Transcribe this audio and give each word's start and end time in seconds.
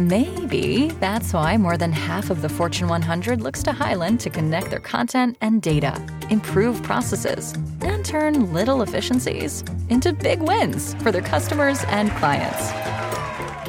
Maybe 0.00 0.88
that's 0.98 1.34
why 1.34 1.58
more 1.58 1.76
than 1.76 1.92
half 1.92 2.30
of 2.30 2.40
the 2.40 2.48
Fortune 2.48 2.88
100 2.88 3.42
looks 3.42 3.62
to 3.64 3.72
Highland 3.72 4.18
to 4.20 4.30
connect 4.30 4.70
their 4.70 4.80
content 4.80 5.36
and 5.42 5.60
data, 5.60 5.94
improve 6.30 6.82
processes, 6.82 7.52
and 7.82 8.02
turn 8.02 8.50
little 8.54 8.80
efficiencies 8.80 9.62
into 9.90 10.14
big 10.14 10.40
wins 10.40 10.94
for 11.02 11.12
their 11.12 11.20
customers 11.20 11.84
and 11.88 12.10
clients. 12.12 12.70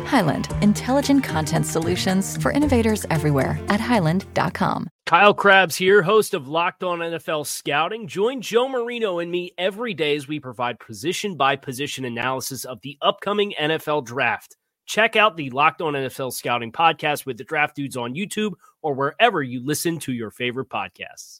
Highland, 0.10 0.48
intelligent 0.62 1.26
content 1.26 1.66
solutions 1.66 2.38
for 2.38 2.54
innovators 2.54 3.06
everywhere 3.10 3.60
at 3.68 3.82
highland.com. 3.82 4.88
Kyle 5.08 5.34
Crabbs 5.34 5.76
here, 5.76 6.02
host 6.02 6.34
of 6.34 6.48
Locked 6.48 6.82
On 6.82 7.00
NFL 7.00 7.46
Scouting. 7.46 8.08
Join 8.08 8.40
Joe 8.40 8.70
Marino 8.70 9.20
and 9.20 9.30
me 9.30 9.52
every 9.58 9.94
day 9.94 10.16
as 10.16 10.30
we 10.30 10.40
provide 10.40 10.80
position 10.80 11.36
by 11.36 11.58
position 11.58 12.06
analysis 12.06 12.64
of 12.64 12.80
the 12.84 12.98
upcoming 13.02 13.54
NFL 13.60 14.06
draft. 14.06 14.56
Check 14.92 15.16
out 15.16 15.38
the 15.38 15.50
Locked 15.52 15.82
On 15.82 15.94
NFL 15.94 16.34
Scouting 16.34 16.74
podcast 16.74 17.26
with 17.26 17.38
the 17.38 17.46
draft 17.46 17.78
dudes 17.78 17.96
on 17.96 18.14
YouTube 18.14 18.56
or 18.82 18.94
wherever 18.94 19.42
you 19.42 19.66
listen 19.66 20.00
to 20.00 20.12
your 20.12 20.32
favorite 20.32 20.68
podcasts. 20.68 21.40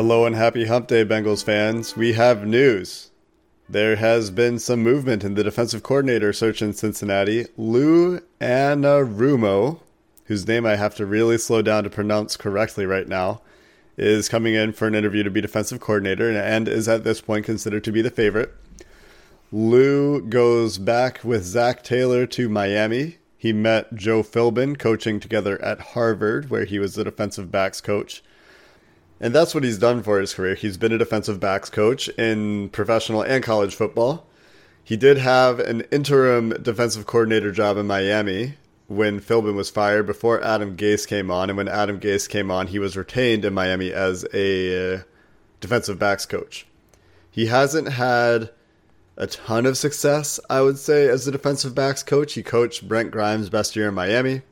Hello 0.00 0.24
and 0.24 0.34
happy 0.34 0.64
hump 0.64 0.86
day, 0.86 1.04
Bengals 1.04 1.44
fans. 1.44 1.94
We 1.94 2.14
have 2.14 2.46
news. 2.46 3.10
There 3.68 3.96
has 3.96 4.30
been 4.30 4.58
some 4.58 4.82
movement 4.82 5.22
in 5.22 5.34
the 5.34 5.44
defensive 5.44 5.82
coordinator 5.82 6.32
search 6.32 6.62
in 6.62 6.72
Cincinnati. 6.72 7.44
Lou 7.58 8.20
Anarumo, 8.40 9.80
whose 10.24 10.48
name 10.48 10.64
I 10.64 10.76
have 10.76 10.94
to 10.94 11.04
really 11.04 11.36
slow 11.36 11.60
down 11.60 11.84
to 11.84 11.90
pronounce 11.90 12.38
correctly 12.38 12.86
right 12.86 13.06
now, 13.06 13.42
is 13.98 14.30
coming 14.30 14.54
in 14.54 14.72
for 14.72 14.88
an 14.88 14.94
interview 14.94 15.22
to 15.22 15.30
be 15.30 15.42
defensive 15.42 15.80
coordinator 15.80 16.30
and 16.30 16.66
is 16.66 16.88
at 16.88 17.04
this 17.04 17.20
point 17.20 17.44
considered 17.44 17.84
to 17.84 17.92
be 17.92 18.00
the 18.00 18.08
favorite. 18.08 18.54
Lou 19.52 20.22
goes 20.22 20.78
back 20.78 21.22
with 21.22 21.44
Zac 21.44 21.84
Taylor 21.84 22.24
to 22.28 22.48
Miami. 22.48 23.18
He 23.36 23.52
met 23.52 23.94
Joe 23.94 24.22
Philbin 24.22 24.78
coaching 24.78 25.20
together 25.20 25.60
at 25.60 25.92
Harvard, 25.92 26.48
where 26.48 26.64
he 26.64 26.78
was 26.78 26.94
the 26.94 27.04
defensive 27.04 27.50
backs 27.50 27.82
coach. 27.82 28.22
And 29.20 29.34
that's 29.34 29.54
what 29.54 29.64
he's 29.64 29.78
done 29.78 30.02
for 30.02 30.18
his 30.18 30.32
career. 30.32 30.54
He's 30.54 30.78
been 30.78 30.92
a 30.92 30.98
defensive 30.98 31.38
backs 31.38 31.68
coach 31.68 32.08
in 32.10 32.70
professional 32.70 33.22
and 33.22 33.44
college 33.44 33.74
football. 33.74 34.26
He 34.82 34.96
did 34.96 35.18
have 35.18 35.60
an 35.60 35.82
interim 35.92 36.50
defensive 36.62 37.06
coordinator 37.06 37.52
job 37.52 37.76
in 37.76 37.86
Miami 37.86 38.54
when 38.88 39.20
Philbin 39.20 39.54
was 39.54 39.70
fired 39.70 40.06
before 40.06 40.42
Adam 40.42 40.76
Gase 40.76 41.06
came 41.06 41.30
on. 41.30 41.50
And 41.50 41.56
when 41.56 41.68
Adam 41.68 42.00
Gase 42.00 42.28
came 42.28 42.50
on, 42.50 42.66
he 42.68 42.78
was 42.78 42.96
retained 42.96 43.44
in 43.44 43.54
Miami 43.54 43.92
as 43.92 44.26
a 44.32 44.94
uh, 44.96 45.02
defensive 45.60 45.98
backs 45.98 46.26
coach. 46.26 46.66
He 47.30 47.46
hasn't 47.46 47.92
had 47.92 48.50
a 49.16 49.26
ton 49.26 49.66
of 49.66 49.76
success, 49.76 50.40
I 50.48 50.62
would 50.62 50.78
say, 50.78 51.08
as 51.08 51.28
a 51.28 51.30
defensive 51.30 51.74
backs 51.74 52.02
coach. 52.02 52.32
He 52.32 52.42
coached 52.42 52.88
Brent 52.88 53.10
Grimes' 53.10 53.50
best 53.50 53.76
year 53.76 53.88
in 53.88 53.94
Miami. 53.94 54.42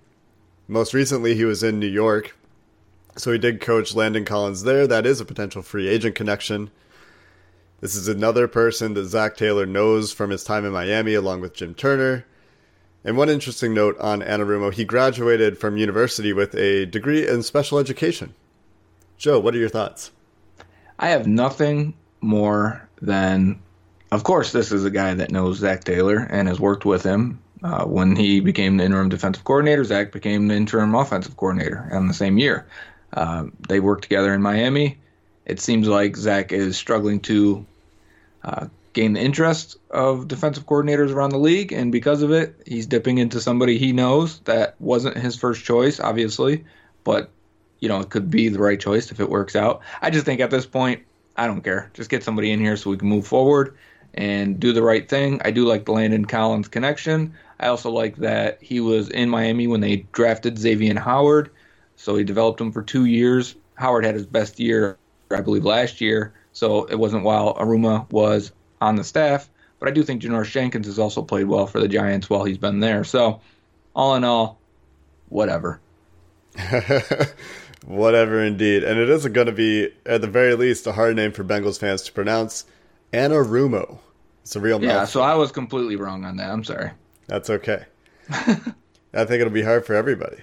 Most 0.68 0.92
recently, 0.92 1.34
he 1.34 1.44
was 1.44 1.62
in 1.62 1.80
New 1.80 1.88
York 1.88 2.37
so 3.18 3.32
he 3.32 3.38
did 3.38 3.60
coach 3.60 3.94
Landon 3.94 4.24
Collins 4.24 4.62
there. 4.62 4.86
That 4.86 5.06
is 5.06 5.20
a 5.20 5.24
potential 5.24 5.62
free 5.62 5.88
agent 5.88 6.14
connection. 6.14 6.70
This 7.80 7.94
is 7.94 8.08
another 8.08 8.48
person 8.48 8.94
that 8.94 9.04
Zac 9.04 9.36
Taylor 9.36 9.66
knows 9.66 10.12
from 10.12 10.30
his 10.30 10.44
time 10.44 10.64
in 10.64 10.72
Miami, 10.72 11.14
along 11.14 11.40
with 11.40 11.54
Jim 11.54 11.74
Turner. 11.74 12.24
And 13.04 13.16
one 13.16 13.28
interesting 13.28 13.72
note 13.72 13.96
on 13.98 14.20
Anarumo, 14.20 14.72
he 14.72 14.84
graduated 14.84 15.58
from 15.58 15.76
university 15.76 16.32
with 16.32 16.54
a 16.56 16.86
degree 16.86 17.26
in 17.26 17.42
special 17.42 17.78
education. 17.78 18.34
Joe, 19.16 19.38
what 19.38 19.54
are 19.54 19.58
your 19.58 19.68
thoughts? 19.68 20.10
I 20.98 21.10
have 21.10 21.26
nothing 21.26 21.94
more 22.20 22.88
than, 23.00 23.60
of 24.10 24.24
course, 24.24 24.50
this 24.50 24.72
is 24.72 24.84
a 24.84 24.90
guy 24.90 25.14
that 25.14 25.30
knows 25.30 25.58
Zac 25.58 25.84
Taylor 25.84 26.26
and 26.30 26.48
has 26.48 26.58
worked 26.58 26.84
with 26.84 27.04
him. 27.04 27.40
Uh, 27.62 27.84
when 27.84 28.14
he 28.16 28.40
became 28.40 28.76
the 28.76 28.84
interim 28.84 29.08
defensive 29.08 29.44
coordinator, 29.44 29.84
Zac 29.84 30.12
became 30.12 30.48
the 30.48 30.54
interim 30.54 30.94
offensive 30.94 31.36
coordinator 31.36 31.88
in 31.92 32.08
the 32.08 32.14
same 32.14 32.38
year. 32.38 32.66
Uh, 33.12 33.46
they 33.68 33.80
work 33.80 34.02
together 34.02 34.34
in 34.34 34.42
Miami. 34.42 34.98
It 35.46 35.60
seems 35.60 35.88
like 35.88 36.16
Zac 36.16 36.52
is 36.52 36.76
struggling 36.76 37.20
to 37.20 37.66
uh, 38.44 38.66
gain 38.92 39.14
the 39.14 39.20
interest 39.20 39.76
of 39.90 40.28
defensive 40.28 40.66
coordinators 40.66 41.12
around 41.12 41.30
the 41.30 41.38
league, 41.38 41.72
and 41.72 41.90
because 41.90 42.22
of 42.22 42.30
it, 42.30 42.60
he's 42.66 42.86
dipping 42.86 43.18
into 43.18 43.40
somebody 43.40 43.78
he 43.78 43.92
knows 43.92 44.40
that 44.40 44.74
wasn't 44.80 45.16
his 45.16 45.36
first 45.36 45.64
choice, 45.64 46.00
obviously, 46.00 46.64
but 47.04 47.30
you 47.80 47.88
know 47.88 48.00
it 48.00 48.10
could 48.10 48.30
be 48.30 48.48
the 48.48 48.58
right 48.58 48.80
choice 48.80 49.10
if 49.10 49.20
it 49.20 49.30
works 49.30 49.56
out. 49.56 49.80
I 50.02 50.10
just 50.10 50.26
think 50.26 50.40
at 50.40 50.50
this 50.50 50.66
point, 50.66 51.02
I 51.36 51.46
don't 51.46 51.62
care. 51.62 51.90
Just 51.94 52.10
get 52.10 52.24
somebody 52.24 52.50
in 52.50 52.60
here 52.60 52.76
so 52.76 52.90
we 52.90 52.96
can 52.96 53.08
move 53.08 53.26
forward 53.26 53.76
and 54.14 54.58
do 54.58 54.72
the 54.72 54.82
right 54.82 55.08
thing. 55.08 55.40
I 55.44 55.50
do 55.50 55.64
like 55.64 55.84
the 55.84 55.92
Landon 55.92 56.24
Collins 56.24 56.68
connection. 56.68 57.34
I 57.60 57.68
also 57.68 57.90
like 57.90 58.16
that 58.16 58.62
he 58.62 58.80
was 58.80 59.08
in 59.10 59.28
Miami 59.30 59.66
when 59.66 59.80
they 59.80 60.06
drafted 60.12 60.56
Xavien 60.56 60.98
Howard 60.98 61.50
so 61.98 62.14
he 62.14 62.22
developed 62.22 62.60
him 62.60 62.70
for 62.70 62.82
two 62.82 63.04
years. 63.06 63.56
Howard 63.74 64.04
had 64.04 64.14
his 64.14 64.24
best 64.24 64.60
year, 64.60 64.96
I 65.32 65.40
believe, 65.40 65.64
last 65.64 66.00
year. 66.00 66.32
So 66.52 66.84
it 66.84 66.94
wasn't 66.94 67.24
while 67.24 67.54
Anarumo 67.54 68.10
was 68.12 68.52
on 68.80 68.94
the 68.94 69.02
staff. 69.02 69.50
But 69.80 69.88
I 69.88 69.92
do 69.92 70.04
think 70.04 70.22
Janoris 70.22 70.50
Jenkins 70.50 70.86
has 70.86 70.98
also 70.98 71.22
played 71.22 71.46
well 71.46 71.66
for 71.66 71.80
the 71.80 71.88
Giants 71.88 72.30
while 72.30 72.44
he's 72.44 72.56
been 72.56 72.78
there. 72.78 73.02
So 73.02 73.40
all 73.94 74.14
in 74.14 74.22
all, 74.22 74.60
whatever. 75.28 75.80
whatever 77.84 78.44
indeed. 78.44 78.84
And 78.84 78.98
it 79.00 79.08
isn't 79.08 79.32
going 79.32 79.48
to 79.48 79.52
be, 79.52 79.90
at 80.06 80.20
the 80.20 80.28
very 80.28 80.54
least, 80.54 80.86
a 80.86 80.92
hard 80.92 81.16
name 81.16 81.32
for 81.32 81.42
Bengals 81.42 81.80
fans 81.80 82.02
to 82.02 82.12
pronounce. 82.12 82.64
Anarumo. 83.12 83.98
It's 84.42 84.54
a 84.54 84.60
real 84.60 84.78
name. 84.78 84.90
Yeah, 84.90 85.04
so 85.04 85.20
I 85.20 85.34
was 85.34 85.50
completely 85.50 85.96
wrong 85.96 86.24
on 86.24 86.36
that. 86.36 86.50
I'm 86.50 86.62
sorry. 86.62 86.92
That's 87.26 87.50
okay. 87.50 87.86
I 88.30 89.24
think 89.24 89.40
it'll 89.40 89.50
be 89.50 89.62
hard 89.62 89.84
for 89.84 89.94
everybody. 89.94 90.38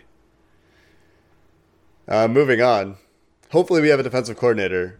Uh, 2.07 2.27
moving 2.27 2.61
on. 2.61 2.97
Hopefully, 3.51 3.81
we 3.81 3.89
have 3.89 3.99
a 3.99 4.03
defensive 4.03 4.37
coordinator. 4.37 4.99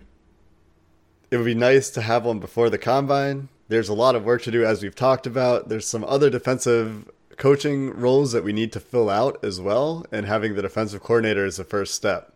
It 1.29 1.37
would 1.37 1.45
be 1.45 1.55
nice 1.55 1.89
to 1.91 2.01
have 2.01 2.25
one 2.25 2.39
before 2.39 2.69
the 2.69 2.77
combine. 2.77 3.49
There's 3.67 3.89
a 3.89 3.93
lot 3.93 4.15
of 4.15 4.23
work 4.23 4.43
to 4.43 4.51
do, 4.51 4.65
as 4.65 4.81
we've 4.81 4.95
talked 4.95 5.27
about. 5.27 5.69
There's 5.69 5.87
some 5.87 6.03
other 6.03 6.29
defensive 6.29 7.09
coaching 7.37 7.91
roles 7.91 8.31
that 8.31 8.43
we 8.43 8.53
need 8.53 8.71
to 8.73 8.79
fill 8.79 9.09
out 9.09 9.43
as 9.43 9.59
well, 9.59 10.05
and 10.11 10.25
having 10.25 10.55
the 10.55 10.61
defensive 10.61 11.01
coordinator 11.01 11.45
is 11.45 11.57
the 11.57 11.63
first 11.63 11.93
step. 11.93 12.33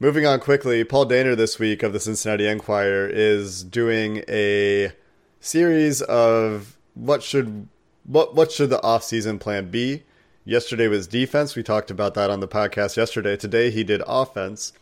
Moving 0.00 0.26
on 0.26 0.40
quickly, 0.40 0.84
Paul 0.84 1.06
Dehner 1.06 1.36
this 1.36 1.58
week 1.58 1.82
of 1.82 1.92
the 1.92 2.00
Cincinnati 2.00 2.46
Enquirer 2.46 3.08
is 3.08 3.64
doing 3.64 4.22
a 4.28 4.92
series 5.40 6.02
of 6.02 6.76
what 6.94 7.22
should 7.22 7.68
what 8.04 8.34
what 8.34 8.52
should 8.52 8.70
the 8.70 8.80
offseason 8.80 9.40
plan 9.40 9.70
be? 9.70 10.02
Yesterday 10.46 10.88
was 10.88 11.06
defense. 11.06 11.56
We 11.56 11.62
talked 11.62 11.90
about 11.90 12.12
that 12.14 12.28
on 12.28 12.40
the 12.40 12.48
podcast 12.48 12.98
yesterday. 12.98 13.34
Today 13.34 13.70
he 13.70 13.82
did 13.82 14.02
offense. 14.06 14.74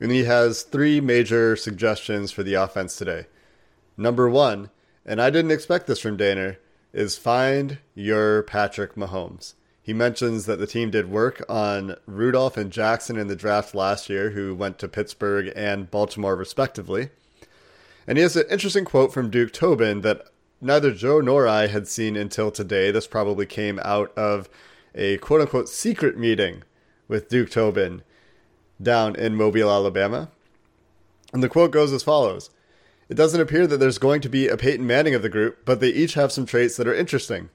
And 0.00 0.12
he 0.12 0.24
has 0.24 0.62
three 0.62 1.00
major 1.00 1.56
suggestions 1.56 2.30
for 2.30 2.44
the 2.44 2.54
offense 2.54 2.96
today. 2.96 3.26
Number 3.96 4.30
one, 4.30 4.70
and 5.04 5.20
I 5.20 5.30
didn't 5.30 5.50
expect 5.50 5.88
this 5.88 5.98
from 5.98 6.16
Dehner, 6.16 6.58
is 6.92 7.18
find 7.18 7.78
your 7.96 8.44
Patrick 8.44 8.94
Mahomes. 8.94 9.54
He 9.82 9.92
mentions 9.92 10.46
that 10.46 10.60
the 10.60 10.68
team 10.68 10.92
did 10.92 11.10
work 11.10 11.44
on 11.48 11.96
Rudolph 12.06 12.56
and 12.56 12.70
Jackson 12.70 13.16
in 13.16 13.26
the 13.26 13.34
draft 13.34 13.74
last 13.74 14.08
year, 14.08 14.30
who 14.30 14.54
went 14.54 14.78
to 14.78 14.86
Pittsburgh 14.86 15.52
and 15.56 15.90
Baltimore 15.90 16.36
respectively. 16.36 17.08
And 18.06 18.18
he 18.18 18.22
has 18.22 18.36
an 18.36 18.44
interesting 18.48 18.84
quote 18.84 19.12
from 19.12 19.30
Duke 19.30 19.52
Tobin 19.52 20.02
that 20.02 20.28
neither 20.60 20.92
Joe 20.92 21.20
nor 21.20 21.48
I 21.48 21.66
had 21.66 21.88
seen 21.88 22.16
until 22.16 22.52
today. 22.52 22.92
This 22.92 23.08
probably 23.08 23.46
came 23.46 23.80
out 23.82 24.16
of 24.16 24.48
a 24.94 25.18
quote 25.18 25.40
unquote 25.40 25.68
secret 25.68 26.18
meeting 26.18 26.62
with 27.08 27.28
Duke 27.28 27.50
Tobin 27.50 28.02
down 28.80 29.16
in 29.16 29.34
Mobile, 29.34 29.70
Alabama. 29.70 30.30
And 31.32 31.42
the 31.42 31.48
quote 31.48 31.70
goes 31.70 31.92
as 31.92 32.02
follows 32.02 32.50
It 33.08 33.14
doesn't 33.14 33.40
appear 33.40 33.66
that 33.66 33.78
there's 33.78 33.98
going 33.98 34.20
to 34.22 34.28
be 34.28 34.48
a 34.48 34.56
Peyton 34.56 34.86
Manning 34.86 35.14
of 35.14 35.22
the 35.22 35.28
group, 35.28 35.64
but 35.64 35.80
they 35.80 35.90
each 35.90 36.14
have 36.14 36.32
some 36.32 36.46
traits 36.46 36.76
that 36.76 36.88
are 36.88 36.94
interesting. 36.94 37.50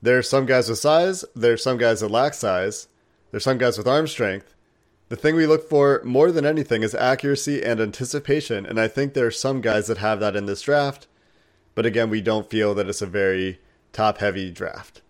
There 0.00 0.18
are 0.18 0.22
some 0.22 0.46
guys 0.46 0.68
with 0.68 0.78
size, 0.78 1.24
there 1.34 1.54
are 1.54 1.56
some 1.56 1.76
guys 1.76 2.00
that 2.00 2.10
lack 2.10 2.34
size, 2.34 2.88
there's 3.30 3.44
some 3.44 3.58
guys 3.58 3.76
with 3.76 3.88
arm 3.88 4.06
strength. 4.06 4.54
The 5.08 5.16
thing 5.16 5.34
we 5.34 5.46
look 5.46 5.68
for 5.68 6.02
more 6.04 6.30
than 6.30 6.44
anything 6.44 6.82
is 6.82 6.94
accuracy 6.94 7.64
and 7.64 7.80
anticipation, 7.80 8.64
and 8.64 8.78
I 8.78 8.86
think 8.88 9.14
there 9.14 9.26
are 9.26 9.32
some 9.32 9.60
guys 9.60 9.86
that 9.86 9.98
have 9.98 10.20
that 10.20 10.36
in 10.36 10.46
this 10.46 10.62
draft, 10.62 11.08
but 11.74 11.86
again, 11.86 12.10
we 12.10 12.20
don't 12.20 12.48
feel 12.48 12.74
that 12.74 12.88
it's 12.88 13.02
a 13.02 13.06
very 13.06 13.58
top 13.92 14.18
heavy 14.18 14.50
draft. 14.50 15.00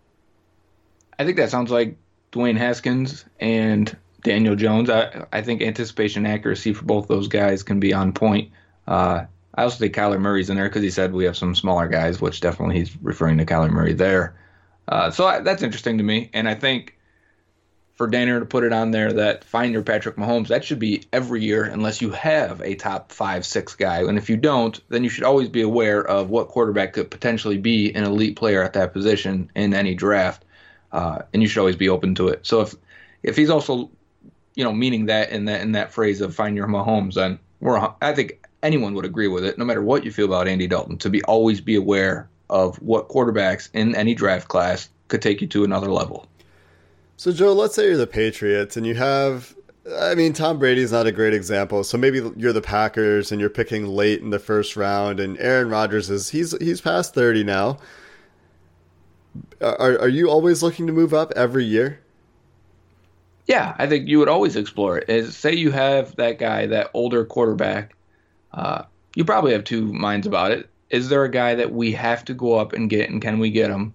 I 1.18 1.24
think 1.24 1.36
that 1.36 1.50
sounds 1.50 1.70
like 1.70 1.96
Dwayne 2.32 2.56
Haskins 2.56 3.24
and 3.40 3.94
Daniel 4.22 4.56
Jones. 4.56 4.90
I, 4.90 5.26
I 5.32 5.42
think 5.42 5.62
anticipation 5.62 6.26
accuracy 6.26 6.72
for 6.72 6.84
both 6.84 7.08
those 7.08 7.28
guys 7.28 7.62
can 7.62 7.80
be 7.80 7.92
on 7.92 8.12
point. 8.12 8.52
Uh, 8.86 9.24
I 9.54 9.62
also 9.62 9.78
think 9.78 9.94
Kyler 9.94 10.20
Murray's 10.20 10.50
in 10.50 10.56
there 10.56 10.68
because 10.68 10.82
he 10.82 10.90
said 10.90 11.12
we 11.12 11.24
have 11.24 11.36
some 11.36 11.54
smaller 11.54 11.88
guys, 11.88 12.20
which 12.20 12.40
definitely 12.40 12.78
he's 12.78 12.96
referring 13.02 13.38
to 13.38 13.44
Kyler 13.44 13.70
Murray 13.70 13.94
there. 13.94 14.38
Uh, 14.86 15.10
so 15.10 15.26
I, 15.26 15.40
that's 15.40 15.62
interesting 15.62 15.98
to 15.98 16.04
me, 16.04 16.30
and 16.32 16.48
I 16.48 16.54
think 16.54 16.98
for 17.98 18.08
Dehner 18.08 18.38
to 18.38 18.46
put 18.46 18.62
it 18.62 18.72
on 18.72 18.92
there 18.92 19.12
that 19.12 19.42
find 19.42 19.72
your 19.72 19.82
Patrick 19.82 20.14
Mahomes, 20.14 20.46
that 20.48 20.64
should 20.64 20.78
be 20.78 21.02
every 21.12 21.42
year 21.42 21.64
unless 21.64 22.00
you 22.00 22.10
have 22.12 22.60
a 22.62 22.76
top 22.76 23.10
five, 23.10 23.44
six 23.44 23.74
guy. 23.74 23.98
And 24.04 24.16
if 24.16 24.30
you 24.30 24.36
don't, 24.36 24.80
then 24.88 25.02
you 25.02 25.10
should 25.10 25.24
always 25.24 25.48
be 25.48 25.62
aware 25.62 26.06
of 26.06 26.30
what 26.30 26.46
quarterback 26.46 26.92
could 26.92 27.10
potentially 27.10 27.58
be 27.58 27.92
an 27.92 28.04
elite 28.04 28.36
player 28.36 28.62
at 28.62 28.74
that 28.74 28.92
position 28.92 29.50
in 29.56 29.74
any 29.74 29.96
draft. 29.96 30.44
Uh, 30.92 31.20
and 31.32 31.42
you 31.42 31.48
should 31.48 31.60
always 31.60 31.76
be 31.76 31.88
open 31.88 32.14
to 32.14 32.28
it. 32.28 32.46
So 32.46 32.60
if 32.62 32.74
if 33.22 33.36
he's 33.36 33.50
also, 33.50 33.90
you 34.54 34.64
know, 34.64 34.72
meaning 34.72 35.06
that 35.06 35.30
in 35.30 35.44
that 35.46 35.60
in 35.60 35.72
that 35.72 35.92
phrase 35.92 36.20
of 36.20 36.34
find 36.34 36.56
your 36.56 36.66
Mahomes, 36.66 37.14
then 37.14 37.38
we're 37.60 37.78
I 38.00 38.12
think 38.12 38.46
anyone 38.62 38.94
would 38.94 39.04
agree 39.04 39.28
with 39.28 39.44
it, 39.44 39.58
no 39.58 39.64
matter 39.64 39.82
what 39.82 40.04
you 40.04 40.10
feel 40.10 40.26
about 40.26 40.48
Andy 40.48 40.66
Dalton, 40.66 40.98
to 40.98 41.10
be 41.10 41.22
always 41.24 41.60
be 41.60 41.76
aware 41.76 42.28
of 42.50 42.76
what 42.76 43.08
quarterbacks 43.08 43.68
in 43.72 43.94
any 43.94 44.14
draft 44.14 44.48
class 44.48 44.88
could 45.08 45.22
take 45.22 45.40
you 45.40 45.46
to 45.48 45.64
another 45.64 45.90
level. 45.90 46.26
So, 47.16 47.32
Joe, 47.32 47.52
let's 47.52 47.74
say 47.74 47.86
you're 47.86 47.96
the 47.96 48.06
Patriots 48.06 48.76
and 48.76 48.86
you 48.86 48.94
have, 48.94 49.54
I 49.98 50.14
mean, 50.14 50.32
Tom 50.32 50.58
Brady's 50.58 50.92
not 50.92 51.06
a 51.06 51.12
great 51.12 51.34
example. 51.34 51.82
So 51.84 51.98
maybe 51.98 52.22
you're 52.36 52.52
the 52.52 52.62
Packers 52.62 53.32
and 53.32 53.40
you're 53.40 53.50
picking 53.50 53.86
late 53.86 54.20
in 54.20 54.30
the 54.30 54.38
first 54.38 54.76
round, 54.76 55.18
and 55.20 55.38
Aaron 55.38 55.68
Rodgers 55.68 56.10
is 56.10 56.30
he's 56.30 56.56
he's 56.58 56.80
past 56.80 57.14
thirty 57.14 57.44
now. 57.44 57.78
Are 59.60 59.98
are 60.00 60.08
you 60.08 60.30
always 60.30 60.62
looking 60.62 60.86
to 60.86 60.92
move 60.92 61.14
up 61.14 61.32
every 61.36 61.64
year? 61.64 62.00
Yeah, 63.46 63.74
I 63.78 63.86
think 63.86 64.08
you 64.08 64.18
would 64.18 64.28
always 64.28 64.56
explore 64.56 64.98
it. 64.98 65.08
Is 65.08 65.36
say 65.36 65.54
you 65.54 65.70
have 65.70 66.14
that 66.16 66.38
guy, 66.38 66.66
that 66.66 66.90
older 66.94 67.24
quarterback. 67.24 67.94
Uh, 68.52 68.82
you 69.14 69.24
probably 69.24 69.52
have 69.52 69.64
two 69.64 69.92
minds 69.92 70.26
about 70.26 70.50
it 70.52 70.68
is 70.90 71.08
there 71.08 71.24
a 71.24 71.30
guy 71.30 71.54
that 71.54 71.72
we 71.72 71.92
have 71.92 72.24
to 72.24 72.34
go 72.34 72.54
up 72.54 72.72
and 72.72 72.88
get, 72.88 73.10
and 73.10 73.20
can 73.20 73.38
we 73.38 73.50
get 73.50 73.70
him? 73.70 73.92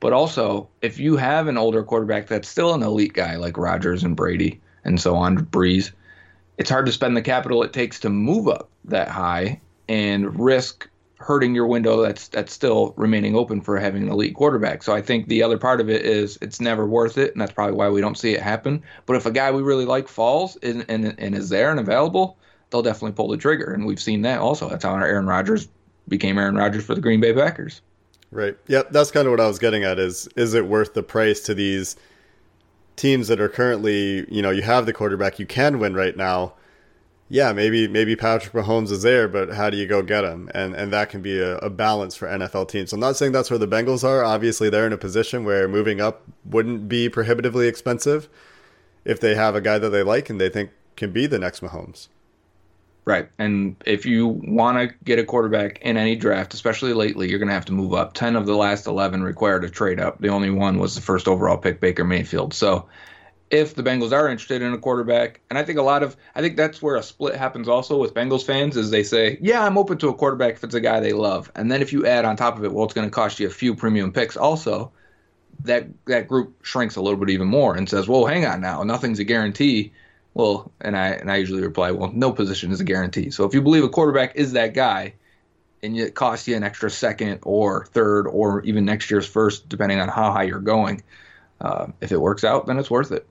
But 0.00 0.12
also, 0.12 0.68
if 0.82 0.98
you 0.98 1.16
have 1.16 1.46
an 1.46 1.58
older 1.58 1.82
quarterback 1.82 2.26
that's 2.26 2.48
still 2.48 2.74
an 2.74 2.82
elite 2.82 3.12
guy 3.12 3.36
like 3.36 3.56
Rodgers 3.56 4.02
and 4.02 4.16
Brady 4.16 4.60
and 4.84 5.00
so 5.00 5.14
on, 5.14 5.38
Brees, 5.46 5.92
it's 6.58 6.70
hard 6.70 6.86
to 6.86 6.92
spend 6.92 7.16
the 7.16 7.22
capital 7.22 7.62
it 7.62 7.72
takes 7.72 8.00
to 8.00 8.10
move 8.10 8.48
up 8.48 8.68
that 8.84 9.08
high 9.08 9.60
and 9.88 10.38
risk 10.38 10.88
hurting 11.20 11.54
your 11.54 11.66
window 11.66 12.00
that's 12.00 12.28
that's 12.28 12.52
still 12.52 12.94
remaining 12.96 13.36
open 13.36 13.60
for 13.60 13.78
having 13.78 14.02
an 14.02 14.08
elite 14.08 14.34
quarterback. 14.34 14.82
So 14.82 14.94
I 14.94 15.02
think 15.02 15.28
the 15.28 15.42
other 15.42 15.58
part 15.58 15.80
of 15.80 15.90
it 15.90 16.04
is 16.04 16.38
it's 16.40 16.60
never 16.60 16.86
worth 16.86 17.18
it, 17.18 17.32
and 17.32 17.40
that's 17.40 17.52
probably 17.52 17.76
why 17.76 17.90
we 17.90 18.00
don't 18.00 18.16
see 18.16 18.32
it 18.32 18.40
happen. 18.40 18.82
But 19.04 19.16
if 19.16 19.26
a 19.26 19.30
guy 19.30 19.50
we 19.50 19.62
really 19.62 19.84
like 19.84 20.08
falls 20.08 20.56
and, 20.62 20.84
and, 20.88 21.14
and 21.18 21.34
is 21.34 21.50
there 21.50 21.70
and 21.70 21.78
available, 21.78 22.38
they'll 22.70 22.82
definitely 22.82 23.12
pull 23.12 23.28
the 23.28 23.36
trigger, 23.36 23.72
and 23.72 23.84
we've 23.84 24.00
seen 24.00 24.22
that 24.22 24.40
also. 24.40 24.68
That's 24.68 24.82
how 24.82 24.94
Aaron 24.94 25.26
Rodgers 25.26 25.68
became 26.08 26.38
Aaron 26.38 26.56
Rodgers 26.56 26.84
for 26.84 26.94
the 26.94 27.02
Green 27.02 27.20
Bay 27.20 27.34
Packers. 27.34 27.82
Right. 28.32 28.56
Yep. 28.68 28.92
That's 28.92 29.10
kind 29.10 29.26
of 29.26 29.32
what 29.32 29.40
I 29.40 29.46
was 29.46 29.58
getting 29.58 29.84
at. 29.84 29.98
Is 29.98 30.26
is 30.36 30.54
it 30.54 30.66
worth 30.66 30.94
the 30.94 31.02
price 31.02 31.40
to 31.40 31.54
these 31.54 31.96
teams 32.96 33.28
that 33.28 33.40
are 33.40 33.48
currently, 33.48 34.26
you 34.34 34.40
know, 34.40 34.50
you 34.50 34.62
have 34.62 34.86
the 34.86 34.92
quarterback 34.92 35.38
you 35.38 35.46
can 35.46 35.78
win 35.78 35.94
right 35.94 36.16
now. 36.16 36.54
Yeah, 37.32 37.52
maybe 37.52 37.86
maybe 37.86 38.16
Patrick 38.16 38.52
Mahomes 38.52 38.90
is 38.90 39.02
there, 39.02 39.28
but 39.28 39.54
how 39.54 39.70
do 39.70 39.76
you 39.76 39.86
go 39.86 40.02
get 40.02 40.24
him? 40.24 40.50
And 40.52 40.74
and 40.74 40.92
that 40.92 41.10
can 41.10 41.22
be 41.22 41.38
a, 41.38 41.58
a 41.58 41.70
balance 41.70 42.16
for 42.16 42.26
NFL 42.26 42.68
teams. 42.68 42.92
I'm 42.92 42.98
not 42.98 43.16
saying 43.16 43.30
that's 43.30 43.50
where 43.50 43.58
the 43.58 43.68
Bengals 43.68 44.02
are. 44.02 44.24
Obviously, 44.24 44.68
they're 44.68 44.86
in 44.86 44.92
a 44.92 44.98
position 44.98 45.44
where 45.44 45.68
moving 45.68 46.00
up 46.00 46.22
wouldn't 46.44 46.88
be 46.88 47.08
prohibitively 47.08 47.68
expensive 47.68 48.28
if 49.04 49.20
they 49.20 49.36
have 49.36 49.54
a 49.54 49.60
guy 49.60 49.78
that 49.78 49.90
they 49.90 50.02
like 50.02 50.28
and 50.28 50.40
they 50.40 50.48
think 50.48 50.70
can 50.96 51.12
be 51.12 51.28
the 51.28 51.38
next 51.38 51.60
Mahomes. 51.60 52.08
Right. 53.04 53.28
And 53.38 53.76
if 53.86 54.06
you 54.06 54.26
want 54.26 54.78
to 54.78 54.94
get 55.04 55.18
a 55.18 55.24
quarterback 55.24 55.78
in 55.82 55.96
any 55.96 56.16
draft, 56.16 56.52
especially 56.52 56.92
lately, 56.92 57.30
you're 57.30 57.38
going 57.38 57.48
to 57.48 57.54
have 57.54 57.64
to 57.66 57.72
move 57.72 57.94
up. 57.94 58.12
10 58.12 58.36
of 58.36 58.46
the 58.46 58.54
last 58.54 58.86
11 58.86 59.22
required 59.22 59.64
a 59.64 59.70
trade 59.70 59.98
up. 59.98 60.20
The 60.20 60.28
only 60.28 60.50
one 60.50 60.78
was 60.78 60.96
the 60.96 61.00
first 61.00 61.26
overall 61.26 61.56
pick, 61.56 61.80
Baker 61.80 62.04
Mayfield. 62.04 62.52
So 62.54 62.88
if 63.50 63.74
the 63.74 63.82
Bengals 63.82 64.12
are 64.12 64.28
interested 64.28 64.62
in 64.62 64.72
a 64.72 64.78
quarterback, 64.78 65.40
and 65.50 65.58
I 65.58 65.64
think 65.64 65.78
a 65.78 65.82
lot 65.82 66.02
of, 66.02 66.16
I 66.34 66.40
think 66.40 66.56
that's 66.56 66.80
where 66.80 66.96
a 66.96 67.02
split 67.02 67.34
happens 67.34 67.68
also 67.68 67.98
with 67.98 68.14
Bengals 68.14 68.44
fans 68.44 68.76
is 68.76 68.90
they 68.90 69.02
say, 69.02 69.38
yeah, 69.40 69.64
I'm 69.64 69.76
open 69.76 69.98
to 69.98 70.08
a 70.08 70.14
quarterback 70.14 70.54
if 70.54 70.64
it's 70.64 70.74
a 70.74 70.80
guy 70.80 71.00
they 71.00 71.12
love. 71.12 71.50
And 71.56 71.70
then 71.70 71.82
if 71.82 71.92
you 71.92 72.06
add 72.06 72.24
on 72.24 72.36
top 72.36 72.56
of 72.56 72.64
it, 72.64 72.72
well, 72.72 72.84
it's 72.84 72.94
going 72.94 73.08
to 73.08 73.14
cost 73.14 73.40
you 73.40 73.48
a 73.48 73.50
few 73.50 73.74
premium 73.74 74.12
picks 74.12 74.36
also. 74.36 74.92
That 75.64 75.88
that 76.06 76.26
group 76.26 76.64
shrinks 76.64 76.96
a 76.96 77.02
little 77.02 77.18
bit 77.18 77.28
even 77.28 77.48
more 77.48 77.76
and 77.76 77.86
says, 77.86 78.08
"Well, 78.08 78.24
hang 78.24 78.46
on 78.46 78.62
now, 78.62 78.82
nothing's 78.82 79.18
a 79.18 79.24
guarantee." 79.24 79.92
Well, 80.32 80.72
and 80.80 80.96
I 80.96 81.08
and 81.08 81.30
I 81.30 81.36
usually 81.36 81.60
reply, 81.60 81.90
well, 81.90 82.10
no 82.14 82.32
position 82.32 82.70
is 82.70 82.80
a 82.80 82.84
guarantee. 82.84 83.30
So 83.30 83.44
if 83.44 83.52
you 83.52 83.60
believe 83.60 83.84
a 83.84 83.88
quarterback 83.90 84.36
is 84.36 84.52
that 84.52 84.72
guy, 84.72 85.14
and 85.82 85.98
it 85.98 86.14
costs 86.14 86.48
you 86.48 86.56
an 86.56 86.62
extra 86.62 86.90
second 86.90 87.40
or 87.42 87.84
third 87.86 88.26
or 88.26 88.62
even 88.62 88.86
next 88.86 89.10
year's 89.10 89.26
first, 89.26 89.68
depending 89.68 90.00
on 90.00 90.08
how 90.08 90.32
high 90.32 90.44
you're 90.44 90.60
going, 90.60 91.02
uh, 91.60 91.88
if 92.00 92.10
it 92.10 92.20
works 92.20 92.42
out, 92.42 92.66
then 92.66 92.78
it's 92.78 92.90
worth 92.90 93.12
it. 93.12 93.26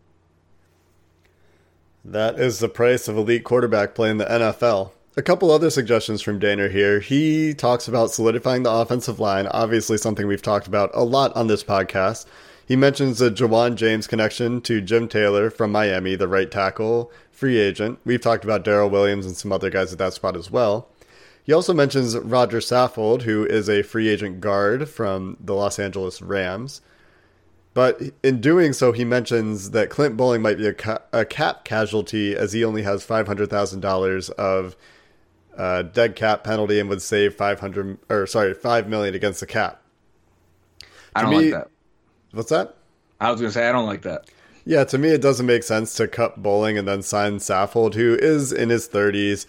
That 2.11 2.39
is 2.39 2.57
the 2.57 2.69
price 2.69 3.07
of 3.07 3.17
elite 3.17 3.43
quarterback 3.43 3.93
play 3.93 4.09
in 4.09 4.17
the 4.17 4.25
NFL. 4.25 4.89
A 5.15 5.21
couple 5.21 5.51
other 5.51 5.69
suggestions 5.69 6.23
from 6.23 6.39
Dehner 6.39 6.71
here. 6.71 7.01
He 7.01 7.53
talks 7.53 7.87
about 7.87 8.09
solidifying 8.09 8.63
the 8.63 8.71
offensive 8.71 9.19
line, 9.19 9.45
obviously 9.45 9.95
something 9.95 10.25
we've 10.25 10.41
talked 10.41 10.65
about 10.65 10.89
a 10.95 11.03
lot 11.03 11.35
on 11.35 11.45
this 11.45 11.63
podcast. 11.63 12.25
He 12.65 12.75
mentions 12.75 13.19
the 13.19 13.29
Ja'Wuan 13.29 13.75
James 13.75 14.07
connection 14.07 14.59
to 14.61 14.81
Jim 14.81 15.07
Taylor 15.07 15.51
from 15.51 15.71
Miami, 15.71 16.15
the 16.15 16.27
right 16.27 16.49
tackle, 16.49 17.11
free 17.31 17.59
agent. 17.59 17.99
We've 18.03 18.19
talked 18.19 18.43
about 18.43 18.65
Daryl 18.65 18.89
Williams 18.89 19.27
and 19.27 19.37
some 19.37 19.51
other 19.51 19.69
guys 19.69 19.91
at 19.93 19.99
that 19.99 20.13
spot 20.13 20.35
as 20.35 20.49
well. 20.49 20.89
He 21.43 21.53
also 21.53 21.75
mentions 21.75 22.17
Roger 22.17 22.57
Saffold, 22.57 23.21
who 23.21 23.45
is 23.45 23.69
a 23.69 23.83
free 23.83 24.09
agent 24.09 24.41
guard 24.41 24.89
from 24.89 25.37
the 25.39 25.53
Los 25.53 25.77
Angeles 25.77 26.23
Rams. 26.23 26.81
But 27.73 28.01
in 28.23 28.41
doing 28.41 28.73
so, 28.73 28.91
he 28.91 29.05
mentions 29.05 29.71
that 29.71 29.89
Clint 29.89 30.17
Boling 30.17 30.41
might 30.41 30.57
be 30.57 30.67
a, 30.67 30.73
ca- 30.73 31.01
a 31.13 31.23
cap 31.23 31.63
casualty 31.63 32.35
as 32.35 32.53
he 32.53 32.65
only 32.65 32.81
has 32.81 33.05
$500,000 33.05 34.29
of 34.31 34.75
uh, 35.55 35.83
dead 35.83 36.15
cap 36.15 36.43
penalty 36.43 36.79
and 36.79 36.89
would 36.89 37.01
save 37.01 37.35
500 37.35 37.97
or 38.09 38.25
sorry, 38.25 38.53
5 38.53 38.87
million 38.89 39.13
against 39.13 39.39
the 39.39 39.45
cap. 39.45 39.81
I 41.15 41.21
don't 41.21 41.31
me, 41.31 41.51
like 41.51 41.51
that. 41.51 41.69
What's 42.31 42.49
that? 42.49 42.75
I 43.19 43.31
was 43.31 43.39
going 43.39 43.49
to 43.49 43.53
say 43.53 43.67
I 43.67 43.71
don't 43.71 43.85
like 43.85 44.03
that. 44.03 44.29
Yeah, 44.65 44.83
to 44.85 44.97
me, 44.97 45.09
it 45.09 45.21
doesn't 45.21 45.45
make 45.45 45.63
sense 45.63 45.95
to 45.95 46.07
cut 46.07 46.41
Boling 46.41 46.77
and 46.77 46.87
then 46.87 47.01
sign 47.01 47.37
Saffold, 47.37 47.95
who 47.95 48.15
is 48.15 48.51
in 48.51 48.69
his 48.69 48.87
30s, 48.87 49.45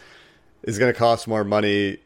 is 0.62 0.78
going 0.78 0.92
to 0.92 0.98
cost 0.98 1.28
more 1.28 1.44
money. 1.44 1.98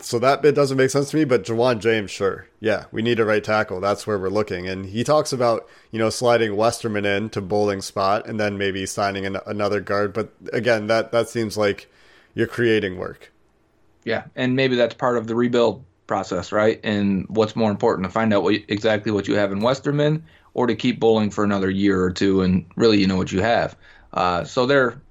So 0.00 0.18
that 0.18 0.42
bit 0.42 0.54
doesn't 0.54 0.76
make 0.76 0.90
sense 0.90 1.10
to 1.10 1.16
me. 1.16 1.24
But 1.24 1.44
Ja'Wuan 1.44 1.80
James, 1.80 2.10
sure, 2.10 2.48
yeah, 2.60 2.86
we 2.90 3.02
need 3.02 3.20
a 3.20 3.24
right 3.24 3.42
tackle. 3.42 3.80
That's 3.80 4.06
where 4.06 4.18
we're 4.18 4.28
looking. 4.28 4.66
And 4.68 4.86
he 4.86 5.04
talks 5.04 5.32
about 5.32 5.68
you 5.90 5.98
know 5.98 6.10
sliding 6.10 6.56
Westerman 6.56 7.04
in 7.04 7.30
to 7.30 7.40
Boling 7.40 7.82
spot 7.82 8.26
and 8.26 8.40
then 8.40 8.58
maybe 8.58 8.86
signing 8.86 9.26
an, 9.26 9.38
another 9.46 9.80
guard. 9.80 10.12
But 10.12 10.32
again, 10.52 10.86
that 10.88 11.12
that 11.12 11.28
seems 11.28 11.56
like 11.56 11.90
you're 12.34 12.46
creating 12.46 12.98
work. 12.98 13.32
Yeah, 14.04 14.24
and 14.36 14.54
maybe 14.54 14.76
that's 14.76 14.94
part 14.94 15.16
of 15.16 15.26
the 15.26 15.34
rebuild 15.34 15.84
process, 16.06 16.52
right? 16.52 16.80
And 16.84 17.26
what's 17.28 17.56
more 17.56 17.70
important 17.70 18.06
to 18.06 18.12
find 18.12 18.32
out 18.32 18.42
what, 18.42 18.54
exactly 18.68 19.10
what 19.12 19.26
you 19.26 19.34
have 19.36 19.52
in 19.52 19.60
Westerman 19.60 20.24
or 20.54 20.66
to 20.68 20.74
keep 20.74 21.00
Boling 21.00 21.30
for 21.30 21.44
another 21.44 21.68
year 21.68 22.00
or 22.02 22.12
two 22.12 22.42
and 22.42 22.66
really 22.76 23.00
you 23.00 23.06
know 23.06 23.16
what 23.16 23.32
you 23.32 23.42
have. 23.42 23.76
Uh, 24.12 24.44
so 24.44 24.66
there, 24.66 25.02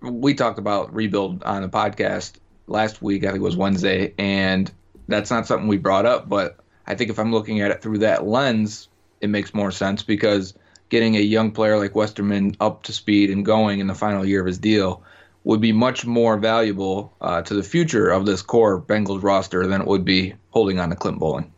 we 0.00 0.34
talked 0.34 0.58
about 0.58 0.92
rebuild 0.94 1.42
on 1.44 1.62
the 1.62 1.68
podcast 1.68 2.32
last 2.68 3.02
week. 3.02 3.24
I 3.24 3.28
think 3.28 3.40
it 3.40 3.42
was 3.42 3.56
Wednesday, 3.56 4.14
and 4.18 4.70
that's 5.08 5.30
not 5.30 5.46
something 5.46 5.68
we 5.68 5.78
brought 5.78 6.06
up. 6.06 6.28
But 6.28 6.58
I 6.86 6.94
think 6.94 7.10
if 7.10 7.18
I'm 7.18 7.32
looking 7.32 7.60
at 7.60 7.70
it 7.70 7.82
through 7.82 7.98
that 7.98 8.26
lens, 8.26 8.88
it 9.20 9.28
makes 9.28 9.54
more 9.54 9.70
sense 9.70 10.02
because 10.02 10.54
getting 10.88 11.16
a 11.16 11.20
young 11.20 11.50
player 11.50 11.78
like 11.78 11.94
Westerman 11.94 12.56
up 12.60 12.82
to 12.84 12.92
speed 12.92 13.30
and 13.30 13.44
going 13.44 13.80
in 13.80 13.86
the 13.86 13.94
final 13.94 14.24
year 14.24 14.40
of 14.40 14.46
his 14.46 14.58
deal 14.58 15.02
would 15.44 15.60
be 15.60 15.72
much 15.72 16.04
more 16.04 16.36
valuable 16.36 17.12
uh, 17.20 17.42
to 17.42 17.54
the 17.54 17.62
future 17.62 18.08
of 18.10 18.26
this 18.26 18.42
core 18.42 18.80
Bengals 18.80 19.22
roster 19.22 19.66
than 19.66 19.80
it 19.80 19.86
would 19.86 20.04
be 20.04 20.34
holding 20.50 20.78
on 20.78 20.90
to 20.90 20.96
Clint 20.96 21.18
Boling. 21.18 21.52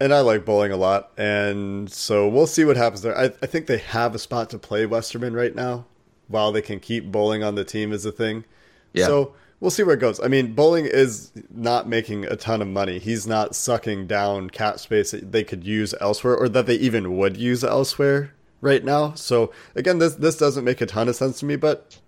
And 0.00 0.14
I 0.14 0.20
like 0.20 0.44
Boling 0.44 0.70
a 0.70 0.76
lot, 0.76 1.10
and 1.18 1.90
so 1.90 2.28
we'll 2.28 2.46
see 2.46 2.64
what 2.64 2.76
happens 2.76 3.02
there. 3.02 3.18
I, 3.18 3.24
I 3.24 3.46
think 3.46 3.66
they 3.66 3.78
have 3.78 4.14
a 4.14 4.18
spot 4.18 4.48
to 4.50 4.58
play 4.58 4.86
Westerman 4.86 5.34
right 5.34 5.54
now, 5.54 5.86
while 6.28 6.52
they 6.52 6.62
can 6.62 6.78
keep 6.78 7.10
Boling 7.10 7.42
on 7.42 7.56
the 7.56 7.64
team 7.64 7.92
is 7.92 8.04
a 8.04 8.12
thing. 8.12 8.44
Yeah. 8.92 9.06
So 9.06 9.34
we'll 9.60 9.70
see 9.70 9.82
where 9.82 9.94
it 9.94 10.00
goes. 10.00 10.20
I 10.20 10.28
mean, 10.28 10.54
Boling 10.54 10.86
is 10.86 11.32
not 11.50 11.88
making 11.88 12.24
a 12.24 12.36
ton 12.36 12.62
of 12.62 12.68
money. 12.68 12.98
He's 12.98 13.26
not 13.26 13.54
sucking 13.54 14.06
down 14.06 14.50
cap 14.50 14.78
space 14.78 15.10
that 15.10 15.32
they 15.32 15.44
could 15.44 15.64
use 15.64 15.94
elsewhere, 16.00 16.36
or 16.36 16.48
that 16.48 16.66
they 16.66 16.76
even 16.76 17.16
would 17.16 17.36
use 17.36 17.64
elsewhere 17.64 18.34
right 18.60 18.84
now. 18.84 19.14
So 19.14 19.52
again, 19.74 19.98
this 19.98 20.14
this 20.14 20.36
doesn't 20.36 20.64
make 20.64 20.80
a 20.80 20.86
ton 20.86 21.08
of 21.08 21.16
sense 21.16 21.40
to 21.40 21.46
me, 21.46 21.56
but 21.56 21.98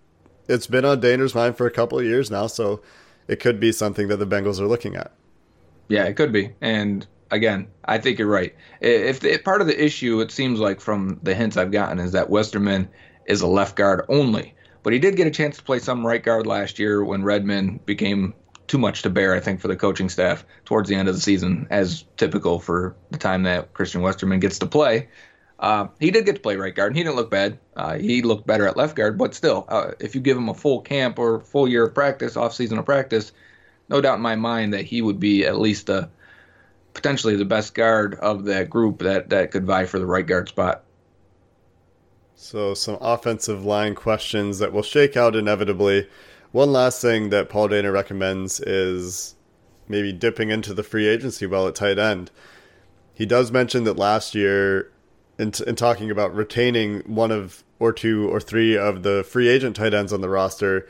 it's 0.48 0.66
been 0.66 0.84
on 0.84 1.00
Dehner's 1.00 1.34
mind 1.34 1.56
for 1.56 1.66
a 1.66 1.70
couple 1.70 1.98
of 1.98 2.04
years 2.04 2.30
now, 2.30 2.46
so 2.46 2.82
it 3.28 3.40
could 3.40 3.60
be 3.60 3.72
something 3.72 4.08
that 4.08 4.16
the 4.16 4.26
Bengals 4.26 4.60
are 4.60 4.66
looking 4.66 4.96
at. 4.96 5.12
Yeah, 5.88 6.04
it 6.04 6.14
could 6.14 6.32
be, 6.32 6.52
and 6.60 7.06
again, 7.30 7.68
I 7.84 7.98
think 7.98 8.18
you're 8.18 8.28
right. 8.28 8.54
If, 8.80 9.24
if 9.24 9.44
part 9.44 9.60
of 9.60 9.66
the 9.66 9.84
issue, 9.84 10.20
it 10.20 10.30
seems 10.30 10.60
like 10.60 10.80
from 10.80 11.18
the 11.22 11.34
hints 11.34 11.56
I've 11.56 11.70
gotten, 11.70 11.98
is 11.98 12.12
that 12.12 12.30
Westerman 12.30 12.88
is 13.26 13.40
a 13.40 13.46
left 13.46 13.76
guard 13.76 14.04
only. 14.08 14.54
But 14.82 14.92
he 14.92 14.98
did 14.98 15.16
get 15.16 15.26
a 15.26 15.30
chance 15.30 15.56
to 15.58 15.62
play 15.62 15.78
some 15.78 16.06
right 16.06 16.22
guard 16.22 16.46
last 16.46 16.78
year 16.78 17.04
when 17.04 17.22
Redmond 17.22 17.84
became 17.84 18.34
too 18.66 18.78
much 18.78 19.02
to 19.02 19.10
bear, 19.10 19.34
I 19.34 19.40
think, 19.40 19.60
for 19.60 19.68
the 19.68 19.76
coaching 19.76 20.08
staff 20.08 20.44
towards 20.64 20.88
the 20.88 20.94
end 20.94 21.08
of 21.08 21.14
the 21.14 21.20
season, 21.20 21.66
as 21.70 22.04
typical 22.16 22.60
for 22.60 22.94
the 23.10 23.18
time 23.18 23.42
that 23.42 23.74
Christian 23.74 24.00
Westerman 24.00 24.40
gets 24.40 24.60
to 24.60 24.66
play. 24.66 25.08
Uh, 25.58 25.88
he 25.98 26.10
did 26.10 26.24
get 26.24 26.36
to 26.36 26.40
play 26.40 26.56
right 26.56 26.74
guard, 26.74 26.92
and 26.92 26.96
he 26.96 27.02
didn't 27.02 27.16
look 27.16 27.30
bad. 27.30 27.58
Uh, 27.76 27.98
he 27.98 28.22
looked 28.22 28.46
better 28.46 28.66
at 28.66 28.76
left 28.76 28.96
guard, 28.96 29.18
but 29.18 29.34
still, 29.34 29.66
uh, 29.68 29.90
if 30.00 30.14
you 30.14 30.20
give 30.20 30.36
him 30.36 30.48
a 30.48 30.54
full 30.54 30.80
camp 30.80 31.18
or 31.18 31.40
full 31.40 31.68
year 31.68 31.84
of 31.84 31.94
practice, 31.94 32.36
off 32.36 32.54
season 32.54 32.78
of 32.78 32.86
practice, 32.86 33.32
no 33.88 34.00
doubt 34.00 34.16
in 34.16 34.22
my 34.22 34.36
mind 34.36 34.72
that 34.72 34.86
he 34.86 35.02
would 35.02 35.20
be 35.20 35.44
at 35.44 35.58
least 35.58 35.90
a 35.90 36.08
potentially 36.94 37.36
the 37.36 37.44
best 37.44 37.74
guard 37.74 38.14
of 38.14 38.44
that 38.44 38.70
group 38.70 39.00
that, 39.00 39.30
that 39.30 39.50
could 39.50 39.66
vie 39.66 39.84
for 39.84 39.98
the 39.98 40.06
right 40.06 40.26
guard 40.26 40.48
spot. 40.48 40.84
So, 42.42 42.72
some 42.72 42.96
offensive 43.02 43.66
line 43.66 43.94
questions 43.94 44.60
that 44.60 44.72
will 44.72 44.82
shake 44.82 45.14
out 45.14 45.36
inevitably. 45.36 46.08
One 46.52 46.72
last 46.72 47.02
thing 47.02 47.28
that 47.28 47.50
Paul 47.50 47.68
Dehner 47.68 47.92
recommends 47.92 48.60
is 48.60 49.34
maybe 49.88 50.10
dipping 50.10 50.48
into 50.48 50.72
the 50.72 50.82
free 50.82 51.06
agency 51.06 51.44
well 51.44 51.68
at 51.68 51.74
tight 51.74 51.98
end. 51.98 52.30
He 53.12 53.26
does 53.26 53.52
mention 53.52 53.84
that 53.84 53.98
last 53.98 54.34
year, 54.34 54.90
in, 55.38 55.52
t- 55.52 55.64
in 55.66 55.76
talking 55.76 56.10
about 56.10 56.34
retaining 56.34 57.00
one 57.00 57.30
of 57.30 57.62
or 57.78 57.92
two 57.92 58.26
or 58.30 58.40
three 58.40 58.74
of 58.74 59.02
the 59.02 59.22
free 59.22 59.48
agent 59.48 59.76
tight 59.76 59.92
ends 59.92 60.10
on 60.10 60.22
the 60.22 60.30
roster, 60.30 60.88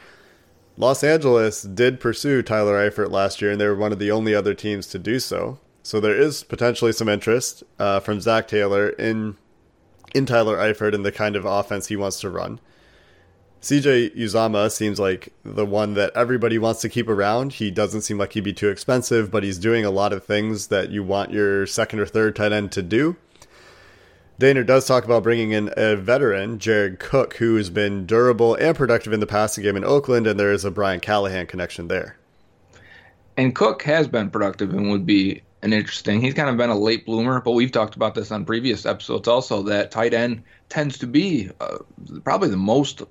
Los 0.77 1.03
Angeles 1.03 1.63
did 1.63 1.99
pursue 1.99 2.43
Tyler 2.43 2.89
Eifert 2.89 3.11
last 3.11 3.43
year, 3.43 3.51
and 3.51 3.61
they 3.61 3.67
were 3.67 3.75
one 3.75 3.93
of 3.93 3.99
the 3.99 4.13
only 4.13 4.37
other 4.37 4.55
teams 4.55 4.87
to 4.87 5.01
do 5.01 5.19
so. 5.19 5.59
So 5.83 5.99
there 5.99 6.17
is 6.17 6.45
potentially 6.45 6.93
some 6.93 7.09
interest 7.09 7.65
uh, 7.81 7.99
from 7.99 8.21
Zac 8.21 8.47
Taylor 8.47 8.91
in 8.91 9.37
in 10.15 10.27
Tyler 10.27 10.57
Eifert 10.57 10.95
and 10.95 11.05
the 11.05 11.13
kind 11.13 11.37
of 11.37 11.45
offense 11.45 11.89
he 11.89 11.97
wants 11.97 12.21
to 12.21 12.31
run. 12.31 12.61
CJ 13.63 14.17
Uzomah 14.17 14.71
seems 14.71 14.99
like 14.99 15.35
the 15.45 15.67
one 15.67 15.93
that 15.95 16.13
everybody 16.17 16.59
wants 16.59 16.81
to 16.81 16.89
keep 16.89 17.09
around. 17.09 17.55
He 17.55 17.71
doesn't 17.71 18.01
seem 18.03 18.17
like 18.17 18.33
he'd 18.33 18.45
be 18.45 18.55
too 18.55 18.71
expensive, 18.71 19.31
but 19.31 19.45
he's 19.45 19.59
doing 19.59 19.85
a 19.85 19.91
lot 19.91 20.15
of 20.15 20.25
things 20.25 20.69
that 20.69 20.91
you 20.91 21.03
want 21.03 21.31
your 21.31 21.67
second 21.67 22.01
or 22.01 22.07
third 22.07 22.35
tight 22.37 22.53
end 22.53 22.73
to 22.73 22.83
do. 22.83 23.17
Dehner 24.41 24.65
does 24.65 24.87
talk 24.87 25.05
about 25.05 25.23
bringing 25.23 25.53
in 25.53 25.71
a 25.77 25.95
veteran, 25.97 26.59
Jared 26.59 26.99
Cook, 26.99 27.37
who 27.37 27.57
has 27.57 27.69
been 27.69 28.07
durable 28.07 28.55
and 28.55 28.75
productive 28.75 29.13
in 29.13 29.21
the 29.21 29.27
passing 29.27 29.63
game 29.63 29.77
in 29.77 29.85
Oakland, 29.85 30.27
and 30.27 30.41
there 30.41 30.53
is 30.53 30.65
a 30.65 30.71
Brian 30.71 30.99
Callahan 30.99 31.47
connection 31.47 31.89
there. 31.89 32.17
And 33.37 33.55
Cook 33.55 33.83
has 33.83 34.09
been 34.09 34.31
productive 34.31 34.73
and 34.73 34.91
would 34.91 35.05
be 35.05 35.43
an 35.63 35.73
interesting. 35.73 36.21
He's 36.21 36.35
kind 36.35 36.49
of 36.49 36.57
been 36.57 36.71
a 36.71 36.79
late 36.79 37.05
bloomer, 37.05 37.41
but 37.41 37.53
we've 37.53 37.73
talked 37.73 37.97
about 37.97 38.15
this 38.15 38.31
on 38.31 38.45
previous 38.45 38.87
episodes 38.87 39.29
also 39.29 39.63
that 39.65 39.91
tight 39.91 40.15
end 40.15 40.43
tends 40.69 40.99
to 40.99 41.07
be 41.07 41.51
uh, 41.61 41.79
probably 42.25 42.49
the 42.49 42.57
most 42.57 43.03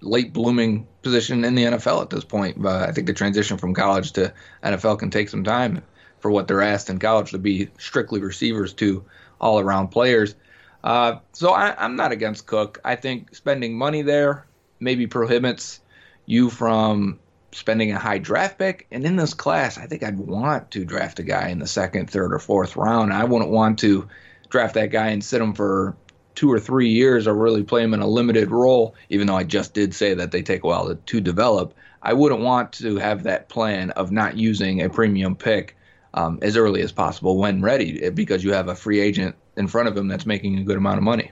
late 0.00 0.32
blooming 0.32 0.86
position 1.02 1.44
in 1.44 1.54
the 1.54 1.64
NFL 1.64 2.02
at 2.02 2.10
this 2.10 2.24
point. 2.24 2.60
But 2.60 2.88
I 2.88 2.92
think 2.92 3.06
the 3.06 3.12
transition 3.12 3.58
from 3.58 3.74
college 3.74 4.12
to 4.12 4.32
NFL 4.62 4.98
can 4.98 5.10
take 5.10 5.28
some 5.28 5.44
time 5.44 5.82
for 6.20 6.30
what 6.30 6.48
they're 6.48 6.62
asked 6.62 6.88
in 6.88 6.98
college 6.98 7.32
to 7.32 7.38
be 7.38 7.68
strictly 7.78 8.20
receivers 8.20 8.72
to 8.74 9.04
all 9.40 9.58
around 9.58 9.88
players. 9.88 10.34
Uh, 10.82 11.16
so 11.32 11.50
I, 11.50 11.84
am 11.84 11.96
not 11.96 12.12
against 12.12 12.46
Cook. 12.46 12.80
I 12.84 12.96
think 12.96 13.34
spending 13.34 13.76
money 13.76 14.02
there 14.02 14.46
maybe 14.80 15.06
prohibits 15.06 15.80
you 16.26 16.50
from 16.50 17.20
spending 17.52 17.92
a 17.92 17.98
high 17.98 18.18
draft 18.18 18.58
pick. 18.58 18.86
And 18.90 19.04
in 19.04 19.16
this 19.16 19.34
class, 19.34 19.78
I 19.78 19.86
think 19.86 20.02
I'd 20.02 20.18
want 20.18 20.70
to 20.72 20.84
draft 20.84 21.18
a 21.18 21.22
guy 21.22 21.48
in 21.48 21.58
the 21.58 21.66
second, 21.66 22.10
third, 22.10 22.32
or 22.32 22.38
fourth 22.38 22.76
round. 22.76 23.12
I 23.12 23.24
wouldn't 23.24 23.50
want 23.50 23.78
to 23.80 24.08
draft 24.48 24.74
that 24.74 24.90
guy 24.90 25.08
and 25.08 25.22
sit 25.22 25.40
him 25.40 25.54
for 25.54 25.96
two 26.34 26.50
or 26.50 26.58
three 26.58 26.88
years 26.88 27.26
or 27.26 27.34
really 27.34 27.62
play 27.62 27.82
him 27.82 27.94
in 27.94 28.00
a 28.00 28.06
limited 28.06 28.50
role, 28.50 28.94
even 29.10 29.26
though 29.26 29.36
I 29.36 29.44
just 29.44 29.74
did 29.74 29.94
say 29.94 30.14
that 30.14 30.30
they 30.30 30.42
take 30.42 30.64
a 30.64 30.66
while 30.66 30.88
to, 30.88 30.94
to 30.94 31.20
develop. 31.20 31.74
I 32.02 32.14
wouldn't 32.14 32.40
want 32.40 32.72
to 32.74 32.96
have 32.96 33.24
that 33.24 33.48
plan 33.48 33.90
of 33.90 34.10
not 34.10 34.36
using 34.36 34.82
a 34.82 34.88
premium 34.88 35.36
pick 35.36 35.76
um, 36.14 36.38
as 36.42 36.56
early 36.56 36.82
as 36.82 36.92
possible 36.92 37.38
when 37.38 37.62
ready 37.62 38.10
because 38.10 38.42
you 38.42 38.52
have 38.52 38.68
a 38.68 38.74
free 38.74 39.00
agent 39.00 39.36
in 39.56 39.68
front 39.68 39.88
of 39.88 39.96
him 39.96 40.08
that's 40.08 40.26
making 40.26 40.58
a 40.58 40.64
good 40.64 40.76
amount 40.76 40.98
of 40.98 41.04
money. 41.04 41.30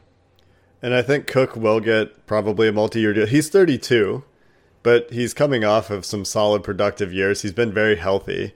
And 0.82 0.94
I 0.94 1.02
think 1.02 1.26
Cook 1.26 1.56
will 1.56 1.80
get 1.80 2.26
probably 2.26 2.68
a 2.68 2.72
multi 2.72 3.00
year 3.00 3.12
deal. 3.12 3.26
He's 3.26 3.50
32 3.50 4.24
but 4.82 5.10
he's 5.10 5.34
coming 5.34 5.64
off 5.64 5.90
of 5.90 6.04
some 6.04 6.24
solid 6.24 6.64
productive 6.64 7.12
years. 7.12 7.42
He's 7.42 7.52
been 7.52 7.72
very 7.72 7.96
healthy. 7.96 8.54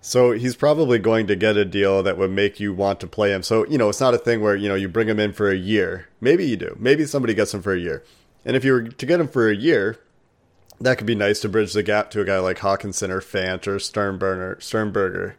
So 0.00 0.32
he's 0.32 0.56
probably 0.56 0.98
going 0.98 1.28
to 1.28 1.36
get 1.36 1.56
a 1.56 1.64
deal 1.64 2.02
that 2.02 2.18
would 2.18 2.32
make 2.32 2.58
you 2.58 2.74
want 2.74 2.98
to 3.00 3.06
play 3.06 3.32
him. 3.32 3.44
So, 3.44 3.64
you 3.68 3.78
know, 3.78 3.88
it's 3.88 4.00
not 4.00 4.14
a 4.14 4.18
thing 4.18 4.40
where, 4.40 4.56
you 4.56 4.68
know, 4.68 4.74
you 4.74 4.88
bring 4.88 5.08
him 5.08 5.20
in 5.20 5.32
for 5.32 5.48
a 5.48 5.56
year. 5.56 6.08
Maybe 6.20 6.44
you 6.44 6.56
do. 6.56 6.76
Maybe 6.78 7.06
somebody 7.06 7.34
gets 7.34 7.54
him 7.54 7.62
for 7.62 7.72
a 7.72 7.78
year. 7.78 8.02
And 8.44 8.56
if 8.56 8.64
you 8.64 8.72
were 8.72 8.82
to 8.82 9.06
get 9.06 9.20
him 9.20 9.28
for 9.28 9.48
a 9.48 9.54
year, 9.54 10.00
that 10.80 10.98
could 10.98 11.06
be 11.06 11.14
nice 11.14 11.40
to 11.42 11.48
bridge 11.48 11.72
the 11.72 11.84
gap 11.84 12.10
to 12.10 12.20
a 12.20 12.24
guy 12.24 12.40
like 12.40 12.58
Hockenson 12.58 13.10
or 13.10 13.20
Fant 13.20 13.68
or 13.68 13.78
Sternberger. 13.78 14.58
Sternberger. 14.60 15.36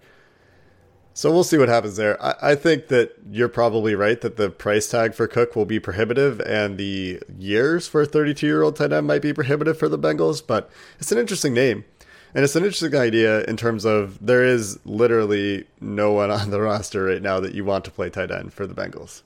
So 1.16 1.32
we'll 1.32 1.44
see 1.44 1.58
what 1.58 1.70
happens 1.70 1.96
there. 1.96 2.22
I, 2.24 2.36
I, 2.42 2.56
think 2.56 2.88
that 2.88 3.14
you're 3.30 3.50
probably 3.50 3.94
right 3.94 4.20
that 4.22 4.36
the 4.36 4.50
price 4.50 4.88
tag 4.88 5.14
for 5.14 5.28
Cook 5.28 5.56
will 5.56 5.66
be 5.66 5.80
prohibitive 5.80 6.42
and 6.42 6.78
the 6.78 7.22
years 7.38 7.88
for 7.88 8.02
a 8.02 8.06
32 8.06 8.48
year 8.48 8.64
old 8.64 8.76
tight 8.76 8.92
end 8.92 9.06
might 9.06 9.22
be 9.22 9.32
prohibitive 9.32 9.78
for 9.78 9.88
the 9.88 10.00
Bengals, 10.00 10.46
but 10.46 10.72
it's 11.00 11.12
an 11.12 11.20
interesting 11.20 11.54
name. 11.54 11.86
And 12.34 12.44
it's 12.44 12.56
an 12.56 12.64
interesting 12.64 12.96
idea 12.96 13.44
in 13.44 13.58
terms 13.58 13.86
of 13.86 14.18
there 14.26 14.44
is 14.44 14.80
literally 14.86 15.68
no 15.80 16.12
one 16.12 16.32
on 16.32 16.50
the 16.50 16.60
roster 16.62 17.04
right 17.06 17.22
now 17.22 17.40
that 17.40 17.54
you 17.54 17.64
want 17.64 17.86
to 17.86 17.92
play 17.92 18.10
tight 18.10 18.32
end 18.32 18.52
for 18.52 18.66
the 18.66 18.74
Bengals. 18.74 19.22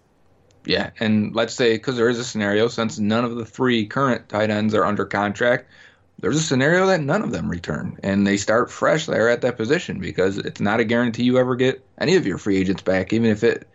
Yeah, 0.65 0.89
and 0.99 1.33
let's 1.33 1.53
say 1.53 1.75
because 1.75 1.95
there 1.95 2.09
is 2.09 2.19
a 2.19 2.25
scenario 2.25 2.67
since 2.67 2.99
none 2.99 3.23
of 3.23 3.37
the 3.37 3.45
three 3.45 3.85
current 3.85 4.27
tight 4.27 4.49
ends 4.49 4.73
are 4.73 4.83
under 4.83 5.05
contract, 5.05 5.69
there's 6.19 6.37
a 6.37 6.41
scenario 6.41 6.87
that 6.87 7.01
none 7.01 7.21
of 7.21 7.31
them 7.31 7.49
return 7.49 7.97
and 8.01 8.25
they 8.25 8.37
start 8.37 8.71
fresh 8.71 9.05
there 9.05 9.29
at 9.29 9.41
that 9.41 9.57
position 9.57 9.99
because 9.99 10.37
it's 10.37 10.59
not 10.59 10.79
a 10.79 10.85
guarantee 10.85 11.23
you 11.23 11.37
ever 11.37 11.55
get 11.55 11.85
any 11.99 12.15
of 12.15 12.25
your 12.25 12.37
free 12.37 12.57
agents 12.57 12.81
back, 12.81 13.13
even 13.13 13.29
if 13.29 13.43
it 13.43 13.67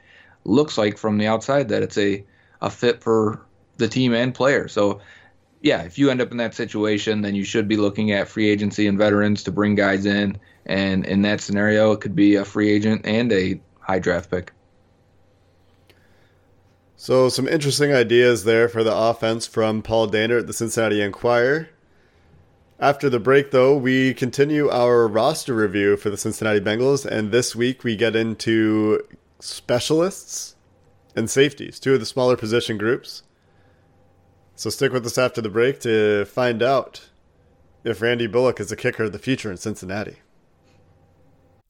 looks 0.45 0.77
like 0.77 0.99
from 0.99 1.19
the 1.19 1.27
outside 1.27 1.69
that 1.69 1.83
it's 1.83 1.99
a, 1.99 2.25
a 2.61 2.71
fit 2.71 3.03
for 3.03 3.47
the 3.77 3.89
team 3.89 4.13
and 4.13 4.35
player. 4.35 4.67
So, 4.67 5.01
yeah, 5.61 5.83
if 5.83 5.99
you 5.99 6.11
end 6.11 6.21
up 6.21 6.33
in 6.33 6.39
that 6.39 6.55
situation, 6.55 7.23
then 7.23 7.37
you 7.37 7.45
should 7.45 7.69
be 7.69 7.77
looking 7.77 8.11
at 8.11 8.29
free 8.29 8.49
agency 8.49 8.89
and 8.89 8.99
veterans 8.99 9.45
to 9.45 9.53
bring 9.53 9.77
guys 9.77 10.05
in. 10.05 10.37
And 10.67 11.07
in 11.07 11.23
that 11.23 11.41
scenario, 11.41 11.93
it 11.93 12.01
could 12.01 12.17
be 12.17 12.35
a 12.35 12.45
free 12.45 12.71
agent 12.71 13.03
and 13.05 13.33
a 13.33 13.61
high 13.79 14.01
draft 14.01 14.31
pick. 14.31 14.53
So, 16.97 17.29
some 17.29 17.49
interesting 17.49 17.93
ideas 17.93 18.45
there 18.45 18.69
for 18.69 18.85
the 18.85 18.95
offense 18.95 19.47
from 19.47 19.83
Paul 19.83 20.09
Dehner 20.09 20.41
at 20.41 20.47
the 20.47 20.53
Cincinnati 20.53 21.01
Enquirer. 21.01 21.69
After 22.83 23.09
the 23.09 23.21
break, 23.21 23.53
though, 23.53 23.77
we 23.77 24.13
continue 24.13 24.69
our 24.69 25.07
roster 25.07 25.55
review 25.55 25.97
for 25.97 26.11
the 26.11 26.17
Cincinnati 26.17 26.59
Bengals, 26.59 27.07
and 27.07 27.31
this 27.31 27.55
week 27.55 27.85
we 27.85 27.95
get 27.95 28.17
into 28.17 29.07
specialists 29.39 30.57
and 31.15 31.31
safeties, 31.31 31.79
two 31.79 31.95
of 31.95 32.01
the 32.01 32.07
smaller 32.07 32.37
position 32.37 32.79
groups. 32.79 33.23
So 34.57 34.69
stick 34.69 34.93
with 34.93 35.07
us 35.07 35.17
after 35.17 35.41
the 35.41 35.49
break 35.49 35.79
to 35.83 36.25
find 36.25 36.61
out 36.61 37.09
if 37.85 38.03
Randy 38.03 38.27
Bullock 38.27 38.59
is 38.59 38.71
the 38.71 38.77
kicker 38.77 39.05
of 39.05 39.13
the 39.13 39.21
future 39.21 39.53
in 39.53 39.59
Cincinnati. 39.59 40.17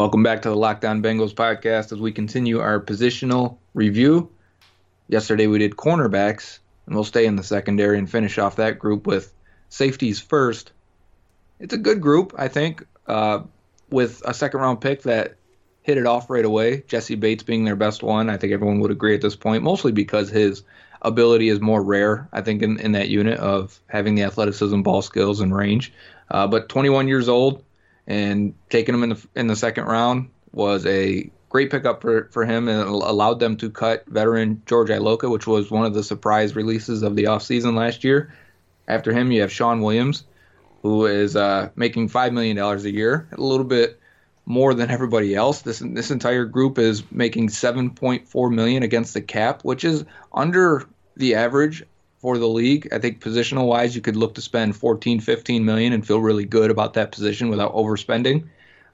Welcome 0.00 0.22
back 0.22 0.40
to 0.42 0.48
the 0.48 0.56
Locked 0.56 0.86
On 0.86 1.02
Bengals 1.02 1.34
podcast 1.34 1.92
as 1.92 2.00
we 2.00 2.10
continue 2.10 2.58
our 2.58 2.80
positional 2.80 3.58
review. 3.74 4.30
Yesterday 5.08 5.46
we 5.46 5.58
did 5.58 5.76
cornerbacks, 5.76 6.58
and 6.86 6.94
we'll 6.94 7.04
stay 7.04 7.26
in 7.26 7.36
the 7.36 7.42
secondary 7.42 7.98
and 7.98 8.10
finish 8.10 8.38
off 8.38 8.56
that 8.56 8.78
group 8.78 9.06
with 9.06 9.30
safeties 9.68 10.18
first. 10.18 10.72
It's 11.58 11.74
a 11.74 11.76
good 11.76 12.00
group, 12.00 12.32
I 12.38 12.48
think, 12.48 12.86
uh, 13.08 13.40
with 13.90 14.22
a 14.24 14.32
second 14.32 14.60
round 14.60 14.80
pick 14.80 15.02
that 15.02 15.36
hit 15.82 15.98
it 15.98 16.06
off 16.06 16.30
right 16.30 16.46
away. 16.46 16.82
Jessie 16.88 17.14
Bates 17.14 17.42
being 17.42 17.66
their 17.66 17.76
best 17.76 18.02
one. 18.02 18.30
I 18.30 18.38
think 18.38 18.54
everyone 18.54 18.80
would 18.80 18.90
agree 18.90 19.14
at 19.14 19.20
this 19.20 19.36
point, 19.36 19.62
mostly 19.62 19.92
because 19.92 20.30
his 20.30 20.62
ability 21.02 21.50
is 21.50 21.60
more 21.60 21.82
rare, 21.82 22.26
I 22.32 22.40
think, 22.40 22.62
in, 22.62 22.80
in 22.80 22.92
that 22.92 23.10
unit 23.10 23.38
of 23.38 23.78
having 23.86 24.14
the 24.14 24.22
athleticism, 24.22 24.80
ball 24.80 25.02
skills, 25.02 25.40
and 25.40 25.54
range. 25.54 25.92
Uh, 26.30 26.46
but 26.46 26.70
21 26.70 27.06
years 27.06 27.28
old, 27.28 27.62
and 28.06 28.54
taking 28.68 28.94
him 28.94 29.02
in 29.02 29.10
the 29.10 29.26
in 29.36 29.46
the 29.46 29.56
second 29.56 29.84
round 29.84 30.30
was 30.52 30.86
a 30.86 31.30
great 31.50 31.70
pickup 31.70 32.00
for, 32.00 32.28
for 32.30 32.46
him 32.46 32.68
and 32.68 32.80
allowed 32.80 33.40
them 33.40 33.56
to 33.56 33.70
cut 33.70 34.06
veteran 34.06 34.62
George 34.66 34.88
Iloka, 34.88 35.30
which 35.30 35.46
was 35.46 35.70
one 35.70 35.84
of 35.84 35.94
the 35.94 36.02
surprise 36.02 36.56
releases 36.56 37.02
of 37.02 37.16
the 37.16 37.24
offseason 37.24 37.74
last 37.74 38.04
year. 38.04 38.32
After 38.88 39.12
him, 39.12 39.30
you 39.32 39.42
have 39.42 39.52
Shawn 39.52 39.80
Williams, 39.80 40.24
who 40.82 41.06
is 41.06 41.36
uh, 41.36 41.70
making 41.76 42.08
$5 42.08 42.32
million 42.32 42.56
a 42.58 42.76
year, 42.88 43.28
a 43.32 43.40
little 43.40 43.64
bit 43.64 44.00
more 44.46 44.74
than 44.74 44.90
everybody 44.90 45.34
else. 45.34 45.62
This 45.62 45.80
this 45.80 46.10
entire 46.10 46.44
group 46.44 46.78
is 46.78 47.02
making 47.12 47.48
7.4 47.48 48.52
million 48.52 48.82
against 48.82 49.14
the 49.14 49.20
cap, 49.20 49.62
which 49.62 49.84
is 49.84 50.04
under 50.32 50.88
the 51.16 51.34
average 51.34 51.84
for 52.20 52.38
the 52.38 52.48
league. 52.48 52.88
I 52.92 52.98
think 52.98 53.20
positional 53.20 53.66
wise, 53.66 53.94
you 53.96 54.02
could 54.02 54.16
look 54.16 54.34
to 54.34 54.42
spend 54.42 54.76
14, 54.76 55.20
15 55.20 55.64
million 55.64 55.92
and 55.92 56.06
feel 56.06 56.20
really 56.20 56.44
good 56.44 56.70
about 56.70 56.94
that 56.94 57.12
position 57.12 57.48
without 57.48 57.74
overspending. 57.74 58.46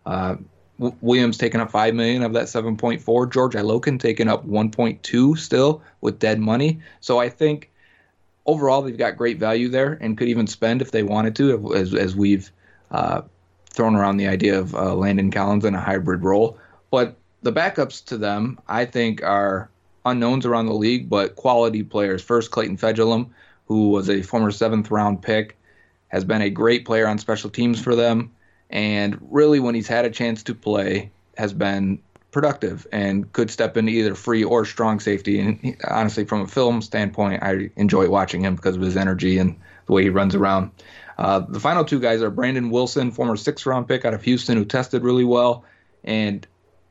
Uh, 0.05 0.37
Williams 0.79 1.39
taking 1.39 1.61
up 1.61 1.71
5 1.71 1.95
million 1.95 2.23
of 2.23 2.33
that 2.35 2.45
7.4. 2.45 3.33
George 3.33 3.55
Iloka 3.55 3.99
taking 3.99 4.29
up 4.29 4.47
1.2 4.47 5.39
still 5.39 5.83
with 6.01 6.19
dead 6.19 6.39
money. 6.39 6.81
So 7.01 7.19
I 7.19 7.29
think 7.29 7.71
overall 8.45 8.83
they've 8.83 8.97
got 8.97 9.17
great 9.17 9.39
value 9.39 9.69
there 9.69 9.95
and 10.01 10.17
could 10.17 10.29
even 10.29 10.47
spend 10.47 10.83
if 10.83 10.91
they 10.93 11.03
wanted 11.03 11.35
to, 11.37 11.75
as, 11.75 11.95
as 11.95 12.15
we've 12.15 12.53
uh, 12.91 13.23
thrown 13.71 13.97
around 13.97 14.19
the 14.19 14.29
idea 14.29 14.59
of 14.59 14.75
uh, 14.75 14.95
Landon 14.95 15.31
Collins 15.31 15.65
in 15.65 15.75
a 15.75 15.81
hybrid 15.81 16.23
role. 16.23 16.59
But 16.91 17.17
the 17.43 17.53
backups 17.53 18.05
to 18.07 18.19
them, 18.19 18.59
I 18.69 18.85
think, 18.85 19.23
are 19.23 19.71
unknowns 20.07 20.47
around 20.47 20.67
the 20.67 20.75
league, 20.75 21.11
but 21.11 21.37
quality 21.37 21.83
players. 21.83 22.23
First, 22.23 22.51
Clayton 22.51 22.79
Fejedelem, 22.79 23.29
who 23.67 23.91
was 23.91 24.09
a 24.09 24.23
former 24.23 24.51
seventh 24.51 24.91
round 24.91 25.21
pick, 25.21 25.59
has 26.09 26.25
been 26.25 26.41
a 26.41 26.51
great 26.51 26.87
player 26.87 27.07
on 27.07 27.19
special 27.19 27.51
teams 27.51 27.83
for 27.83 27.95
them. 27.95 28.33
And 28.71 29.19
really, 29.31 29.61
when 29.61 29.75
he's 29.75 29.89
had 29.89 30.05
a 30.05 30.11
chance 30.11 30.43
to 30.45 30.55
play, 30.55 31.11
has 31.37 31.53
been 31.53 32.01
productive 32.31 32.87
and 32.93 33.33
could 33.33 33.51
step 33.51 33.77
into 33.77 33.93
either 33.93 34.15
free 34.15 34.45
or 34.45 34.65
strong 34.65 35.01
safety. 35.01 35.41
And 35.41 35.59
he, 35.61 35.77
honestly, 35.89 36.25
from 36.25 36.43
a 36.43 36.47
film 36.47 36.83
standpoint, 36.83 37.43
I 37.43 37.71
enjoy 37.77 38.09
watching 38.09 38.43
him 38.43 38.57
because 38.57 38.77
of 38.77 38.83
his 38.83 38.97
energy 38.97 39.39
and 39.39 39.57
the 39.87 39.93
way 39.93 40.03
he 40.03 40.11
runs 40.11 40.35
around. 40.35 40.71
Uh, 41.19 41.41
the 41.41 41.61
final 41.61 41.85
two 41.85 41.99
guys 41.99 42.23
are 42.23 42.31
Brandon 42.31 42.71
Wilson, 42.71 43.11
former 43.11 43.37
sixth 43.37 43.65
round 43.67 43.89
pick 43.89 44.05
out 44.05 44.15
of 44.15 44.23
Houston, 44.23 44.57
who 44.57 44.65
tested 44.65 45.03
really 45.03 45.25
well, 45.25 45.65
and 46.05 46.47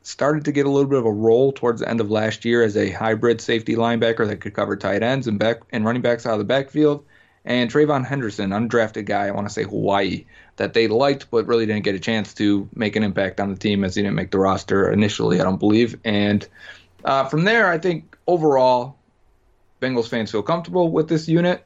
started 0.06 0.44
to 0.44 0.52
get 0.52 0.66
a 0.66 0.70
little 0.70 0.88
bit 0.88 1.00
of 1.00 1.04
a 1.04 1.12
role 1.12 1.52
towards 1.52 1.80
the 1.80 1.88
end 1.88 2.00
of 2.00 2.10
last 2.10 2.44
year 2.44 2.62
as 2.62 2.76
a 2.76 2.90
hybrid 2.90 3.40
safety 3.40 3.74
linebacker 3.74 4.26
that 4.28 4.40
could 4.40 4.54
cover 4.54 4.76
tight 4.76 5.02
ends 5.02 5.26
and 5.26 5.36
back 5.36 5.62
and 5.70 5.84
running 5.84 6.00
backs 6.00 6.24
out 6.24 6.34
of 6.34 6.38
the 6.38 6.44
backfield. 6.44 7.04
And 7.44 7.70
Trayvon 7.70 8.06
Henderson, 8.06 8.50
undrafted 8.50 9.04
guy, 9.04 9.26
I 9.26 9.32
want 9.32 9.48
to 9.48 9.52
say 9.52 9.64
Hawaii, 9.64 10.26
that 10.56 10.74
they 10.74 10.86
liked 10.86 11.30
but 11.30 11.46
really 11.46 11.66
didn't 11.66 11.82
get 11.82 11.96
a 11.96 12.00
chance 12.00 12.34
to 12.34 12.68
make 12.74 12.94
an 12.94 13.02
impact 13.02 13.40
on 13.40 13.50
the 13.50 13.58
team 13.58 13.82
as 13.82 13.96
he 13.96 14.02
didn't 14.02 14.14
make 14.14 14.30
the 14.30 14.38
roster 14.38 14.90
initially, 14.92 15.40
I 15.40 15.44
don't 15.44 15.58
believe. 15.58 15.98
And 16.04 16.46
uh, 17.04 17.24
from 17.24 17.42
there, 17.44 17.68
I 17.68 17.78
think 17.78 18.16
overall, 18.28 18.96
Bengals 19.82 20.08
fans 20.08 20.30
feel 20.30 20.42
comfortable 20.42 20.90
with 20.90 21.08
this 21.08 21.28
unit. 21.28 21.64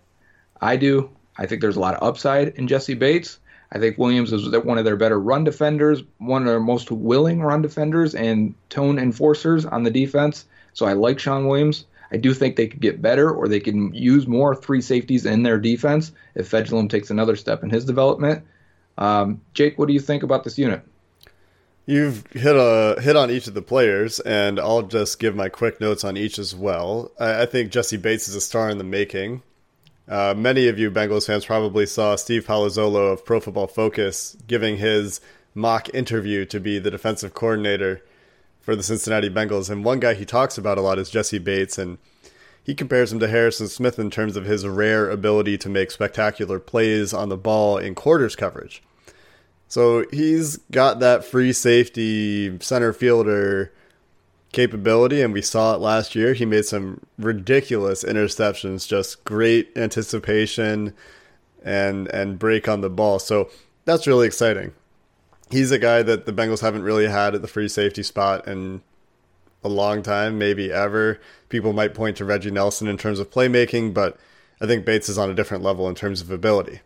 I 0.60 0.76
do. 0.76 1.10
I 1.36 1.46
think 1.46 1.60
there's 1.60 1.76
a 1.76 1.80
lot 1.80 1.94
of 1.94 2.02
upside 2.02 2.48
in 2.48 2.68
Jessie 2.68 2.94
Bates. 2.94 3.38
I 3.72 3.78
think 3.78 3.98
Williams 3.98 4.32
is 4.32 4.48
one 4.64 4.78
of 4.78 4.84
their 4.84 4.96
better 4.96 5.20
run 5.20 5.44
defenders, 5.44 6.02
one 6.18 6.42
of 6.42 6.48
their 6.48 6.60
most 6.60 6.90
willing 6.90 7.40
run 7.40 7.62
defenders 7.62 8.14
and 8.14 8.54
tone 8.68 8.98
enforcers 8.98 9.64
on 9.64 9.84
the 9.84 9.90
defense. 9.90 10.46
So 10.72 10.86
I 10.86 10.94
like 10.94 11.18
Shawn 11.18 11.46
Williams. 11.46 11.86
I 12.12 12.16
do 12.16 12.34
think 12.34 12.56
they 12.56 12.66
could 12.66 12.80
get 12.80 13.00
better 13.00 13.30
or 13.30 13.46
they 13.46 13.60
can 13.60 13.94
use 13.94 14.26
more 14.26 14.56
three 14.56 14.80
safeties 14.80 15.24
in 15.24 15.44
their 15.44 15.58
defense 15.58 16.10
if 16.34 16.50
Fejedelem 16.50 16.90
takes 16.90 17.10
another 17.10 17.36
step 17.36 17.62
in 17.62 17.70
his 17.70 17.84
development. 17.84 18.44
Um, 18.98 19.40
Jake, 19.54 19.78
what 19.78 19.86
do 19.86 19.94
you 19.94 20.00
think 20.00 20.24
about 20.24 20.42
this 20.42 20.58
unit? 20.58 20.82
You've 21.86 22.26
hit 22.32 22.54
a 22.54 23.00
hit 23.00 23.16
on 23.16 23.30
each 23.30 23.46
of 23.46 23.54
the 23.54 23.62
players, 23.62 24.20
and 24.20 24.60
I'll 24.60 24.82
just 24.82 25.18
give 25.18 25.34
my 25.34 25.48
quick 25.48 25.80
notes 25.80 26.04
on 26.04 26.16
each 26.16 26.38
as 26.38 26.54
well. 26.54 27.10
I, 27.18 27.42
I 27.42 27.46
think 27.46 27.72
Jessie 27.72 27.96
Bates 27.96 28.28
is 28.28 28.34
a 28.34 28.40
star 28.40 28.68
in 28.68 28.78
the 28.78 28.84
making. 28.84 29.42
Uh, 30.10 30.34
many 30.36 30.66
of 30.66 30.76
you 30.76 30.90
Bengals 30.90 31.28
fans 31.28 31.46
probably 31.46 31.86
saw 31.86 32.16
Steve 32.16 32.44
Palazzolo 32.44 33.12
of 33.12 33.24
Pro 33.24 33.38
Football 33.38 33.68
Focus 33.68 34.36
giving 34.48 34.78
his 34.78 35.20
mock 35.54 35.88
interview 35.94 36.44
to 36.46 36.58
be 36.58 36.80
the 36.80 36.90
defensive 36.90 37.32
coordinator 37.32 38.02
for 38.60 38.74
the 38.74 38.82
Cincinnati 38.82 39.30
Bengals. 39.30 39.70
And 39.70 39.84
one 39.84 40.00
guy 40.00 40.14
he 40.14 40.24
talks 40.24 40.58
about 40.58 40.78
a 40.78 40.80
lot 40.80 40.98
is 40.98 41.10
Jessie 41.10 41.38
Bates, 41.38 41.78
and 41.78 41.98
he 42.60 42.74
compares 42.74 43.12
him 43.12 43.20
to 43.20 43.28
Harrison 43.28 43.68
Smith 43.68 44.00
in 44.00 44.10
terms 44.10 44.34
of 44.34 44.46
his 44.46 44.66
rare 44.66 45.08
ability 45.08 45.56
to 45.58 45.68
make 45.68 45.92
spectacular 45.92 46.58
plays 46.58 47.14
on 47.14 47.28
the 47.28 47.36
ball 47.36 47.78
in 47.78 47.94
quarters 47.94 48.34
coverage. 48.34 48.82
So 49.68 50.06
he's 50.10 50.56
got 50.72 50.98
that 50.98 51.24
free 51.24 51.52
safety 51.52 52.58
center 52.58 52.92
fielder 52.92 53.72
capability, 54.52 55.22
and 55.22 55.32
we 55.32 55.42
saw 55.42 55.74
it 55.74 55.80
last 55.80 56.14
year. 56.14 56.34
He 56.34 56.44
made 56.44 56.64
some 56.64 57.00
ridiculous 57.18 58.04
interceptions, 58.04 58.86
just 58.86 59.24
great 59.24 59.70
anticipation 59.76 60.94
and 61.62 62.08
and 62.08 62.38
break 62.38 62.68
on 62.68 62.80
the 62.80 62.90
ball. 62.90 63.18
So 63.18 63.50
that's 63.84 64.06
really 64.06 64.26
exciting. 64.26 64.72
He's 65.50 65.70
a 65.70 65.78
guy 65.78 66.02
that 66.02 66.26
the 66.26 66.32
Bengals 66.32 66.60
haven't 66.60 66.82
really 66.82 67.08
had 67.08 67.34
at 67.34 67.42
the 67.42 67.48
free 67.48 67.68
safety 67.68 68.02
spot 68.02 68.46
in 68.46 68.82
a 69.64 69.68
long 69.68 70.02
time, 70.02 70.38
maybe 70.38 70.72
ever. 70.72 71.20
People 71.48 71.72
might 71.72 71.94
point 71.94 72.16
to 72.18 72.24
Reggie 72.24 72.50
Nelson 72.50 72.88
in 72.88 72.96
terms 72.96 73.18
of 73.18 73.30
playmaking, 73.30 73.92
but 73.92 74.16
I 74.60 74.66
think 74.66 74.84
Bates 74.84 75.08
is 75.08 75.18
on 75.18 75.30
a 75.30 75.34
different 75.34 75.64
level 75.64 75.88
in 75.88 75.94
terms 75.94 76.20
of 76.20 76.30
ability. 76.30 76.80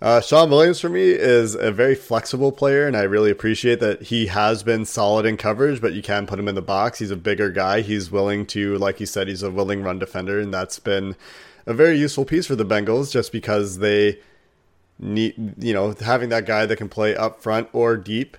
Uh, 0.00 0.20
Shawn 0.20 0.48
Williams 0.48 0.78
for 0.78 0.88
me 0.88 1.08
is 1.10 1.56
a 1.56 1.72
very 1.72 1.96
flexible 1.96 2.52
player, 2.52 2.86
and 2.86 2.96
I 2.96 3.02
really 3.02 3.32
appreciate 3.32 3.80
that 3.80 4.02
he 4.02 4.26
has 4.26 4.62
been 4.62 4.84
solid 4.84 5.26
in 5.26 5.36
coverage, 5.36 5.80
but 5.80 5.92
you 5.92 6.02
can 6.02 6.24
put 6.24 6.38
him 6.38 6.46
in 6.46 6.54
the 6.54 6.62
box. 6.62 7.00
He's 7.00 7.10
a 7.10 7.16
bigger 7.16 7.50
guy. 7.50 7.80
He's 7.80 8.10
willing 8.10 8.46
to, 8.46 8.78
like 8.78 9.00
you 9.00 9.06
said, 9.06 9.26
he's 9.26 9.42
a 9.42 9.50
willing 9.50 9.82
run 9.82 9.98
defender, 9.98 10.38
and 10.38 10.54
that's 10.54 10.78
been 10.78 11.16
a 11.66 11.74
very 11.74 11.98
useful 11.98 12.24
piece 12.24 12.46
for 12.46 12.54
the 12.54 12.64
Bengals 12.64 13.10
just 13.10 13.32
because 13.32 13.78
they 13.78 14.20
need, 15.00 15.34
you 15.58 15.74
know, 15.74 15.92
having 16.00 16.28
that 16.28 16.46
guy 16.46 16.64
that 16.64 16.76
can 16.76 16.88
play 16.88 17.16
up 17.16 17.42
front 17.42 17.68
or 17.72 17.96
deep 17.96 18.36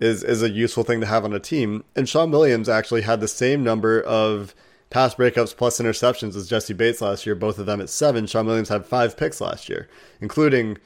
is, 0.00 0.24
is 0.24 0.42
a 0.42 0.50
useful 0.50 0.84
thing 0.84 1.00
to 1.00 1.06
have 1.06 1.24
on 1.24 1.34
a 1.34 1.38
team. 1.38 1.84
And 1.94 2.08
Shawn 2.08 2.30
Williams 2.30 2.68
actually 2.68 3.02
had 3.02 3.20
the 3.20 3.28
same 3.28 3.62
number 3.62 4.00
of 4.00 4.54
pass 4.90 5.14
breakups 5.14 5.56
plus 5.56 5.80
interceptions 5.80 6.34
as 6.36 6.48
Jessie 6.48 6.74
Bates 6.74 7.00
last 7.00 7.26
year, 7.26 7.34
both 7.34 7.58
of 7.58 7.66
them 7.66 7.80
at 7.80 7.90
seven. 7.90 8.26
Shawn 8.26 8.46
Williams 8.46 8.68
had 8.68 8.86
five 8.86 9.16
picks 9.16 9.40
last 9.40 9.68
year, 9.68 9.88
including 10.20 10.78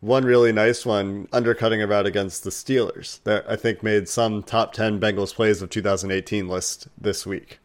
one 0.00 0.24
really 0.24 0.52
nice 0.52 0.84
one 0.86 1.26
undercutting 1.32 1.82
a 1.82 1.86
route 1.86 2.06
against 2.06 2.44
the 2.44 2.50
Steelers 2.50 3.22
that 3.24 3.44
I 3.48 3.56
think 3.56 3.82
made 3.82 4.08
some 4.08 4.42
top 4.42 4.72
10 4.72 5.00
Bengals 5.00 5.34
plays 5.34 5.62
of 5.62 5.70
2018 5.70 6.48
list 6.48 6.88
this 7.00 7.26
week. 7.26 7.58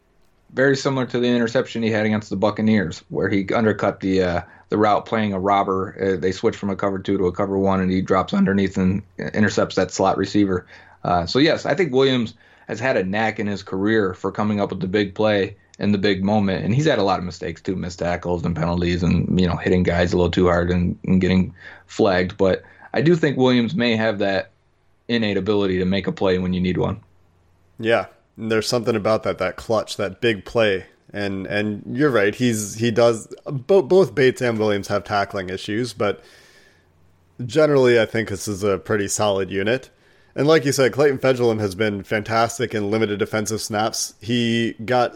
Very 0.52 0.76
similar 0.76 1.06
to 1.06 1.18
the 1.18 1.28
interception 1.28 1.82
he 1.82 1.90
had 1.90 2.04
against 2.04 2.28
the 2.28 2.36
Buccaneers, 2.36 3.02
where 3.08 3.28
he 3.28 3.46
undercut 3.54 4.00
the 4.00 4.22
uh, 4.22 4.40
the 4.68 4.76
route 4.76 5.06
playing 5.06 5.32
a 5.32 5.40
robber. 5.40 5.96
Uh, 5.98 6.20
they 6.20 6.30
switch 6.30 6.56
from 6.56 6.68
a 6.68 6.76
cover 6.76 6.98
two 6.98 7.16
to 7.16 7.24
a 7.24 7.32
cover 7.32 7.56
one, 7.56 7.80
and 7.80 7.90
he 7.90 8.02
drops 8.02 8.34
underneath 8.34 8.76
and 8.76 9.02
intercepts 9.32 9.76
that 9.76 9.90
slot 9.90 10.18
receiver. 10.18 10.66
Uh, 11.04 11.24
so 11.24 11.38
yes, 11.38 11.64
I 11.64 11.74
think 11.74 11.92
Williams 11.92 12.34
has 12.68 12.80
had 12.80 12.96
a 12.96 13.04
knack 13.04 13.38
in 13.38 13.46
his 13.46 13.62
career 13.62 14.14
for 14.14 14.32
coming 14.32 14.60
up 14.60 14.70
with 14.70 14.80
the 14.80 14.86
big 14.86 15.14
play 15.14 15.56
in 15.78 15.92
the 15.92 15.98
big 15.98 16.22
moment. 16.22 16.64
And 16.64 16.74
he's 16.74 16.86
had 16.86 16.98
a 16.98 17.02
lot 17.02 17.18
of 17.18 17.24
mistakes 17.24 17.60
too, 17.60 17.76
missed 17.76 17.98
tackles 17.98 18.44
and 18.44 18.54
penalties 18.54 19.02
and, 19.02 19.38
you 19.40 19.46
know, 19.46 19.56
hitting 19.56 19.82
guys 19.82 20.12
a 20.12 20.16
little 20.16 20.30
too 20.30 20.46
hard 20.46 20.70
and, 20.70 20.98
and 21.04 21.20
getting 21.20 21.54
flagged. 21.86 22.36
But 22.36 22.62
I 22.94 23.00
do 23.00 23.16
think 23.16 23.36
Williams 23.36 23.74
may 23.74 23.96
have 23.96 24.18
that 24.18 24.50
innate 25.08 25.36
ability 25.36 25.78
to 25.78 25.84
make 25.84 26.06
a 26.06 26.12
play 26.12 26.38
when 26.38 26.52
you 26.52 26.60
need 26.60 26.78
one. 26.78 27.00
Yeah, 27.78 28.06
and 28.36 28.50
there's 28.50 28.68
something 28.68 28.96
about 28.96 29.22
that 29.24 29.38
that 29.38 29.56
clutch, 29.56 29.96
that 29.96 30.20
big 30.20 30.44
play. 30.44 30.86
And 31.12 31.46
and 31.46 31.82
you're 31.86 32.10
right. 32.10 32.34
He's 32.34 32.74
he 32.76 32.90
does 32.90 33.28
both 33.44 33.88
both 33.88 34.14
Bates 34.14 34.40
and 34.40 34.58
Williams 34.58 34.88
have 34.88 35.04
tackling 35.04 35.50
issues, 35.50 35.92
but 35.92 36.22
generally 37.44 38.00
I 38.00 38.06
think 38.06 38.28
this 38.28 38.48
is 38.48 38.62
a 38.62 38.78
pretty 38.78 39.08
solid 39.08 39.50
unit. 39.50 39.90
And 40.34 40.46
like 40.46 40.64
you 40.64 40.72
said, 40.72 40.92
Clayton 40.92 41.18
Fejedelem 41.18 41.60
has 41.60 41.74
been 41.74 42.02
fantastic 42.02 42.74
in 42.74 42.90
limited 42.90 43.18
defensive 43.18 43.60
snaps. 43.60 44.14
He 44.20 44.72
got 44.84 45.14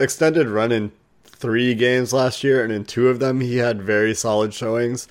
extended 0.00 0.48
run 0.48 0.72
in 0.72 0.92
three 1.24 1.74
games 1.74 2.12
last 2.12 2.42
year, 2.42 2.64
and 2.64 2.72
in 2.72 2.84
two 2.84 3.08
of 3.08 3.18
them 3.18 3.40
he 3.40 3.58
had 3.58 3.82
very 3.82 4.14
solid 4.14 4.54
showings. 4.54 5.08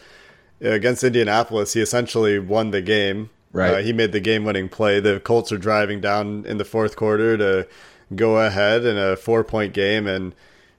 Against 0.62 1.03
Indianapolis, 1.03 1.73
he 1.73 1.81
essentially 1.81 2.39
won 2.39 2.71
the 2.71 2.81
game. 2.81 3.29
Right. 3.51 3.75
Uh, 3.75 3.77
he 3.77 3.93
made 3.93 4.12
the 4.12 4.19
game-winning 4.19 4.67
play. 4.67 4.99
The 4.99 5.19
Colts 5.19 5.51
are 5.51 5.58
driving 5.58 6.01
down 6.01 6.45
in 6.45 6.58
the 6.58 6.65
fourth 6.65 6.95
quarter 6.95 7.38
to 7.38 7.67
go 8.13 8.39
ahead 8.39 8.84
in 8.84 8.97
a 8.97 9.15
four-point 9.15 9.73
game, 9.73 10.08
and 10.08 10.34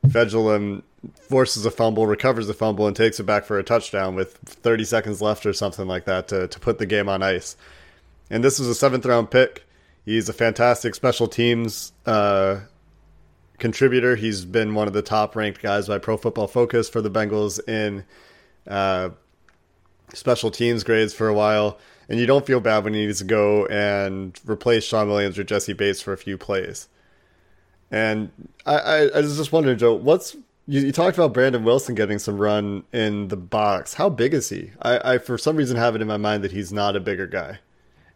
Fejedelem 0.07 0.83
forces 1.15 1.65
a 1.65 1.71
fumble, 1.71 2.07
recovers 2.07 2.49
the 2.49 2.55
fumble, 2.55 2.87
and 2.87 2.97
takes 2.97 3.21
it 3.21 3.25
back 3.25 3.45
for 3.45 3.59
a 3.59 3.63
touchdown 3.63 4.15
with 4.15 4.37
30 4.45 4.85
seconds 4.85 5.23
left 5.23 5.47
or 5.47 5.53
something 5.53 5.87
like 5.87 6.05
that 6.05 6.29
to, 6.29 6.49
to 6.49 6.61
put 6.61 6.79
the 6.79 6.87
game 6.87 7.09
on 7.09 7.23
ice. 7.23 7.57
And 8.31 8.43
this 8.43 8.59
was 8.59 8.69
a 8.69 8.75
seventh 8.75 9.07
round 9.07 9.31
pick. 9.31 9.67
He's 10.05 10.29
a 10.29 10.33
fantastic 10.33 10.95
special 10.95 11.29
teams 11.29 11.93
uh, 12.07 12.61
contributor. 13.59 14.17
He's 14.17 14.45
been 14.45 14.75
one 14.75 14.87
of 14.87 14.95
the 14.95 15.03
top 15.03 15.35
ranked 15.35 15.63
guys 15.63 15.89
by 15.89 15.99
Pro 15.99 16.17
Football 16.17 16.47
Focus 16.47 16.89
for 16.89 17.01
the 17.01 17.11
Bengals 17.11 17.67
in 17.69 18.05
uh, 18.67 19.11
special 20.13 20.51
teams 20.51 20.85
grades 20.85 21.13
for 21.13 21.29
a 21.29 21.35
while. 21.35 21.79
And 22.09 22.21
you 22.21 22.27
don't 22.27 22.47
feel 22.47 22.61
bad 22.61 22.85
when 22.85 22.95
he 22.95 23.05
needs 23.05 23.19
to 23.19 23.25
go 23.25 23.67
and 23.67 24.39
replace 24.47 24.85
Shawn 24.85 25.09
Williams 25.09 25.39
or 25.39 25.45
Jessie 25.45 25.73
Bates 25.73 26.01
for 26.01 26.13
a 26.13 26.19
few 26.19 26.39
plays. 26.39 26.89
And 27.91 28.31
I, 28.65 28.77
I, 28.77 28.97
I 29.09 29.21
was 29.21 29.37
just 29.37 29.53
wondering, 29.53 29.79
Joe, 29.79 29.95
what's 29.95 30.37
you, 30.69 30.81
you, 30.81 30.93
talked 30.93 31.17
about 31.17 31.33
Brandon 31.33 31.63
Wilson 31.65 31.95
getting 31.95 32.19
some 32.19 32.39
run 32.39 32.85
in 32.93 33.29
the 33.29 33.37
box. 33.37 33.95
How 33.95 34.09
big 34.09 34.35
is 34.35 34.49
he? 34.49 34.73
I, 34.83 35.15
I 35.15 35.19
for 35.19 35.39
some 35.39 35.57
reason 35.57 35.77
have 35.77 35.95
it 35.95 36.03
in 36.03 36.09
my 36.09 36.17
mind 36.17 36.43
that 36.45 36.53
he's 36.53 36.73
not 36.73 36.97
a 36.97 37.01
bigger 37.01 37.27
guy. 37.27 37.61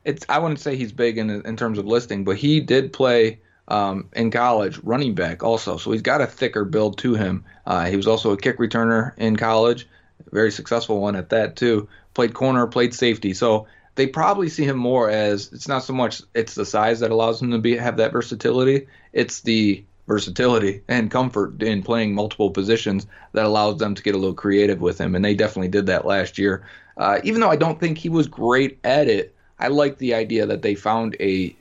It's 0.04 0.24
I 0.28 0.38
wouldn't 0.38 0.60
say 0.60 0.76
he's 0.76 0.92
big 0.92 1.18
in 1.18 1.30
in 1.30 1.56
terms 1.56 1.78
of 1.78 1.86
listing, 1.86 2.24
but 2.24 2.36
he 2.36 2.60
did 2.60 2.92
play 2.92 3.40
um, 3.68 4.08
in 4.14 4.30
college 4.30 4.78
running 4.82 5.14
back 5.14 5.42
also, 5.42 5.76
so 5.76 5.92
he's 5.92 6.02
got 6.02 6.20
a 6.20 6.26
thicker 6.26 6.64
build 6.64 6.98
to 6.98 7.14
him. 7.14 7.44
Uh, 7.66 7.86
he 7.86 7.96
was 7.96 8.06
also 8.06 8.32
a 8.32 8.36
kick 8.36 8.58
returner 8.58 9.12
in 9.16 9.36
college, 9.36 9.86
very 10.32 10.50
successful 10.50 11.00
one 11.00 11.16
at 11.16 11.30
that 11.30 11.56
too. 11.56 11.88
Played 12.14 12.34
corner, 12.34 12.66
played 12.66 12.94
safety, 12.94 13.32
so 13.32 13.66
they 13.94 14.06
probably 14.06 14.48
see 14.48 14.64
him 14.64 14.76
more 14.76 15.08
as 15.10 15.52
it's 15.52 15.68
not 15.68 15.84
so 15.84 15.92
much 15.92 16.22
it's 16.34 16.54
the 16.54 16.64
size 16.64 17.00
that 17.00 17.10
allows 17.10 17.40
him 17.40 17.50
to 17.52 17.58
be 17.58 17.76
have 17.76 17.98
that 17.98 18.12
versatility. 18.12 18.86
It's 19.12 19.42
the 19.42 19.84
versatility 20.08 20.82
and 20.88 21.10
comfort 21.10 21.62
in 21.62 21.84
playing 21.84 22.14
multiple 22.14 22.50
positions 22.50 23.06
that 23.32 23.44
allows 23.44 23.78
them 23.78 23.94
to 23.94 24.02
get 24.02 24.16
a 24.16 24.18
little 24.18 24.34
creative 24.34 24.80
with 24.80 25.00
him, 25.00 25.14
and 25.14 25.24
they 25.24 25.34
definitely 25.34 25.68
did 25.68 25.86
that 25.86 26.04
last 26.04 26.38
year. 26.38 26.64
Uh, 26.96 27.20
even 27.22 27.40
though 27.40 27.50
I 27.50 27.56
don't 27.56 27.78
think 27.78 27.96
he 27.98 28.08
was 28.08 28.26
great 28.26 28.78
at 28.82 29.06
it, 29.08 29.34
I 29.60 29.68
like 29.68 29.98
the 29.98 30.14
idea 30.14 30.46
that 30.46 30.62
they 30.62 30.74
found 30.74 31.16
a 31.20 31.54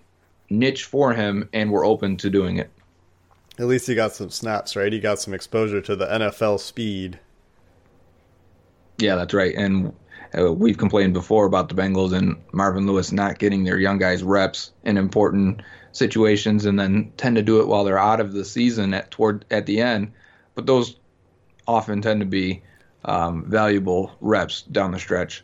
niche 0.50 0.86
for 0.86 1.14
him 1.14 1.50
and 1.54 1.70
were 1.70 1.86
open 1.86 2.18
to 2.18 2.30
doing 2.30 2.58
it. 2.58 2.72
At 3.60 3.68
least 3.68 3.88
he 3.88 3.94
got 3.94 4.14
some 4.14 4.30
snaps, 4.30 4.76
right? 4.78 4.92
He 4.92 5.00
got 5.00 5.20
some 5.20 5.34
exposure 5.34 5.82
to 5.82 5.96
the 5.96 6.08
NFL 6.08 6.62
speed. 6.62 7.20
Yeah, 8.98 9.16
that's 9.16 9.34
right. 9.34 9.54
And 9.54 9.94
uh, 10.38 10.54
we've 10.54 10.78
complained 10.78 11.14
before 11.14 11.46
about 11.46 11.68
the 11.68 11.76
Bengals 11.76 12.14
and 12.14 12.38
Marvin 12.54 12.88
Lewis 12.88 13.12
not 13.12 13.38
getting 13.38 13.66
their 13.66 13.78
young 13.78 13.98
guys 13.98 14.24
reps 14.24 14.72
in 14.84 14.96
important 14.96 15.62
situations, 15.92 16.66
and 16.66 16.80
then 16.80 17.12
tend 17.18 17.36
to 17.36 17.42
do 17.42 17.60
it 17.60 17.68
while 17.68 17.84
they're 17.84 18.00
out 18.00 18.22
of 18.22 18.32
the 18.32 18.46
season 18.46 18.94
at 18.94 19.12
toward 19.12 19.44
at 19.52 19.66
the 19.66 19.82
end. 19.82 20.14
But 20.56 20.66
those 20.66 20.96
often 21.68 22.02
tend 22.02 22.22
to 22.22 22.26
be 22.26 22.62
um, 23.04 23.46
valuable 23.46 24.12
reps 24.22 24.62
down 24.62 24.92
the 24.92 25.00
stretch. 25.00 25.44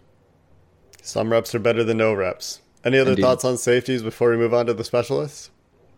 Some 1.06 1.32
reps 1.32 1.54
are 1.54 1.60
better 1.60 1.84
than 1.84 1.98
no 1.98 2.16
reps. 2.16 2.62
Any 2.84 2.98
other 2.98 3.12
Indeed. 3.12 3.22
thoughts 3.22 3.46
on 3.46 3.58
safeties 3.58 4.02
before 4.02 4.32
we 4.32 4.38
move 4.38 4.56
on 4.56 4.66
to 4.66 4.74
the 4.74 4.84
specialists? 4.84 5.52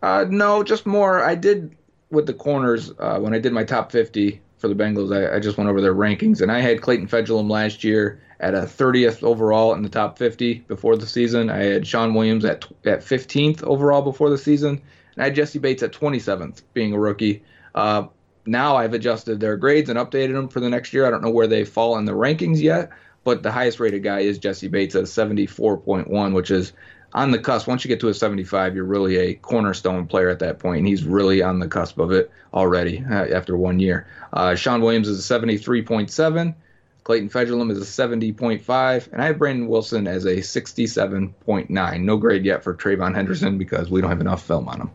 Uh, 0.03 0.25
no, 0.29 0.63
just 0.63 0.85
more. 0.85 1.23
I 1.23 1.33
did 1.33 1.75
with 2.11 2.25
the 2.25 2.33
corners 2.33 2.91
uh, 2.99 3.17
when 3.17 3.33
I 3.33 3.39
did 3.39 3.53
my 3.53 3.63
top 3.63 3.89
50 3.89 4.41
for 4.57 4.67
the 4.67 4.75
Bengals. 4.75 5.15
I, 5.15 5.37
I, 5.37 5.39
just 5.39 5.57
went 5.57 5.69
over 5.69 5.79
their 5.79 5.95
rankings, 5.95 6.41
and 6.41 6.51
I 6.51 6.59
had 6.59 6.81
Clayton 6.81 7.07
Fejedelem 7.07 7.49
last 7.49 7.85
year 7.85 8.21
at 8.41 8.53
a 8.53 8.61
30th 8.61 9.23
overall 9.23 9.73
in 9.73 9.81
the 9.81 9.89
top 9.89 10.17
50 10.17 10.55
before 10.67 10.97
the 10.97 11.07
season. 11.07 11.49
I 11.49 11.63
had 11.63 11.87
Shawn 11.87 12.13
Williams 12.13 12.43
at 12.43 12.65
at 12.85 12.99
15th 12.99 13.63
overall 13.63 14.01
before 14.01 14.29
the 14.29 14.37
season, 14.37 14.81
and 15.15 15.21
I 15.21 15.25
had 15.25 15.35
Jessie 15.35 15.59
Bates 15.59 15.83
at 15.83 15.93
27th, 15.93 16.63
being 16.73 16.91
a 16.93 16.99
rookie. 16.99 17.43
Uh, 17.75 18.07
now 18.45 18.75
I've 18.75 18.93
adjusted 18.93 19.39
their 19.39 19.55
grades 19.57 19.89
and 19.89 19.97
updated 19.99 20.33
them 20.33 20.49
for 20.49 20.59
the 20.59 20.69
next 20.69 20.93
year. 20.93 21.05
I 21.05 21.11
don't 21.11 21.23
know 21.23 21.29
where 21.29 21.47
they 21.47 21.63
fall 21.63 21.97
in 21.97 22.05
the 22.05 22.13
rankings 22.13 22.61
yet, 22.61 22.89
but 23.27 23.43
the 23.43 23.51
highest 23.51 23.81
rated 23.81 24.03
guy 24.03 24.21
is 24.21 24.37
Jessie 24.37 24.69
Bates 24.69 24.95
at 24.95 25.03
74.1, 25.03 26.33
which 26.33 26.49
is 26.49 26.71
on 27.11 27.31
the 27.31 27.37
cusp. 27.37 27.67
Once 27.67 27.83
you 27.83 27.89
get 27.89 27.99
to 27.99 28.07
a 28.07 28.13
75, 28.13 28.73
you're 28.73 28.85
really 28.85 29.17
a 29.17 29.33
cornerstone 29.33 30.07
player 30.07 30.29
at 30.29 30.39
that 30.39 30.59
point, 30.59 30.77
and 30.77 30.87
he's 30.87 31.03
really 31.03 31.41
on 31.41 31.59
the 31.59 31.67
cusp 31.67 31.99
of 31.99 32.13
it 32.13 32.31
already 32.53 33.03
uh, 33.03 33.25
after 33.35 33.57
one 33.57 33.81
year. 33.81 34.07
Uh, 34.31 34.55
Shawn 34.55 34.79
Williams 34.79 35.09
is 35.09 35.29
a 35.29 35.39
73.7. 35.39 36.55
Clayton 37.03 37.29
Fejedelem 37.29 37.69
is 37.69 37.79
a 37.79 38.07
70.5, 38.07 39.11
and 39.11 39.21
I 39.21 39.25
have 39.25 39.37
Brandon 39.37 39.67
Wilson 39.67 40.07
as 40.07 40.23
a 40.23 40.37
67.9. 40.37 41.99
No 41.99 42.15
grade 42.15 42.45
yet 42.45 42.63
for 42.63 42.75
Trayvon 42.75 43.13
Henderson 43.13 43.57
because 43.57 43.91
we 43.91 43.99
don't 43.99 44.09
have 44.09 44.21
enough 44.21 44.41
film 44.47 44.69
on 44.69 44.79
him. 44.79 44.91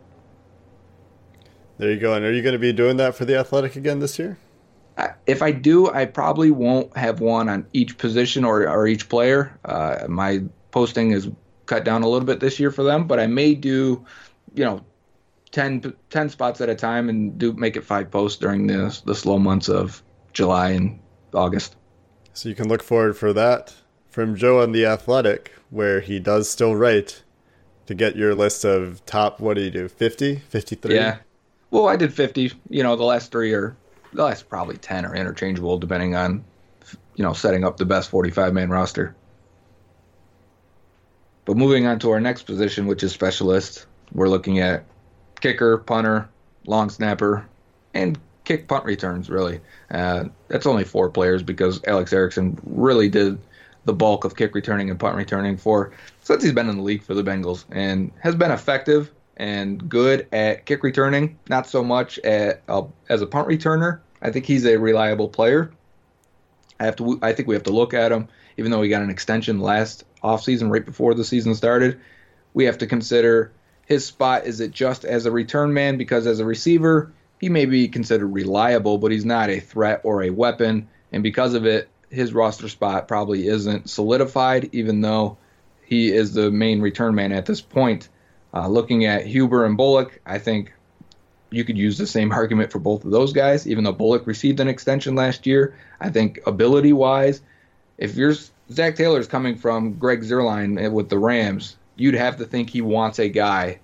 There 1.77 1.90
you 1.90 2.01
go. 2.01 2.14
And 2.14 2.25
are 2.25 2.33
you 2.33 2.40
going 2.40 2.55
to 2.55 2.59
be 2.59 2.73
doing 2.73 2.97
that 2.97 3.14
for 3.14 3.27
the 3.27 3.37
Athletic 3.37 3.77
again 3.77 3.99
this 3.99 4.18
year? 4.18 4.38
If 5.26 5.42
I 5.42 5.52
do, 5.52 5.90
I 5.90 6.05
probably 6.05 6.50
won't 6.50 6.96
have 6.96 7.20
one 7.20 7.48
on 7.48 7.66
each 7.72 7.98
position 7.98 8.44
or, 8.44 8.68
or 8.68 8.87
each 8.87 9.09
player. 9.09 9.59
Uh, 9.64 10.07
my 10.09 10.42
posting 10.70 11.12
is 11.12 11.28
cut 11.66 11.85
down 11.85 12.02
a 12.02 12.09
little 12.09 12.26
bit 12.26 12.40
this 12.40 12.59
year 12.59 12.70
for 12.70 12.83
them, 12.83 13.07
but 13.07 13.20
I 13.20 13.26
may 13.26 13.55
do, 13.55 14.05
you 14.55 14.64
know, 14.64 14.85
10, 15.52 15.94
10 16.11 16.28
spots 16.31 16.61
at 16.61 16.68
a 16.68 16.74
time 16.74 17.09
and 17.09 17.38
do 17.38 17.52
make 17.52 17.76
it 17.76 17.85
five 17.85 18.11
posts 18.11 18.38
during 18.38 18.66
the 18.66 18.98
the 19.05 19.14
slow 19.14 19.38
months 19.38 19.68
of 19.68 20.02
July 20.33 20.70
and 20.70 20.98
August. 21.35 21.76
So 22.33 22.48
you 22.48 22.55
can 22.55 22.68
look 22.68 22.83
forward 22.83 23.16
for 23.16 23.33
that 23.35 23.74
from 24.09 24.35
Joe 24.35 24.62
on 24.62 24.72
the 24.72 24.87
Athletic, 24.87 25.52
where 25.70 26.00
he 26.00 26.18
does 26.18 26.48
still 26.50 26.74
write 26.74 27.22
to 27.87 27.94
get 27.94 28.16
your 28.16 28.35
list 28.35 28.64
of 28.64 29.05
top. 29.05 29.40
What 29.40 29.55
do 29.55 29.62
you 29.62 29.70
do? 29.70 29.88
50, 29.88 30.37
53? 30.37 30.94
Yeah. 30.94 31.18
Well, 31.70 31.88
I 31.88 31.96
did 31.96 32.12
50. 32.12 32.52
You 32.68 32.83
know, 32.83 32.96
the 32.96 33.05
last 33.05 33.33
three 33.33 33.52
are 33.52 33.76
the 34.12 34.25
last 34.25 34.48
probably 34.48 34.77
10 34.77 35.05
are 35.07 35.14
interchangeable 35.14 35.79
depending 35.79 36.14
on 36.14 36.44
you 37.14 37.25
know 37.25 37.33
setting 37.33 37.64
up 37.64 37.77
the 37.77 37.85
best 37.85 38.11
45 38.11 38.53
man 38.53 38.70
roster. 38.70 39.14
But 41.44 41.57
moving 41.57 41.87
on 41.87 41.98
to 42.01 42.11
our 42.11 42.20
next 42.20 42.42
position 42.42 42.87
which 42.87 43.03
is 43.03 43.12
specialist 43.12 43.87
we're 44.12 44.29
looking 44.29 44.61
at 44.61 44.85
kicker 45.40 45.79
punter 45.79 46.29
long 46.66 46.90
snapper 46.90 47.46
and 47.94 48.18
kick 48.44 48.68
punt 48.68 48.85
returns 48.85 49.29
really. 49.29 49.61
Uh, 49.90 50.25
that's 50.48 50.66
only 50.66 50.85
four 50.85 51.11
players 51.11 51.42
because 51.42 51.81
alex 51.87 52.12
erickson 52.12 52.59
really 52.64 53.09
did 53.09 53.38
the 53.85 53.92
bulk 53.92 54.25
of 54.25 54.37
kick 54.37 54.55
returning 54.55 54.90
and 54.90 55.01
punt 55.01 55.16
returning 55.16 55.57
for 55.57 55.92
since 56.22 56.42
he's 56.42 56.53
been 56.53 56.68
in 56.68 56.77
the 56.77 56.83
league 56.83 57.03
for 57.03 57.14
the 57.14 57.22
bengals 57.22 57.64
and 57.70 58.12
has 58.20 58.35
been 58.35 58.51
effective 58.51 59.11
and 59.42 59.88
good 59.88 60.28
at 60.31 60.66
kick 60.66 60.85
returning, 60.85 61.37
not 61.48 61.66
so 61.66 61.83
much 61.83 62.16
at 62.20 62.62
uh, 62.68 62.85
as 63.09 63.22
a 63.22 63.26
punt 63.26 63.48
returner. 63.48 63.98
I 64.22 64.31
think 64.31 64.46
he's 64.46 64.64
a 64.64 64.76
reliable 64.76 65.28
player. 65.28 65.72
I 66.78 66.85
have 66.85 66.94
to. 66.96 67.18
I 67.22 67.33
think 67.33 67.48
we 67.48 67.57
have 67.57 67.64
to 67.64 67.72
look 67.72 67.92
at 67.92 68.12
him, 68.12 68.28
even 68.57 68.70
though 68.70 68.83
he 68.83 68.88
got 68.88 69.02
an 69.02 69.11
extension 69.11 69.59
last 69.59 70.05
offseason, 70.22 70.70
right 70.70 70.87
before 70.87 71.14
the 71.14 71.24
season 71.24 71.57
started. 71.57 71.98
We 72.55 72.66
have 72.66 72.78
to 72.78 72.87
consider 72.87 73.50
his 73.85 74.07
spot. 74.07 74.46
Is 74.46 74.61
it 74.61 74.70
just 74.70 75.05
as 75.05 75.26
a 75.26 75.33
return 75.33 75.74
man? 75.74 75.98
Because 75.98 76.28
as 76.28 76.38
a 76.38 76.44
receiver, 76.44 77.12
he 77.40 77.48
may 77.48 77.66
be 77.66 77.88
considered 77.88 78.28
reliable, 78.28 78.96
but 78.98 79.11
he's 79.11 79.24
not 79.24 79.50
a 79.50 79.59
threat 79.59 80.02
or 80.05 80.22
a 80.22 80.31
weapon. 80.31 80.88
And 81.11 81.24
because 81.24 81.55
of 81.55 81.66
it, 81.66 81.88
his 82.11 82.33
roster 82.33 82.68
spot 82.68 83.09
probably 83.09 83.48
isn't 83.48 83.90
solidified, 83.90 84.68
even 84.70 85.00
though 85.00 85.37
he 85.85 86.12
is 86.12 86.33
the 86.33 86.52
main 86.52 86.81
return 86.81 87.16
man 87.16 87.33
at 87.33 87.46
this 87.46 87.61
point. 87.61 88.09
Uh, 88.55 88.69
looking 88.69 89.05
at 89.07 89.27
Huber 89.27 89.65
and 89.65 89.77
Bullock, 89.77 90.21
I 90.27 90.38
think 90.38 90.73
you 91.51 91.65
could 91.65 91.79
use 91.79 91.99
the 91.99 92.07
same 92.07 92.33
argument 92.33 92.73
for 92.73 92.79
both 92.79 93.05
of 93.05 93.11
those 93.11 93.33
guys. 93.33 93.67
Even 93.67 93.85
though 93.85 93.93
Bullock 93.93 94.27
received 94.27 94.61
an 94.61 94.69
extension 94.69 95.15
last 95.15 95.47
year, 95.47 95.77
I 96.01 96.11
think 96.11 96.41
ability 96.47 96.93
wise, 96.93 97.43
if 97.99 98.17
you're 98.17 98.35
Zac 98.71 98.97
Taylor 98.97 99.21
is 99.21 99.27
coming 99.27 99.57
from 99.57 99.95
Greg 99.95 100.23
Zuerlein 100.23 100.91
with 100.93 101.09
the 101.09 101.19
Rams, 101.19 101.77
you'd 101.97 102.15
have 102.15 102.37
to 102.38 102.45
think 102.45 102.71
he 102.71 102.81
wants 102.81 103.19
a 103.19 103.29
guy 103.29 103.79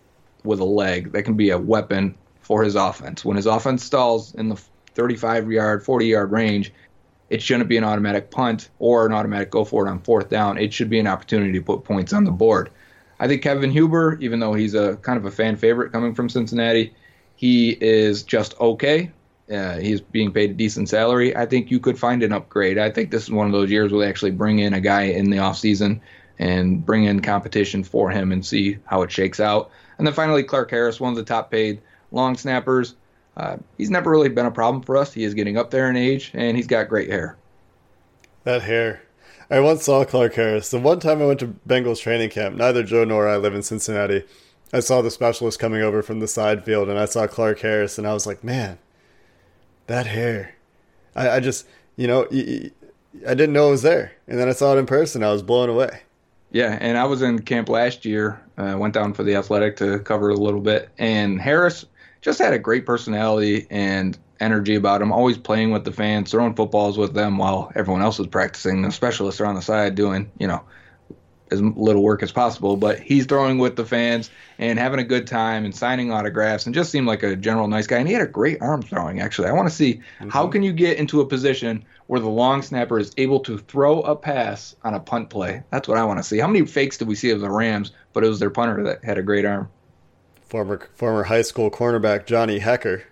with 0.45 0.61
a 0.61 0.65
leg 0.65 1.13
that 1.13 1.25
can 1.25 1.35
be 1.35 1.51
a 1.51 1.59
weapon 1.59 2.15
for 2.41 2.63
his 2.63 2.75
offense. 2.75 3.25
When 3.25 3.37
his 3.37 3.47
offense 3.47 3.85
stalls 3.85 4.35
in 4.35 4.49
the 4.49 4.57
35 4.95 5.51
yard, 5.53 5.85
40 5.85 6.07
yard 6.07 6.33
range, 6.33 6.73
it 7.29 7.43
shouldn't 7.43 7.69
be 7.69 7.77
an 7.77 7.85
automatic 7.85 8.31
punt 8.31 8.71
or 8.79 9.05
an 9.05 9.13
automatic 9.13 9.51
go 9.51 9.65
for 9.65 9.87
it 9.87 9.91
on 9.91 10.01
fourth 10.01 10.31
down. 10.31 10.57
It 10.57 10.73
should 10.73 10.89
be 10.89 10.99
an 10.99 11.07
opportunity 11.07 11.53
to 11.53 11.63
put 11.63 11.85
points 11.85 12.13
on 12.13 12.25
the 12.25 12.31
board. 12.31 12.71
I 13.21 13.27
think 13.27 13.43
Kevin 13.43 13.71
Huber, 13.71 14.19
even 14.21 14.41
though 14.41 14.55
he's 14.55 14.75
a 14.75 14.97
kind 14.97 15.19
of 15.19 15.25
a 15.25 15.31
fan 15.31 15.57
favorite 15.57 15.93
coming 15.93 16.15
from 16.15 16.29
Cincinnati, 16.29 16.95
he 17.37 17.71
is 17.81 18.23
just 18.23 18.59
okay. 18.61 19.11
Uh, 19.51 19.79
he's 19.79 20.01
being 20.01 20.31
paid 20.33 20.51
a 20.51 20.55
decent 20.55 20.89
salary. 20.89 21.35
I 21.35 21.47
think 21.47 21.71
you 21.71 21.81
could 21.81 21.99
find 21.99 22.23
an 22.23 22.33
upgrade. 22.33 22.79
I 22.79 22.91
think 22.91 23.11
this 23.11 23.25
is 23.25 23.31
one 23.31 23.47
of 23.47 23.53
those 23.53 23.71
years 23.71 23.91
where 23.91 24.03
they 24.05 24.09
actually 24.09 24.33
bring 24.33 24.59
in 24.59 24.75
a 24.75 24.81
guy 24.81 25.03
in 25.05 25.31
the 25.31 25.39
offseason 25.39 26.01
and 26.39 26.85
bring 26.85 27.05
in 27.05 27.21
competition 27.21 27.83
for 27.83 28.11
him 28.11 28.31
and 28.31 28.45
see 28.45 28.79
how 28.85 29.03
it 29.03 29.11
shakes 29.11 29.41
out. 29.41 29.71
And 29.97 30.07
then 30.07 30.15
finally, 30.15 30.43
Clark 30.43 30.71
Harris, 30.71 31.01
one 31.01 31.11
of 31.11 31.17
the 31.17 31.25
top 31.25 31.51
paid 31.51 31.81
long 32.13 32.37
snappers. 32.37 32.95
Uh, 33.37 33.57
he's 33.77 33.91
never 33.91 34.11
really 34.11 34.29
been 34.29 34.47
a 34.47 34.51
problem 34.51 34.83
for 34.83 34.97
us. 34.97 35.13
He 35.13 35.25
is 35.25 35.35
getting 35.35 35.57
up 35.57 35.71
there 35.71 35.89
in 35.89 35.97
age, 35.97 36.31
and 36.35 36.57
he's 36.57 36.67
got 36.67 36.89
great 36.89 37.09
hair. 37.09 37.37
That 38.45 38.63
hair. 38.63 39.03
I 39.51 39.61
once 39.61 39.85
saw 39.85 40.05
Clark 40.05 40.35
Harris. 40.35 40.71
The 40.71 40.79
one 40.79 41.01
time 41.01 41.23
I 41.23 41.27
went 41.27 41.41
to 41.41 41.55
Bengals 41.67 42.01
training 42.01 42.31
camp, 42.31 42.57
neither 42.57 42.83
Joe 42.83 43.05
nor 43.05 43.27
I 43.29 43.39
live 43.39 43.55
in 43.55 43.63
Cincinnati. 43.63 44.25
I 44.73 44.81
saw 44.81 45.01
the 45.01 45.11
specialist 45.11 45.59
coming 45.59 45.81
over 45.81 46.03
from 46.03 46.21
the 46.21 46.29
side 46.29 46.65
field, 46.65 46.91
and 46.91 46.99
I 46.99 47.07
saw 47.07 47.27
Clark 47.27 47.61
Harris, 47.61 47.97
and 47.97 48.07
I 48.07 48.13
was 48.13 48.27
like, 48.27 48.45
man, 48.45 48.79
that 49.87 50.07
hair. 50.07 50.55
I, 51.17 51.31
I 51.31 51.41
just, 51.41 51.67
you 51.97 52.07
know, 52.07 52.27
I 52.31 53.35
didn't 53.35 53.55
know 53.55 53.69
it 53.69 53.73
was 53.73 53.83
there. 53.83 54.13
And 54.27 54.39
then 54.39 54.49
I 54.49 54.53
saw 54.53 54.75
it 54.75 54.79
in 54.79 54.85
person. 54.85 55.25
I 55.25 55.33
was 55.33 55.43
blown 55.43 55.71
away. 55.71 56.03
Yeah, 56.51 56.77
and 56.81 56.99
I 56.99 57.05
was 57.05 57.23
in 57.23 57.41
camp 57.41 57.71
last 57.71 58.05
year. 58.05 58.43
I 58.59 58.71
uh, 58.71 58.77
went 58.77 58.93
down 58.93 59.15
for 59.15 59.23
the 59.23 59.35
athletic 59.35 59.77
to 59.77 59.99
cover 60.01 60.29
a 60.29 60.35
little 60.35 60.61
bit, 60.61 60.91
and 60.99 61.41
Harris 61.41 61.87
just 62.21 62.39
had 62.39 62.53
a 62.53 62.59
great 62.59 62.85
personality 62.85 63.67
and 63.71 64.19
energy 64.41 64.75
about 64.75 65.03
him, 65.03 65.13
always 65.13 65.39
playing 65.39 65.71
with 65.71 65.85
the 65.85 65.93
fans, 65.93 66.31
throwing 66.31 66.55
footballs 66.55 66.99
with 66.99 67.15
them 67.15 67.39
while 67.39 67.73
everyone 67.75 68.03
else 68.03 68.21
is 68.21 68.27
practicing. 68.27 68.83
The 68.83 68.93
specialists 68.93 69.41
are 69.41 69.47
on 69.47 69.55
the 69.55 69.63
side 69.63 69.95
doing, 69.95 70.31
you 70.39 70.47
know, 70.47 70.63
as 71.51 71.63
little 71.63 72.03
work 72.03 72.23
as 72.23 72.33
possible, 72.33 72.77
but 72.77 72.99
he's 73.01 73.27
throwing 73.27 73.59
with 73.59 73.77
the 73.77 73.85
fans 73.85 74.31
and 74.59 74.79
having 74.79 75.01
a 75.01 75.05
good 75.05 75.27
time 75.27 75.65
and 75.65 75.75
signing 75.75 76.13
autographs 76.13 76.67
and 76.67 76.75
just 76.75 76.91
seemed 76.91 77.07
like 77.07 77.23
a 77.23 77.37
general 77.37 77.69
nice 77.69 77.87
guy. 77.87 77.99
And 77.99 78.09
he 78.09 78.15
had 78.15 78.23
a 78.23 78.31
great 78.31 78.61
arm 78.61 78.83
throwing, 78.83 79.21
actually. 79.21 79.49
I 79.49 79.53
want 79.53 79.69
to 79.69 79.75
see 79.75 79.95
mm-hmm. 79.95 80.29
how 80.29 80.47
can 80.49 80.63
you 80.63 80.73
get 80.73 80.99
into 80.99 81.21
a 81.21 81.27
position 81.27 81.85
where 82.07 82.21
the 82.21 82.29
long 82.29 82.63
snapper 82.63 82.99
is 82.99 83.13
able 83.17 83.41
to 83.41 83.59
throw 83.59 84.01
a 84.03 84.15
pass 84.15 84.77
on 84.85 84.95
a 84.95 85.01
punt 85.01 85.31
play? 85.31 85.63
That's 85.71 85.89
what 85.89 85.99
I 85.99 86.05
want 86.05 86.19
to 86.19 86.25
see. 86.25 86.39
How 86.39 86.47
many 86.47 86.67
fakes 86.67 86.99
did 86.99 87.09
we 87.09 87.15
see 87.15 87.31
of 87.31 87.41
the 87.41 87.51
Rams, 87.51 87.93
but 88.13 88.25
it 88.25 88.29
was 88.29 88.41
their 88.41 88.51
punter 88.51 88.83
that 88.85 89.05
had 89.05 89.19
a 89.19 89.23
great 89.23 89.45
arm? 89.45 89.71
Former 90.43 90.89
former 90.95 91.25
high 91.25 91.43
school 91.43 91.71
cornerback 91.71 92.27
Johnny 92.27 92.61
Hekker. 92.61 93.03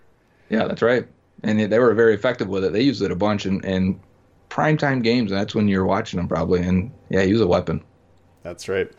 Yeah, 0.48 0.66
that's 0.66 0.82
right. 0.82 1.06
And 1.42 1.60
they 1.70 1.78
were 1.78 1.94
very 1.94 2.14
effective 2.14 2.48
with 2.48 2.64
it. 2.64 2.72
They 2.72 2.82
used 2.82 3.02
it 3.02 3.10
a 3.10 3.16
bunch 3.16 3.46
in, 3.46 3.62
in 3.64 4.00
primetime 4.48 5.02
games, 5.02 5.30
and 5.30 5.40
that's 5.40 5.54
when 5.54 5.68
you're 5.68 5.84
watching 5.84 6.16
them 6.16 6.28
probably. 6.28 6.62
And 6.62 6.90
yeah, 7.10 7.22
he 7.22 7.32
was 7.32 7.42
a 7.42 7.46
weapon. 7.46 7.82
That's 8.42 8.68
right. 8.68 8.90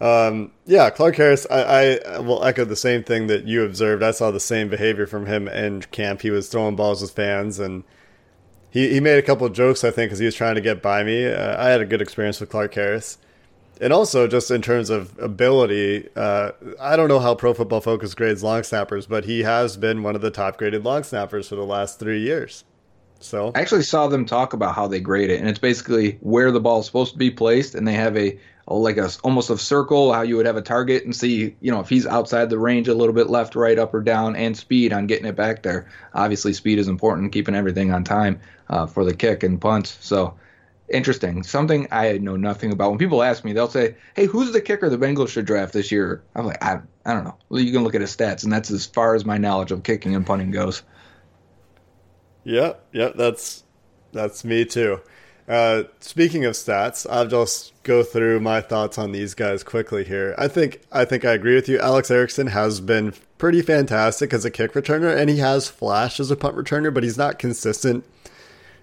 Um, 0.00 0.52
yeah, 0.66 0.90
Clark 0.90 1.16
Harris, 1.16 1.46
I, 1.50 1.98
I, 2.06 2.18
will 2.18 2.44
echo 2.44 2.66
the 2.66 2.76
same 2.76 3.02
thing 3.02 3.28
that 3.28 3.46
you 3.46 3.64
observed. 3.64 4.02
I 4.02 4.10
saw 4.10 4.30
the 4.30 4.40
same 4.40 4.68
behavior 4.68 5.06
from 5.06 5.24
him 5.24 5.48
in 5.48 5.80
camp. 5.82 6.20
He 6.20 6.30
was 6.30 6.48
throwing 6.48 6.76
balls 6.76 7.00
with 7.00 7.12
fans, 7.12 7.58
and 7.58 7.82
he, 8.70 8.92
he 8.92 9.00
made 9.00 9.18
a 9.18 9.22
couple 9.22 9.46
of 9.46 9.54
jokes, 9.54 9.84
I 9.84 9.90
think, 9.90 10.10
because 10.10 10.18
he 10.18 10.26
was 10.26 10.34
trying 10.34 10.56
to 10.56 10.60
get 10.60 10.82
by 10.82 11.02
me. 11.02 11.26
Uh, 11.26 11.62
I 11.62 11.70
had 11.70 11.80
a 11.80 11.86
good 11.86 12.02
experience 12.02 12.40
with 12.40 12.50
Clark 12.50 12.74
Harris. 12.74 13.16
And 13.80 13.92
also, 13.92 14.26
just 14.26 14.50
in 14.50 14.62
terms 14.62 14.90
of 14.90 15.18
ability, 15.18 16.08
uh, 16.16 16.52
I 16.80 16.96
don't 16.96 17.08
know 17.08 17.18
how 17.18 17.34
Pro 17.34 17.52
Football 17.52 17.80
Focus 17.80 18.14
grades 18.14 18.42
long 18.42 18.62
snappers, 18.62 19.06
but 19.06 19.24
he 19.24 19.42
has 19.42 19.76
been 19.76 20.02
one 20.02 20.14
of 20.14 20.22
the 20.22 20.30
top 20.30 20.56
graded 20.56 20.84
long 20.84 21.02
snappers 21.02 21.48
for 21.48 21.56
the 21.56 21.64
last 21.64 21.98
three 21.98 22.20
years. 22.20 22.64
So 23.20 23.52
I 23.54 23.60
actually 23.60 23.82
saw 23.82 24.08
them 24.08 24.24
talk 24.24 24.52
about 24.52 24.74
how 24.74 24.88
they 24.88 25.00
grade 25.00 25.30
it, 25.30 25.40
and 25.40 25.48
it's 25.48 25.58
basically 25.58 26.18
where 26.20 26.50
the 26.50 26.60
ball 26.60 26.80
is 26.80 26.86
supposed 26.86 27.12
to 27.12 27.18
be 27.18 27.30
placed, 27.30 27.74
and 27.74 27.86
they 27.86 27.94
have 27.94 28.16
a 28.16 28.38
like 28.68 28.96
a 28.96 29.08
almost 29.22 29.48
a 29.48 29.56
circle 29.56 30.12
how 30.12 30.22
you 30.22 30.36
would 30.36 30.46
have 30.46 30.56
a 30.56 30.62
target 30.62 31.04
and 31.04 31.14
see 31.14 31.54
you 31.60 31.70
know 31.70 31.78
if 31.80 31.88
he's 31.88 32.06
outside 32.06 32.50
the 32.50 32.58
range 32.58 32.88
a 32.88 32.94
little 32.94 33.14
bit 33.14 33.30
left 33.30 33.54
right 33.54 33.78
up 33.78 33.94
or 33.94 34.00
down 34.00 34.34
and 34.34 34.56
speed 34.56 34.92
on 34.92 35.06
getting 35.06 35.26
it 35.26 35.36
back 35.36 35.62
there 35.62 35.88
obviously 36.14 36.52
speed 36.52 36.78
is 36.78 36.88
important 36.88 37.32
keeping 37.32 37.54
everything 37.54 37.92
on 37.92 38.02
time 38.02 38.40
uh, 38.68 38.84
for 38.84 39.04
the 39.04 39.14
kick 39.14 39.44
and 39.44 39.60
punt 39.60 39.86
so 40.00 40.34
interesting. 40.88 41.42
Something 41.42 41.88
i 41.90 42.18
know 42.18 42.36
nothing 42.36 42.72
about. 42.72 42.90
When 42.90 42.98
people 42.98 43.22
ask 43.22 43.44
me 43.44 43.52
they'll 43.52 43.68
say 43.68 43.96
hey 44.14 44.26
who's 44.26 44.52
the 44.52 44.60
kicker 44.60 44.88
the 44.88 44.98
bengals 44.98 45.28
should 45.28 45.46
draft 45.46 45.72
this 45.72 45.90
year? 45.90 46.22
I'm 46.34 46.46
like 46.46 46.62
i, 46.62 46.80
I 47.04 47.14
don't 47.14 47.24
know. 47.24 47.36
Well 47.48 47.60
you 47.60 47.72
can 47.72 47.84
look 47.84 47.94
at 47.94 48.00
his 48.00 48.16
stats 48.16 48.44
and 48.44 48.52
that's 48.52 48.70
as 48.70 48.86
far 48.86 49.14
as 49.14 49.24
my 49.24 49.38
knowledge 49.38 49.72
of 49.72 49.82
kicking 49.82 50.14
and 50.14 50.26
punting 50.26 50.50
goes. 50.50 50.82
Yeah 52.44 52.74
yeah 52.92 53.10
that's 53.14 53.64
that's 54.12 54.44
me 54.44 54.64
too. 54.64 55.00
Uh, 55.48 55.84
speaking 56.00 56.44
of 56.44 56.54
stats, 56.54 57.06
I'll 57.08 57.28
just 57.28 57.72
go 57.84 58.02
through 58.02 58.40
my 58.40 58.60
thoughts 58.60 58.98
on 58.98 59.12
these 59.12 59.32
guys 59.34 59.62
quickly 59.62 60.02
here. 60.02 60.34
I 60.36 60.48
think 60.48 60.80
I 60.90 61.04
think 61.04 61.24
I 61.24 61.32
agree 61.34 61.54
with 61.54 61.68
you. 61.68 61.78
Alex 61.78 62.10
Erickson 62.10 62.48
has 62.48 62.80
been 62.80 63.14
pretty 63.38 63.62
fantastic 63.62 64.32
as 64.34 64.44
a 64.44 64.50
kick 64.50 64.72
returner, 64.72 65.16
and 65.16 65.30
he 65.30 65.38
has 65.38 65.68
flashed 65.68 66.18
as 66.18 66.32
a 66.32 66.36
punt 66.36 66.56
returner, 66.56 66.92
but 66.92 67.04
he's 67.04 67.18
not 67.18 67.38
consistent 67.38 68.04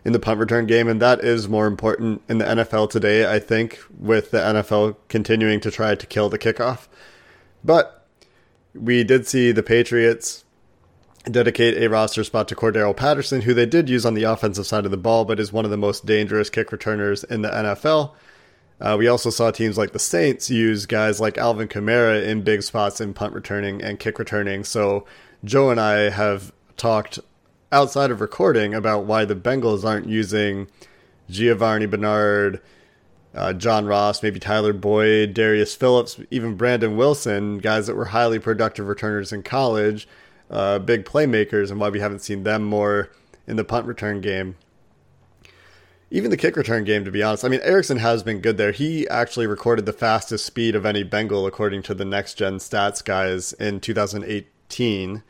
in 0.06 0.14
the 0.14 0.20
punt 0.20 0.40
return 0.40 0.66
game, 0.66 0.88
and 0.88 1.02
that 1.02 1.22
is 1.22 1.48
more 1.48 1.68
important 1.68 2.22
in 2.28 2.38
the 2.38 2.46
NFL 2.46 2.90
today. 2.90 3.32
I 3.32 3.40
think 3.40 3.80
with 3.98 4.32
the 4.32 4.40
NFL 4.40 4.98
continuing 5.08 5.60
to 5.62 5.72
try 5.72 5.96
to 5.96 6.06
kill 6.06 6.30
the 6.30 6.40
kickoff, 6.40 6.88
but 7.64 8.06
we 8.74 9.04
did 9.04 9.28
see 9.28 9.52
the 9.52 9.64
Patriots 9.64 10.44
dedicate 11.26 11.82
a 11.82 11.88
roster 11.88 12.24
spot 12.24 12.48
to 12.50 12.56
Cordarrelle 12.56 12.96
Patterson, 12.96 13.42
who 13.42 13.54
they 13.54 13.66
did 13.66 13.90
use 13.90 14.06
on 14.06 14.14
the 14.14 14.24
offensive 14.24 14.68
side 14.68 14.86
of 14.86 14.92
the 14.92 14.98
ball, 14.98 15.24
but 15.26 15.40
is 15.40 15.54
one 15.54 15.66
of 15.66 15.72
the 15.72 15.78
most 15.78 16.06
dangerous 16.06 16.50
kick 16.50 16.72
returners 16.72 17.24
in 17.24 17.42
the 17.42 17.50
NFL. 17.50 18.12
Uh, 18.82 18.98
we 19.00 19.08
also 19.08 19.30
saw 19.30 19.50
teams 19.50 19.78
like 19.78 19.94
the 19.94 20.00
Saints 20.00 20.50
use 20.50 20.86
guys 20.86 21.22
like 21.22 21.38
Alvin 21.38 21.70
Kamara 21.70 22.26
in 22.26 22.42
big 22.42 22.64
spots 22.64 23.00
in 23.00 23.14
punt 23.14 23.34
returning 23.34 23.82
and 23.82 24.00
kick 24.00 24.20
returning. 24.20 24.66
So 24.66 25.06
Joe 25.46 25.70
and 25.70 25.80
I 25.80 26.10
have 26.10 26.52
talked 26.76 27.20
outside 27.74 28.12
of 28.12 28.22
recording 28.22 28.74
about 28.74 29.06
why 29.06 29.26
the 29.26 29.36
Bengals 29.36 29.84
aren't 29.84 30.08
using 30.08 30.68
Giovani 31.30 31.90
Bernard, 31.90 32.62
uh, 33.34 33.52
John 33.54 33.86
Ross, 33.86 34.24
maybe 34.24 34.40
Tyler 34.40 34.74
Boyd, 34.74 35.34
Darius 35.34 35.76
Phillips, 35.76 36.20
even 36.32 36.56
Brandon 36.56 36.96
Wilson, 36.96 37.58
guys 37.58 37.88
that 37.88 37.96
were 37.96 38.06
highly 38.06 38.40
productive 38.40 38.88
returners 38.88 39.34
in 39.34 39.44
college 39.44 40.08
uh, 40.54 40.80
big 40.80 41.04
playmakers 41.04 41.72
and 41.72 41.80
why 41.80 41.90
we 41.90 42.00
haven't 42.00 42.20
seen 42.20 42.44
them 42.44 42.64
more 42.64 43.10
in 43.48 43.56
the 43.56 43.64
punt 43.64 43.88
return 43.88 44.22
game. 44.22 44.56
Even 46.12 46.30
the 46.30 46.38
kick 46.38 46.56
return 46.56 46.84
game, 46.84 47.04
to 47.06 47.12
be 47.12 47.24
honest. 47.24 47.44
I 47.44 47.48
mean, 47.48 47.60
Erickson 47.64 47.98
has 47.98 48.22
been 48.22 48.40
good 48.40 48.58
there. 48.58 48.72
He 48.72 49.08
actually 49.08 49.48
recorded 49.48 49.88
the 49.88 49.94
fastest 49.94 50.46
speed 50.46 50.76
of 50.76 50.86
any 50.86 51.02
Bengal, 51.02 51.48
according 51.48 51.82
to 51.84 51.96
the 51.96 52.06
next 52.06 52.36
gen 52.36 52.58
stats 52.58 53.04
guys, 53.04 53.54
in 53.54 53.80
2018. 53.80 55.24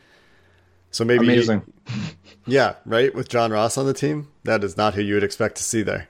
So 0.91 1.06
maybe. 1.06 1.25
Amazing. 1.25 1.62
He, 1.88 2.01
yeah, 2.45 2.75
right? 2.86 3.13
With 3.13 3.29
John 3.29 3.51
Ross 3.51 3.77
on 3.77 3.86
the 3.86 3.93
team? 3.93 4.29
That 4.43 4.63
is 4.63 4.77
not 4.77 4.93
who 4.93 5.01
you 5.01 5.15
would 5.15 5.23
expect 5.23 5.58
to 5.58 5.63
see 5.63 5.82
there. 5.82 6.10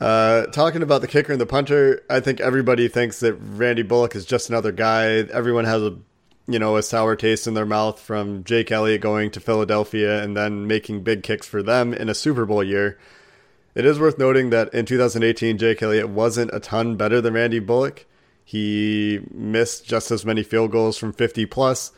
Uh, 0.00 0.46
talking 0.46 0.82
about 0.82 1.02
the 1.02 1.08
kicker 1.08 1.32
and 1.32 1.40
the 1.40 1.46
punter, 1.46 2.02
I 2.08 2.20
think 2.20 2.40
everybody 2.40 2.88
thinks 2.88 3.20
that 3.20 3.34
Randy 3.34 3.82
Bullock 3.82 4.16
is 4.16 4.24
just 4.24 4.48
another 4.48 4.72
guy. 4.72 5.04
Everyone 5.04 5.66
has 5.66 5.82
a 5.82 5.98
you 6.50 6.58
know, 6.58 6.76
a 6.76 6.82
sour 6.82 7.14
taste 7.14 7.46
in 7.46 7.54
their 7.54 7.66
mouth 7.66 8.00
from 8.00 8.42
Jake 8.42 8.72
Elliott 8.72 9.00
going 9.00 9.30
to 9.30 9.40
Philadelphia 9.40 10.20
and 10.22 10.36
then 10.36 10.66
making 10.66 11.02
big 11.02 11.22
kicks 11.22 11.46
for 11.46 11.62
them 11.62 11.94
in 11.94 12.08
a 12.08 12.14
Super 12.14 12.44
Bowl 12.44 12.64
year. 12.64 12.98
It 13.76 13.86
is 13.86 14.00
worth 14.00 14.18
noting 14.18 14.50
that 14.50 14.74
in 14.74 14.84
2018, 14.84 15.58
Jake 15.58 15.80
Elliott 15.80 16.08
wasn't 16.08 16.50
a 16.52 16.58
ton 16.58 16.96
better 16.96 17.20
than 17.20 17.34
Randy 17.34 17.60
Bullock. 17.60 18.04
He 18.44 19.20
missed 19.30 19.86
just 19.86 20.10
as 20.10 20.26
many 20.26 20.42
field 20.42 20.72
goals 20.72 20.98
from 20.98 21.12
50 21.12 21.46
plus. 21.46 21.92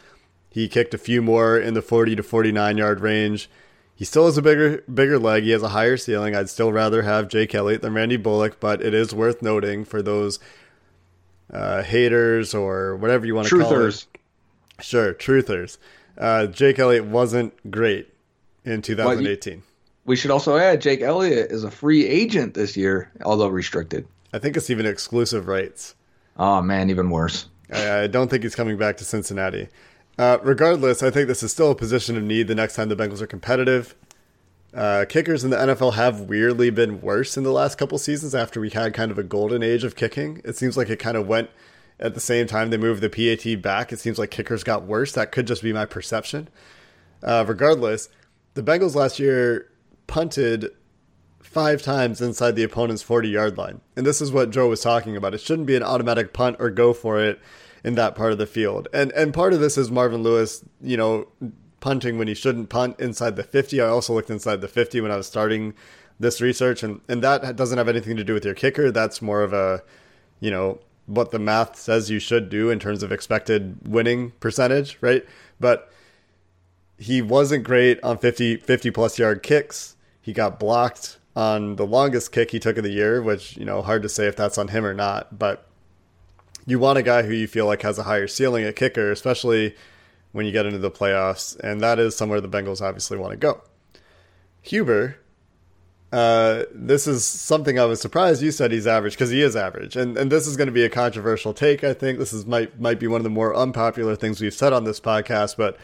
He 0.53 0.69
kicked 0.69 0.93
a 0.93 0.99
few 0.99 1.23
more 1.23 1.59
in 1.59 1.75
the 1.75 1.83
40 1.83 2.17
to 2.17 2.23
49 2.23 2.77
yard 2.77 3.01
range. 3.01 3.49
He 3.95 4.05
still 4.05 4.27
has 4.27 4.37
a 4.37 4.43
bigger 4.43 4.83
bigger 4.93 5.19
leg. 5.19 5.45
He 5.45 5.51
has 5.51 5.63
a 5.63 5.69
higher 5.69 5.97
ceiling. 5.97 6.37
I'd 6.37 6.51
still 6.51 6.73
rather 6.73 7.03
have 7.03 7.29
Jake 7.29 7.55
Elliott 7.55 7.83
than 7.83 7.95
Randy 7.95 8.17
Bullock, 8.17 8.61
but 8.61 8.83
it 8.83 8.95
is 8.95 9.15
worth 9.15 9.41
noting 9.43 9.85
for 9.85 10.03
those 10.03 10.39
uh, 11.53 11.83
haters 11.83 12.55
or 12.55 12.97
whatever 12.97 13.27
you 13.27 13.35
want 13.35 13.49
to 13.49 13.61
call 13.61 13.87
it 13.87 14.07
Sure, 14.81 15.15
truthers. 15.15 15.79
Uh, 16.19 16.47
Jake 16.47 16.79
Elliott 16.79 17.05
wasn't 17.05 17.71
great 17.71 18.13
in 18.65 18.83
2018. 18.83 19.55
Well, 19.55 19.63
we 20.05 20.17
should 20.17 20.31
also 20.31 20.57
add 20.57 20.81
Jake 20.81 21.01
Elliott 21.01 21.51
is 21.51 21.65
a 21.65 21.71
free 21.71 22.07
agent 22.07 22.55
this 22.55 22.77
year, 22.77 23.11
although 23.25 23.49
restricted. 23.49 24.07
I 24.33 24.39
think 24.39 24.57
it's 24.57 24.71
even 24.71 24.85
exclusive 24.87 25.47
rights. 25.47 25.95
Oh 26.37 26.61
man, 26.61 26.91
even 26.91 27.11
worse. 27.11 27.47
I, 27.73 28.01
I 28.03 28.07
don't 28.07 28.29
think 28.29 28.43
he's 28.43 28.55
coming 28.55 28.77
back 28.77 28.97
to 28.99 29.05
Cincinnati. 29.05 29.69
Uh, 30.19 30.39
regardless, 30.43 31.03
I 31.03 31.11
think 31.11 31.29
this 31.29 31.43
is 31.43 31.53
still 31.53 31.71
a 31.71 31.75
position 31.75 32.17
of 32.17 32.23
need 32.23 32.49
the 32.49 32.55
next 32.55 32.77
time 32.77 32.89
the 32.89 32.97
Bengals 32.97 33.21
are 33.21 33.27
competitive. 33.27 33.95
Uh, 34.75 35.05
kickers 35.09 35.45
in 35.45 35.51
the 35.51 35.57
NFL 35.57 35.95
have 35.95 36.21
weirdly 36.21 36.71
been 36.71 37.01
worse 37.01 37.37
in 37.37 37.45
the 37.45 37.53
last 37.53 37.77
couple 37.77 37.99
seasons 37.99 38.35
after 38.35 38.61
we 38.61 38.71
had 38.71 38.95
kind 38.95 39.11
of 39.11 39.19
a 39.19 39.23
golden 39.23 39.63
age 39.63 39.85
of 39.85 39.97
kicking. 39.97 40.41
It 40.45 40.57
seems 40.57 40.77
like 40.77 40.89
it 40.89 40.99
kind 40.99 41.17
of 41.17 41.27
went 41.27 41.51
at 42.01 42.15
the 42.15 42.21
same 42.21 42.47
time 42.47 42.71
they 42.71 42.77
moved 42.77 43.01
the 43.01 43.09
PAT 43.09 43.63
back, 43.63 43.93
it 43.93 44.01
seems 44.01 44.19
like 44.19 44.31
kickers 44.31 44.65
got 44.65 44.85
worse. 44.85 45.13
That 45.13 45.31
could 45.31 45.47
just 45.47 45.63
be 45.63 45.73
my 45.73 45.87
perception. 45.87 46.49
Uh, 47.23 47.45
regardless, 47.47 48.09
the 48.55 48.63
Bengals 48.63 48.95
last 48.95 49.19
year 49.19 49.71
punted 50.09 50.71
five 51.41 51.83
times 51.83 52.21
inside 52.21 52.57
the 52.57 52.63
opponent's 52.65 53.03
40 53.03 53.29
yard 53.29 53.57
line. 53.57 53.81
And 53.95 54.05
this 54.05 54.21
is 54.21 54.33
what 54.33 54.51
Joe 54.51 54.69
was 54.69 54.81
talking 54.81 55.17
about. 55.17 55.35
It 55.35 55.41
shouldn't 55.41 55.67
be 55.67 55.77
an 55.77 55.83
automatic 55.83 56.33
punt 56.33 56.57
or 56.59 56.71
go 56.71 56.93
for 56.93 57.23
it 57.23 57.41
in 57.85 57.95
that 57.95 58.15
part 58.15 58.33
of 58.33 58.39
the 58.39 58.47
field. 58.47 58.89
And 58.93 59.13
and 59.13 59.35
part 59.35 59.53
of 59.53 59.61
this 59.61 59.77
is 59.77 59.91
Marvin 59.91 60.23
Lewis, 60.23 60.65
you 60.81 60.97
know, 60.97 61.29
punting 61.81 62.19
when 62.19 62.29
he 62.29 62.35
shouldn't 62.35 62.69
punt 62.69 62.99
inside 63.01 63.37
the 63.37 63.43
50. 63.43 63.81
I 63.81 63.87
also 63.87 64.15
looked 64.15 64.31
inside 64.31 64.61
the 64.61 64.69
50 64.69 65.01
when 65.01 65.11
I 65.11 65.17
was 65.17 65.27
starting 65.27 65.75
this 66.21 66.41
research 66.41 66.83
and 66.83 67.01
and 67.09 67.23
that 67.23 67.57
doesn't 67.57 67.79
have 67.79 67.89
anything 67.89 68.17
to 68.17 68.25
do 68.25 68.35
with 68.35 68.45
your 68.45 68.55
kicker. 68.55 68.91
That's 68.91 69.21
more 69.21 69.43
of 69.43 69.53
a, 69.53 69.83
you 70.41 70.51
know, 70.51 70.79
what 71.07 71.31
the 71.33 71.39
math 71.39 71.77
says 71.77 72.11
you 72.11 72.21
should 72.21 72.49
do 72.49 72.71
in 72.71 72.79
terms 72.79 73.03
of 73.03 73.11
expected 73.11 73.87
winning 73.87 74.31
percentage, 74.41 74.99
right? 75.01 75.27
But 75.59 75.93
he 76.99 77.21
wasn't 77.21 77.65
great 77.65 78.03
on 78.05 78.19
50 78.19 78.59
50 78.59 78.91
plus 78.91 79.19
yard 79.19 79.43
kicks. 79.43 79.97
He 80.21 80.33
got 80.33 80.61
blocked 80.61 81.19
on 81.35 81.77
the 81.77 81.87
longest 81.87 82.31
kick 82.31 82.51
he 82.51 82.61
took 82.61 82.77
of 82.77 82.85
the 82.85 82.91
year, 82.91 83.23
which, 83.23 83.57
you 83.57 83.65
know, 83.65 83.83
hard 83.83 84.03
to 84.03 84.09
say 84.09 84.27
if 84.27 84.37
that's 84.37 84.59
on 84.59 84.69
him 84.69 84.85
or 84.85 84.95
not, 84.95 85.39
but 85.39 85.67
you 86.67 86.79
want 86.79 86.99
a 86.99 87.03
guy 87.03 87.23
who 87.23 87.33
you 87.33 87.47
feel 87.47 87.67
like 87.67 87.83
has 87.83 87.99
a 87.99 88.05
higher 88.05 88.27
ceiling 88.27 88.65
at 88.65 88.77
kicker, 88.77 89.11
especially 89.11 89.75
when 90.33 90.47
you 90.47 90.53
get 90.53 90.67
into 90.67 90.79
the 90.79 90.91
playoffs, 90.91 91.59
and 91.61 91.81
that 91.81 91.99
is 91.99 92.17
somewhere 92.17 92.41
the 92.41 92.49
Bengals 92.49 92.81
obviously 92.81 93.19
want 93.19 93.33
to 93.33 93.37
go. 93.37 93.63
Huber, 94.63 95.17
uh, 96.13 96.65
this 96.73 97.07
is 97.07 97.25
something 97.25 97.79
I 97.79 97.85
was 97.85 98.01
surprised 98.01 98.43
you 98.43 98.51
said 98.51 98.71
he's 98.71 98.87
average 98.87 99.15
because 99.15 99.31
he 99.31 99.43
is 99.43 99.57
average, 99.57 99.97
and 99.97 100.17
and 100.17 100.31
this 100.31 100.47
is 100.47 100.57
going 100.57 100.69
to 100.69 100.73
be 100.73 100.85
a 100.85 100.91
controversial 100.91 101.53
take. 101.53 101.85
I 101.85 101.95
think 101.95 102.19
this 102.19 102.33
is 102.33 102.47
might 102.47 102.81
might 102.81 103.01
be 103.01 103.07
one 103.07 103.21
of 103.21 103.25
the 103.25 103.31
more 103.31 103.55
unpopular 103.55 104.17
things 104.17 104.41
we've 104.41 104.55
said 104.55 104.73
on 104.73 104.85
this 104.85 105.01
podcast, 105.01 105.57
but 105.57 105.79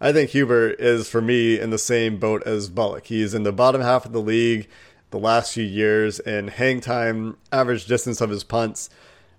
I 0.00 0.12
think 0.12 0.30
Huber 0.30 0.70
is 0.70 1.08
for 1.08 1.20
me 1.20 1.58
in 1.60 1.70
the 1.70 1.78
same 1.78 2.18
boat 2.18 2.42
as 2.44 2.68
Bullock. 2.68 3.06
He's 3.06 3.34
in 3.34 3.44
the 3.44 3.52
bottom 3.52 3.80
half 3.80 4.04
of 4.04 4.12
the 4.12 4.20
league 4.20 4.68
the 5.12 5.18
last 5.18 5.52
few 5.52 5.64
years 5.64 6.18
in 6.18 6.48
hang 6.48 6.80
time, 6.80 7.36
average 7.52 7.86
distance 7.86 8.20
of 8.20 8.30
his 8.30 8.42
punts, 8.42 8.90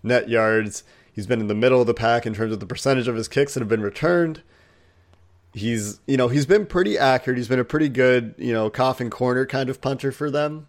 net 0.04 0.30
yards. 0.30 0.84
He's 1.12 1.28
been 1.28 1.40
in 1.40 1.48
the 1.48 1.56
middle 1.56 1.82
of 1.82 1.88
the 1.88 1.94
pack 1.94 2.26
in 2.26 2.34
terms 2.34 2.54
of 2.54 2.60
the 2.60 2.66
percentage 2.66 3.08
of 3.08 3.16
his 3.16 3.28
kicks 3.28 3.54
that 3.54 3.62
have 3.62 3.70
been 3.70 3.82
returned. 3.82 4.42
He's, 5.54 6.00
you 6.08 6.18
know, 6.18 6.28
he's 6.28 6.46
been 6.46 6.66
pretty 6.66 6.98
accurate. 6.98 7.38
He's 7.38 7.48
been 7.48 7.60
a 7.60 7.66
pretty 7.66 7.90
good, 7.90 8.34
you 8.38 8.52
know, 8.52 8.70
coffin 8.70 9.10
corner 9.10 9.46
kind 9.46 9.70
of 9.70 9.82
punter 9.82 10.12
for 10.12 10.32
them. 10.32 10.68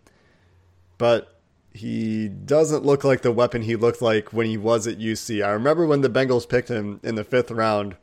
But 0.98 1.40
he 1.72 2.28
doesn't 2.28 2.84
look 2.84 3.02
like 3.02 3.22
the 3.22 3.32
weapon 3.32 3.62
he 3.62 3.74
looked 3.74 4.00
like 4.00 4.32
when 4.32 4.46
he 4.46 4.56
was 4.56 4.86
at 4.86 4.98
UC. 4.98 5.44
I 5.44 5.50
remember 5.50 5.86
when 5.86 6.02
the 6.02 6.10
Bengals 6.10 6.48
picked 6.48 6.68
him 6.68 7.00
in 7.02 7.16
the 7.16 7.24
fifth 7.24 7.50
round. 7.50 7.96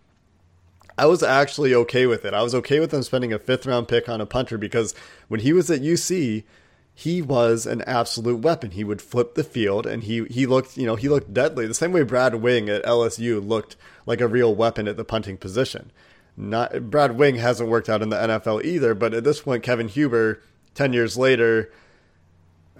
I 0.97 1.05
was 1.05 1.23
actually 1.23 1.73
okay 1.73 2.05
with 2.05 2.25
it. 2.25 2.33
I 2.33 2.41
was 2.41 2.53
okay 2.53 2.79
with 2.79 2.91
them 2.91 3.01
spending 3.01 3.31
a 3.31 3.39
fifth 3.39 3.65
round 3.65 3.87
pick 3.87 4.09
on 4.09 4.19
a 4.19 4.25
punter 4.25 4.57
because 4.57 4.93
when 5.29 5.39
he 5.39 5.53
was 5.53 5.71
at 5.71 5.81
UC, 5.81 6.43
he 6.93 7.21
was 7.21 7.65
an 7.65 7.81
absolute 7.83 8.39
weapon. 8.41 8.71
He 8.71 8.83
would 8.83 9.01
flip 9.01 9.35
the 9.35 9.43
field 9.43 9.85
and 9.85 10.03
he 10.03 10.25
he 10.25 10.45
looked, 10.45 10.77
you 10.77 10.85
know, 10.85 10.95
he 10.95 11.09
looked 11.09 11.33
deadly. 11.33 11.67
The 11.67 11.73
same 11.73 11.91
way 11.91 12.03
Brad 12.03 12.35
Wing 12.35 12.69
at 12.69 12.83
LSU 12.83 13.45
looked 13.45 13.75
like 14.05 14.21
a 14.21 14.27
real 14.27 14.53
weapon 14.53 14.87
at 14.87 14.97
the 14.97 15.05
punting 15.05 15.37
position. 15.37 15.91
Not 16.37 16.89
Brad 16.89 17.17
Wing 17.17 17.35
hasn't 17.35 17.69
worked 17.69 17.89
out 17.89 18.01
in 18.01 18.09
the 18.09 18.17
NFL 18.17 18.63
either, 18.63 18.93
but 18.93 19.13
at 19.13 19.23
this 19.23 19.41
point 19.41 19.63
Kevin 19.63 19.87
Huber 19.87 20.41
10 20.73 20.93
years 20.93 21.17
later 21.17 21.71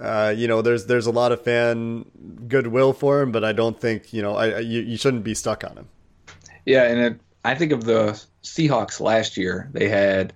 uh, 0.01 0.33
you 0.35 0.47
know, 0.47 0.61
there's 0.61 0.87
there's 0.87 1.05
a 1.05 1.11
lot 1.11 1.31
of 1.31 1.43
fan 1.43 2.05
goodwill 2.47 2.91
for 2.91 3.21
him, 3.21 3.31
but 3.31 3.43
I 3.43 3.53
don't 3.53 3.79
think 3.79 4.11
you 4.11 4.21
know 4.21 4.35
I, 4.35 4.49
I 4.49 4.59
you, 4.59 4.81
you 4.81 4.97
shouldn't 4.97 5.23
be 5.23 5.35
stuck 5.35 5.63
on 5.63 5.77
him. 5.77 5.89
Yeah, 6.65 6.83
and 6.83 6.99
it, 6.99 7.19
I 7.45 7.53
think 7.55 7.71
of 7.71 7.83
the 7.83 8.21
Seahawks 8.43 8.99
last 8.99 9.37
year. 9.37 9.69
They 9.73 9.87
had 9.87 10.33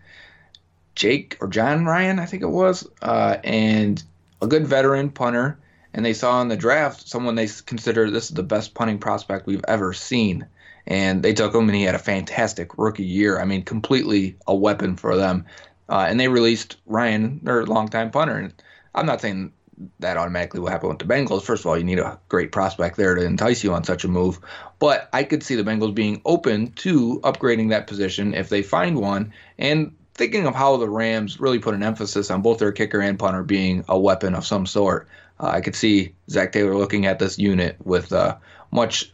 Jake 0.95 1.37
or 1.41 1.47
Jon 1.47 1.85
Ryan, 1.85 2.19
I 2.19 2.25
think 2.25 2.41
it 2.41 2.47
was, 2.47 2.87
uh, 3.01 3.37
and 3.43 4.01
a 4.41 4.47
good 4.47 4.65
veteran 4.65 5.09
punter. 5.09 5.59
And 5.93 6.05
they 6.05 6.13
saw 6.13 6.41
in 6.41 6.49
the 6.49 6.57
draft 6.57 7.07
someone 7.07 7.35
they 7.35 7.47
consider 7.65 8.09
this 8.09 8.25
is 8.25 8.35
the 8.35 8.43
best 8.43 8.73
punting 8.73 8.99
prospect 8.99 9.47
we've 9.47 9.63
ever 9.67 9.93
seen. 9.93 10.45
And 10.87 11.23
they 11.23 11.33
took 11.33 11.55
him, 11.55 11.69
and 11.69 11.75
he 11.75 11.83
had 11.83 11.95
a 11.95 11.99
fantastic 11.99 12.77
rookie 12.77 13.05
year. 13.05 13.39
I 13.39 13.45
mean, 13.45 13.63
completely 13.63 14.35
a 14.45 14.53
weapon 14.53 14.97
for 14.97 15.15
them. 15.15 15.45
Uh, 15.87 16.05
and 16.07 16.19
they 16.19 16.27
released 16.27 16.77
Ryan, 16.85 17.39
their 17.43 17.65
longtime 17.65 18.11
punter. 18.11 18.37
And 18.37 18.53
I'm 18.93 19.05
not 19.05 19.21
saying 19.21 19.53
that 19.99 20.17
automatically 20.17 20.59
will 20.59 20.69
happen 20.69 20.89
with 20.89 20.99
the 20.99 21.05
Bengals. 21.05 21.43
First 21.43 21.61
of 21.61 21.67
all, 21.67 21.77
you 21.77 21.83
need 21.83 21.99
a 21.99 22.19
great 22.29 22.51
prospect 22.51 22.97
there 22.97 23.15
to 23.15 23.23
entice 23.23 23.63
you 23.63 23.73
on 23.73 23.83
such 23.83 24.03
a 24.03 24.07
move. 24.07 24.39
But 24.79 25.09
I 25.13 25.23
could 25.23 25.43
see 25.43 25.55
the 25.55 25.63
Bengals 25.63 25.95
being 25.95 26.21
open 26.25 26.71
to 26.73 27.19
upgrading 27.21 27.69
that 27.69 27.87
position 27.87 28.33
if 28.33 28.49
they 28.49 28.61
find 28.61 28.97
one. 28.97 29.33
And 29.57 29.95
thinking 30.15 30.47
of 30.47 30.55
how 30.55 30.77
the 30.77 30.89
Rams 30.89 31.39
really 31.39 31.59
put 31.59 31.75
an 31.75 31.83
emphasis 31.83 32.31
on 32.31 32.41
both 32.41 32.59
their 32.59 32.71
kicker 32.71 32.99
and 33.01 33.19
punter 33.19 33.43
being 33.43 33.83
a 33.87 33.99
weapon 33.99 34.33
of 34.33 34.45
some 34.45 34.65
sort, 34.65 35.07
uh, 35.39 35.47
I 35.47 35.61
could 35.61 35.75
see 35.75 36.15
Zac 36.29 36.51
Taylor 36.51 36.75
looking 36.75 37.05
at 37.05 37.19
this 37.19 37.37
unit 37.37 37.75
with 37.83 38.11
uh, 38.13 38.37
much 38.71 39.13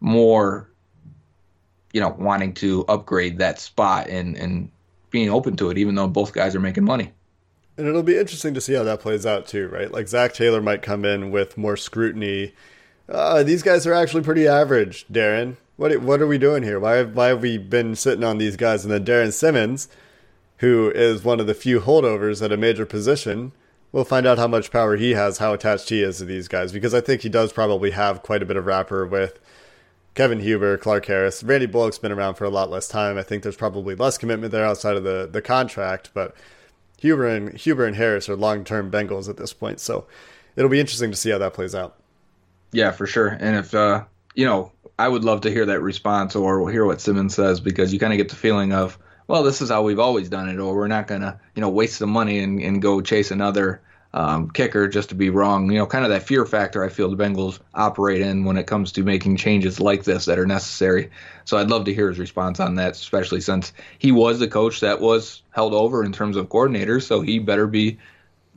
more, 0.00 0.70
you 1.92 2.00
know, 2.00 2.14
wanting 2.18 2.54
to 2.54 2.84
upgrade 2.88 3.38
that 3.38 3.58
spot 3.58 4.08
and, 4.08 4.36
and 4.36 4.70
being 5.10 5.30
open 5.30 5.56
to 5.56 5.70
it, 5.70 5.78
even 5.78 5.94
though 5.94 6.06
both 6.06 6.34
guys 6.34 6.54
are 6.54 6.60
making 6.60 6.84
money. 6.84 7.10
And 7.78 7.86
it'll 7.86 8.02
be 8.02 8.18
interesting 8.18 8.54
to 8.54 8.60
see 8.60 8.74
how 8.74 8.82
that 8.84 9.00
plays 9.00 9.24
out 9.24 9.46
too, 9.46 9.68
right? 9.68 9.90
Like 9.90 10.08
Zac 10.08 10.34
Taylor 10.34 10.60
might 10.60 10.82
come 10.82 11.04
in 11.04 11.30
with 11.30 11.56
more 11.56 11.76
scrutiny. 11.76 12.52
Uh, 13.08 13.42
these 13.42 13.62
guys 13.62 13.86
are 13.86 13.94
actually 13.94 14.22
pretty 14.22 14.46
average, 14.46 15.06
Darrin. 15.10 15.56
What 15.76 15.96
what 16.02 16.20
are 16.20 16.26
we 16.26 16.38
doing 16.38 16.64
here? 16.64 16.80
Why 16.80 17.04
why 17.04 17.28
have 17.28 17.40
we 17.40 17.56
been 17.56 17.94
sitting 17.94 18.24
on 18.24 18.38
these 18.38 18.56
guys? 18.56 18.84
And 18.84 18.92
then 18.92 19.04
Darrin 19.04 19.30
Simmons, 19.30 19.88
who 20.58 20.90
is 20.90 21.24
one 21.24 21.40
of 21.40 21.46
the 21.46 21.54
few 21.54 21.80
holdovers 21.80 22.42
at 22.42 22.52
a 22.52 22.56
major 22.56 22.86
position, 22.86 23.52
we'll 23.92 24.04
find 24.04 24.26
out 24.26 24.38
how 24.38 24.48
much 24.48 24.70
power 24.70 24.96
he 24.96 25.12
has, 25.12 25.38
how 25.38 25.52
attached 25.52 25.88
he 25.88 26.02
is 26.02 26.18
to 26.18 26.24
these 26.24 26.48
guys, 26.48 26.72
because 26.72 26.94
I 26.94 27.00
think 27.00 27.22
he 27.22 27.28
does 27.28 27.52
probably 27.52 27.92
have 27.92 28.22
quite 28.22 28.42
a 28.42 28.46
bit 28.46 28.56
of 28.56 28.66
rapport 28.66 29.06
with 29.06 29.38
Kevin 30.14 30.40
Huber, 30.40 30.76
Clark 30.76 31.06
Harris. 31.06 31.42
Randy 31.42 31.66
Bullock's 31.66 31.98
been 31.98 32.12
around 32.12 32.34
for 32.34 32.44
a 32.44 32.50
lot 32.50 32.70
less 32.70 32.88
time. 32.88 33.16
I 33.16 33.22
think 33.22 33.42
there's 33.42 33.56
probably 33.56 33.94
less 33.94 34.18
commitment 34.18 34.52
there 34.52 34.64
outside 34.64 34.96
of 34.96 35.04
the, 35.04 35.28
the 35.30 35.40
contract, 35.40 36.10
but 36.12 36.34
Huber 36.98 37.26
and 37.26 37.56
Huber 37.56 37.86
and 37.86 37.94
Harris 37.94 38.28
are 38.28 38.36
long 38.36 38.64
term 38.64 38.90
Bengals 38.90 39.28
at 39.28 39.36
this 39.36 39.52
point. 39.52 39.78
So 39.78 40.06
it'll 40.56 40.70
be 40.70 40.80
interesting 40.80 41.12
to 41.12 41.16
see 41.16 41.30
how 41.30 41.38
that 41.38 41.54
plays 41.54 41.74
out. 41.74 41.96
Yeah, 42.72 42.90
for 42.90 43.06
sure. 43.06 43.28
And 43.28 43.56
if 43.56 43.72
uh, 43.74 44.04
you 44.34 44.44
know, 44.44 44.72
I 44.98 45.08
would 45.08 45.24
love 45.24 45.40
to 45.42 45.50
hear 45.50 45.64
that 45.66 45.80
response 45.80 46.34
or 46.34 46.70
hear 46.70 46.84
what 46.84 47.00
Simmons 47.00 47.34
says 47.34 47.60
because 47.60 47.92
you 47.92 47.98
kind 47.98 48.12
of 48.12 48.16
get 48.16 48.28
the 48.28 48.36
feeling 48.36 48.72
of 48.72 48.98
well, 49.28 49.42
this 49.42 49.60
is 49.60 49.68
how 49.68 49.82
we've 49.82 49.98
always 49.98 50.30
done 50.30 50.48
it, 50.48 50.58
or 50.58 50.74
we're 50.74 50.88
not 50.88 51.06
going 51.06 51.20
to, 51.20 51.38
you 51.54 51.60
know, 51.60 51.68
waste 51.68 51.98
the 51.98 52.06
money 52.06 52.38
and, 52.40 52.60
and 52.60 52.80
go 52.80 53.02
chase 53.02 53.30
another 53.30 53.82
um, 54.14 54.50
kicker 54.50 54.88
just 54.88 55.10
to 55.10 55.14
be 55.14 55.28
wrong. 55.28 55.70
You 55.70 55.78
know, 55.78 55.86
kind 55.86 56.04
of 56.04 56.10
that 56.10 56.22
fear 56.22 56.46
factor 56.46 56.82
I 56.82 56.88
feel 56.88 57.14
the 57.14 57.22
Bengals 57.22 57.60
operate 57.74 58.22
in 58.22 58.46
when 58.46 58.56
it 58.56 58.66
comes 58.66 58.92
to 58.92 59.02
making 59.02 59.36
changes 59.36 59.80
like 59.80 60.04
this 60.04 60.24
that 60.24 60.38
are 60.38 60.46
necessary. 60.46 61.10
So 61.44 61.58
I'd 61.58 61.68
love 61.68 61.84
to 61.84 61.94
hear 61.94 62.08
his 62.08 62.18
response 62.18 62.58
on 62.58 62.76
that, 62.76 62.92
especially 62.92 63.42
since 63.42 63.74
he 63.98 64.12
was 64.12 64.38
the 64.38 64.48
coach 64.48 64.80
that 64.80 64.98
was 65.00 65.42
held 65.50 65.74
over 65.74 66.02
in 66.02 66.12
terms 66.12 66.36
of 66.36 66.48
coordinators. 66.48 67.02
So 67.02 67.20
he 67.20 67.38
better 67.38 67.66
be 67.66 67.98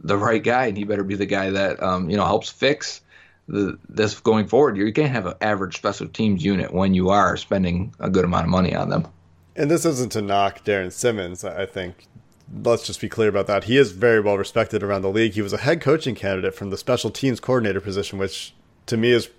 the 0.01 0.17
right 0.17 0.41
guy, 0.41 0.67
and 0.67 0.77
he 0.77 0.85
better 0.85 1.03
be 1.03 1.15
the 1.15 1.25
guy 1.25 1.49
that 1.51 1.83
um, 1.83 2.09
you 2.09 2.15
know 2.15 2.25
helps 2.25 2.49
fix 2.49 3.01
the, 3.49 3.77
this 3.89 4.17
going 4.21 4.47
forward. 4.47 4.77
You 4.77 4.93
can't 4.93 5.11
have 5.11 5.25
an 5.25 5.33
average 5.41 5.75
special 5.75 6.07
teams 6.07 6.45
unit 6.45 6.73
when 6.73 6.93
you 6.93 7.09
are 7.09 7.35
spending 7.35 7.93
a 7.99 8.09
good 8.09 8.23
amount 8.23 8.45
of 8.45 8.51
money 8.51 8.73
on 8.73 8.89
them 8.89 9.05
and 9.55 9.69
this 9.69 9.85
isn't 9.85 10.11
to 10.13 10.21
knock 10.21 10.63
Darrin 10.63 10.91
Simmons, 10.91 11.43
I 11.43 11.65
think. 11.65 12.07
Let's 12.63 12.85
just 12.85 13.01
be 13.01 13.09
clear 13.09 13.29
about 13.29 13.47
that. 13.47 13.65
He 13.65 13.77
is 13.77 13.91
very 13.91 14.19
well 14.19 14.37
respected 14.37 14.83
around 14.83 15.03
the 15.03 15.09
league. 15.09 15.33
He 15.33 15.41
was 15.41 15.53
a 15.53 15.57
head 15.57 15.81
coaching 15.81 16.15
candidate 16.15 16.55
from 16.55 16.69
the 16.69 16.77
special 16.77 17.09
teams 17.09 17.39
coordinator 17.39 17.81
position, 17.81 18.19
which 18.19 18.53
to 18.87 18.97
me 18.97 19.11
is 19.11 19.29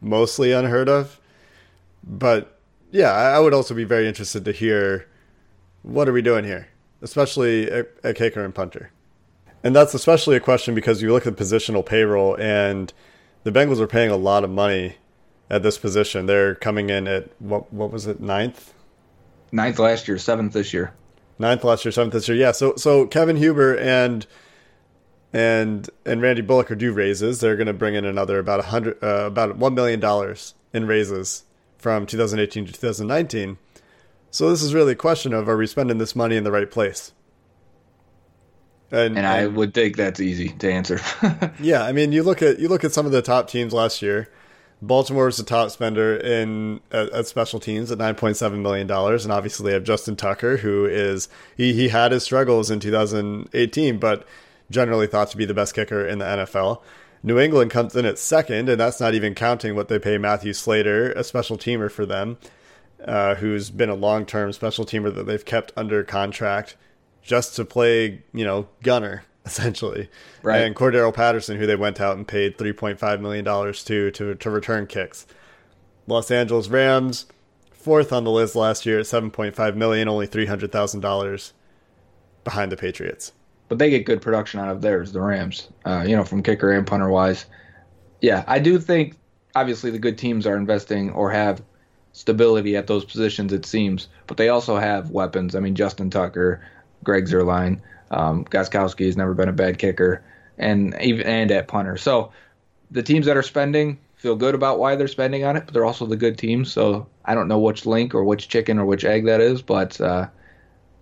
mostly 0.00 0.52
unheard 0.52 0.88
of. 0.88 1.20
But 2.04 2.58
yeah, 2.90 3.10
I 3.10 3.38
would 3.38 3.54
also 3.54 3.74
be 3.74 3.84
very 3.84 4.06
interested 4.06 4.44
to 4.44 4.52
hear 4.52 5.06
what 5.82 6.08
are 6.08 6.12
we 6.12 6.22
doing 6.22 6.44
here, 6.44 6.68
especially 7.02 7.70
at, 7.70 8.14
kicker 8.16 8.44
and 8.44 8.54
punter. 8.54 8.92
And 9.62 9.74
that's 9.74 9.94
especially 9.94 10.36
a 10.36 10.40
question 10.40 10.74
because 10.74 11.02
you 11.02 11.12
look 11.12 11.26
at 11.26 11.36
the 11.36 11.44
positional 11.44 11.84
payroll, 11.84 12.34
and 12.36 12.92
the 13.44 13.52
Bengals 13.52 13.78
are 13.78 13.86
paying 13.86 14.10
a 14.10 14.16
lot 14.16 14.42
of 14.42 14.50
money 14.50 14.96
at 15.50 15.62
this 15.62 15.76
position. 15.76 16.26
They're 16.26 16.54
coming 16.54 16.88
in 16.88 17.06
at 17.06 17.30
what 17.40 17.72
what 17.72 17.90
was 17.90 18.06
it 18.06 18.20
ninth 18.20 18.72
ninth 19.52 19.78
last 19.78 20.08
year, 20.08 20.18
seventh 20.18 20.52
this 20.52 20.72
year. 20.72 20.92
Ninth 21.38 21.64
last 21.64 21.84
year, 21.84 21.92
seventh 21.92 22.12
this 22.12 22.28
year. 22.28 22.36
Yeah. 22.36 22.52
So 22.52 22.74
so 22.76 23.06
Kevin 23.06 23.36
Huber 23.36 23.76
and 23.76 24.26
and 25.32 25.88
and 26.04 26.20
Randy 26.20 26.42
Bullock 26.42 26.70
are 26.70 26.76
due 26.76 26.92
raises. 26.92 27.40
They're 27.40 27.56
going 27.56 27.66
to 27.66 27.72
bring 27.72 27.94
in 27.94 28.04
another 28.04 28.38
about 28.38 28.60
a 28.60 28.64
hundred, 28.64 29.02
uh, 29.02 29.26
about 29.26 29.56
one 29.56 29.74
million 29.74 30.00
dollars 30.00 30.54
in 30.72 30.86
raises 30.86 31.44
from 31.78 32.06
2018 32.06 32.66
to 32.66 32.72
2019. 32.72 33.58
So 34.30 34.50
this 34.50 34.62
is 34.62 34.74
really 34.74 34.92
a 34.92 34.96
question 34.96 35.32
of 35.32 35.48
are 35.48 35.56
we 35.56 35.66
spending 35.66 35.98
this 35.98 36.14
money 36.14 36.36
in 36.36 36.44
the 36.44 36.52
right 36.52 36.70
place? 36.70 37.12
And, 38.92 39.16
and 39.16 39.26
I 39.26 39.42
and, 39.42 39.56
would 39.56 39.72
think 39.72 39.96
that's 39.96 40.20
easy 40.20 40.48
to 40.48 40.72
answer. 40.72 41.00
yeah, 41.60 41.84
I 41.84 41.92
mean, 41.92 42.12
you 42.12 42.22
look 42.22 42.42
at 42.42 42.58
you 42.58 42.68
look 42.68 42.84
at 42.84 42.92
some 42.92 43.06
of 43.06 43.12
the 43.12 43.22
top 43.22 43.48
teams 43.48 43.72
last 43.72 44.02
year. 44.02 44.28
Baltimore 44.82 45.28
is 45.28 45.36
the 45.36 45.42
top 45.42 45.70
spender 45.70 46.16
in 46.16 46.80
at, 46.90 47.10
at 47.10 47.26
special 47.26 47.60
teams 47.60 47.90
at 47.90 47.98
nine 47.98 48.14
point 48.14 48.36
seven 48.36 48.62
million 48.62 48.86
dollars, 48.86 49.24
and 49.24 49.32
obviously 49.32 49.66
they 49.66 49.74
have 49.74 49.84
Justin 49.84 50.16
Tucker, 50.16 50.58
who 50.58 50.86
is 50.86 51.28
he 51.56 51.74
he 51.74 51.88
had 51.88 52.12
his 52.12 52.22
struggles 52.22 52.70
in 52.70 52.80
2018, 52.80 53.98
but 53.98 54.26
generally 54.70 55.06
thought 55.06 55.30
to 55.30 55.36
be 55.36 55.44
the 55.44 55.54
best 55.54 55.74
kicker 55.74 56.06
in 56.06 56.18
the 56.18 56.24
NFL. 56.24 56.80
New 57.22 57.38
England 57.38 57.70
comes 57.70 57.94
in 57.94 58.06
at 58.06 58.18
second, 58.18 58.70
and 58.70 58.80
that's 58.80 59.00
not 59.00 59.12
even 59.12 59.34
counting 59.34 59.74
what 59.74 59.88
they 59.88 59.98
pay 59.98 60.16
Matthew 60.16 60.54
Slater, 60.54 61.12
a 61.12 61.22
special 61.22 61.58
teamer 61.58 61.90
for 61.90 62.06
them, 62.06 62.38
uh, 63.04 63.34
who's 63.34 63.68
been 63.68 63.90
a 63.90 63.94
long 63.94 64.24
term 64.24 64.50
special 64.52 64.86
teamer 64.86 65.14
that 65.14 65.26
they've 65.26 65.44
kept 65.44 65.72
under 65.76 66.02
contract 66.02 66.76
just 67.22 67.54
to 67.56 67.66
play, 67.66 68.22
you 68.32 68.44
know, 68.44 68.66
gunner 68.82 69.24
essentially. 69.46 70.08
Right. 70.42 70.62
And 70.62 70.74
Cordarrelle 70.74 71.14
Patterson, 71.14 71.58
who 71.58 71.66
they 71.66 71.76
went 71.76 72.00
out 72.00 72.16
and 72.16 72.26
paid 72.26 72.58
$3.5 72.58 73.20
million 73.20 73.44
to, 73.44 74.10
to, 74.10 74.34
to 74.34 74.50
return 74.50 74.86
kicks. 74.86 75.26
Los 76.06 76.30
Angeles 76.30 76.68
Rams, 76.68 77.26
fourth 77.72 78.12
on 78.12 78.24
the 78.24 78.30
list 78.30 78.54
last 78.54 78.84
year 78.84 78.98
at 78.98 79.06
7.5 79.06 79.76
million, 79.76 80.08
only 80.08 80.26
$300,000 80.26 81.52
behind 82.44 82.72
the 82.72 82.76
Patriots. 82.76 83.32
But 83.68 83.78
they 83.78 83.90
get 83.90 84.04
good 84.04 84.20
production 84.20 84.60
out 84.60 84.68
of 84.68 84.82
theirs, 84.82 85.12
the 85.12 85.20
Rams, 85.20 85.68
uh, 85.84 86.04
you 86.06 86.16
know, 86.16 86.24
from 86.24 86.42
kicker 86.42 86.72
and 86.72 86.86
punter 86.86 87.08
wise. 87.08 87.46
Yeah, 88.20 88.44
I 88.46 88.58
do 88.58 88.78
think 88.78 89.16
obviously 89.54 89.90
the 89.90 89.98
good 89.98 90.18
teams 90.18 90.46
are 90.46 90.56
investing 90.56 91.10
or 91.10 91.30
have 91.30 91.62
stability 92.12 92.76
at 92.76 92.88
those 92.88 93.04
positions, 93.04 93.52
it 93.52 93.64
seems, 93.64 94.08
but 94.26 94.36
they 94.36 94.48
also 94.48 94.76
have 94.76 95.10
weapons. 95.10 95.54
I 95.54 95.60
mean, 95.60 95.76
Justin 95.76 96.10
Tucker, 96.10 96.60
Greg 97.04 97.26
Zuerlein, 97.26 97.80
um, 98.10 98.44
Gostkowski 98.44 99.06
has 99.06 99.16
never 99.16 99.34
been 99.34 99.48
a 99.48 99.52
bad 99.52 99.78
kicker, 99.78 100.22
and 100.58 100.96
even 101.00 101.26
and 101.26 101.50
at 101.50 101.68
punter. 101.68 101.96
So 101.96 102.32
the 102.90 103.02
teams 103.02 103.26
that 103.26 103.36
are 103.36 103.42
spending 103.42 103.98
feel 104.16 104.36
good 104.36 104.54
about 104.54 104.78
why 104.78 104.96
they're 104.96 105.08
spending 105.08 105.44
on 105.44 105.56
it, 105.56 105.64
but 105.64 105.72
they're 105.72 105.84
also 105.84 106.06
the 106.06 106.16
good 106.16 106.36
teams. 106.36 106.70
So 106.72 107.06
I 107.24 107.34
don't 107.34 107.48
know 107.48 107.58
which 107.58 107.86
link 107.86 108.14
or 108.14 108.24
which 108.24 108.48
chicken 108.48 108.78
or 108.78 108.84
which 108.84 109.04
egg 109.04 109.24
that 109.26 109.40
is, 109.40 109.62
but 109.62 110.00
uh, 110.00 110.28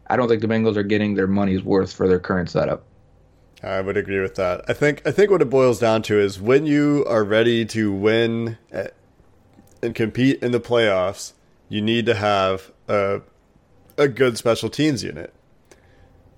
I 0.07 0.17
don't 0.17 0.29
think 0.29 0.41
the 0.41 0.49
Bengals 0.49 0.77
are 0.77 0.83
getting 0.83 1.15
their 1.15 1.27
money's 1.27 1.63
worth 1.63 1.93
for 1.93 2.07
their 2.07 2.21
current 2.21 2.51
setup. 2.51 2.85
I 3.63 3.81
would 3.81 3.97
agree 3.97 4.21
with 4.21 4.37
that. 4.37 4.65
I 4.69 4.73
think 4.73 5.03
I 5.05 5.11
think 5.11 5.31
what 5.31 5.43
it 5.43 5.51
boils 5.51 5.81
down 5.81 6.03
to 6.03 6.19
is 6.19 6.41
when 6.41 6.65
you 6.65 7.05
are 7.09 7.25
ready 7.25 7.65
to 7.67 7.93
win 7.93 8.57
eh, 8.71 8.89
and 9.83 9.95
compete 9.95 10.41
in 10.43 10.53
the 10.53 10.61
playoffs, 10.61 11.33
you 11.69 11.83
need 11.83 12.07
to 12.07 12.15
have 12.15 12.71
a 12.87 13.23
a 13.97 14.07
good 14.07 14.39
special 14.39 14.69
teams 14.69 15.03
unit 15.03 15.35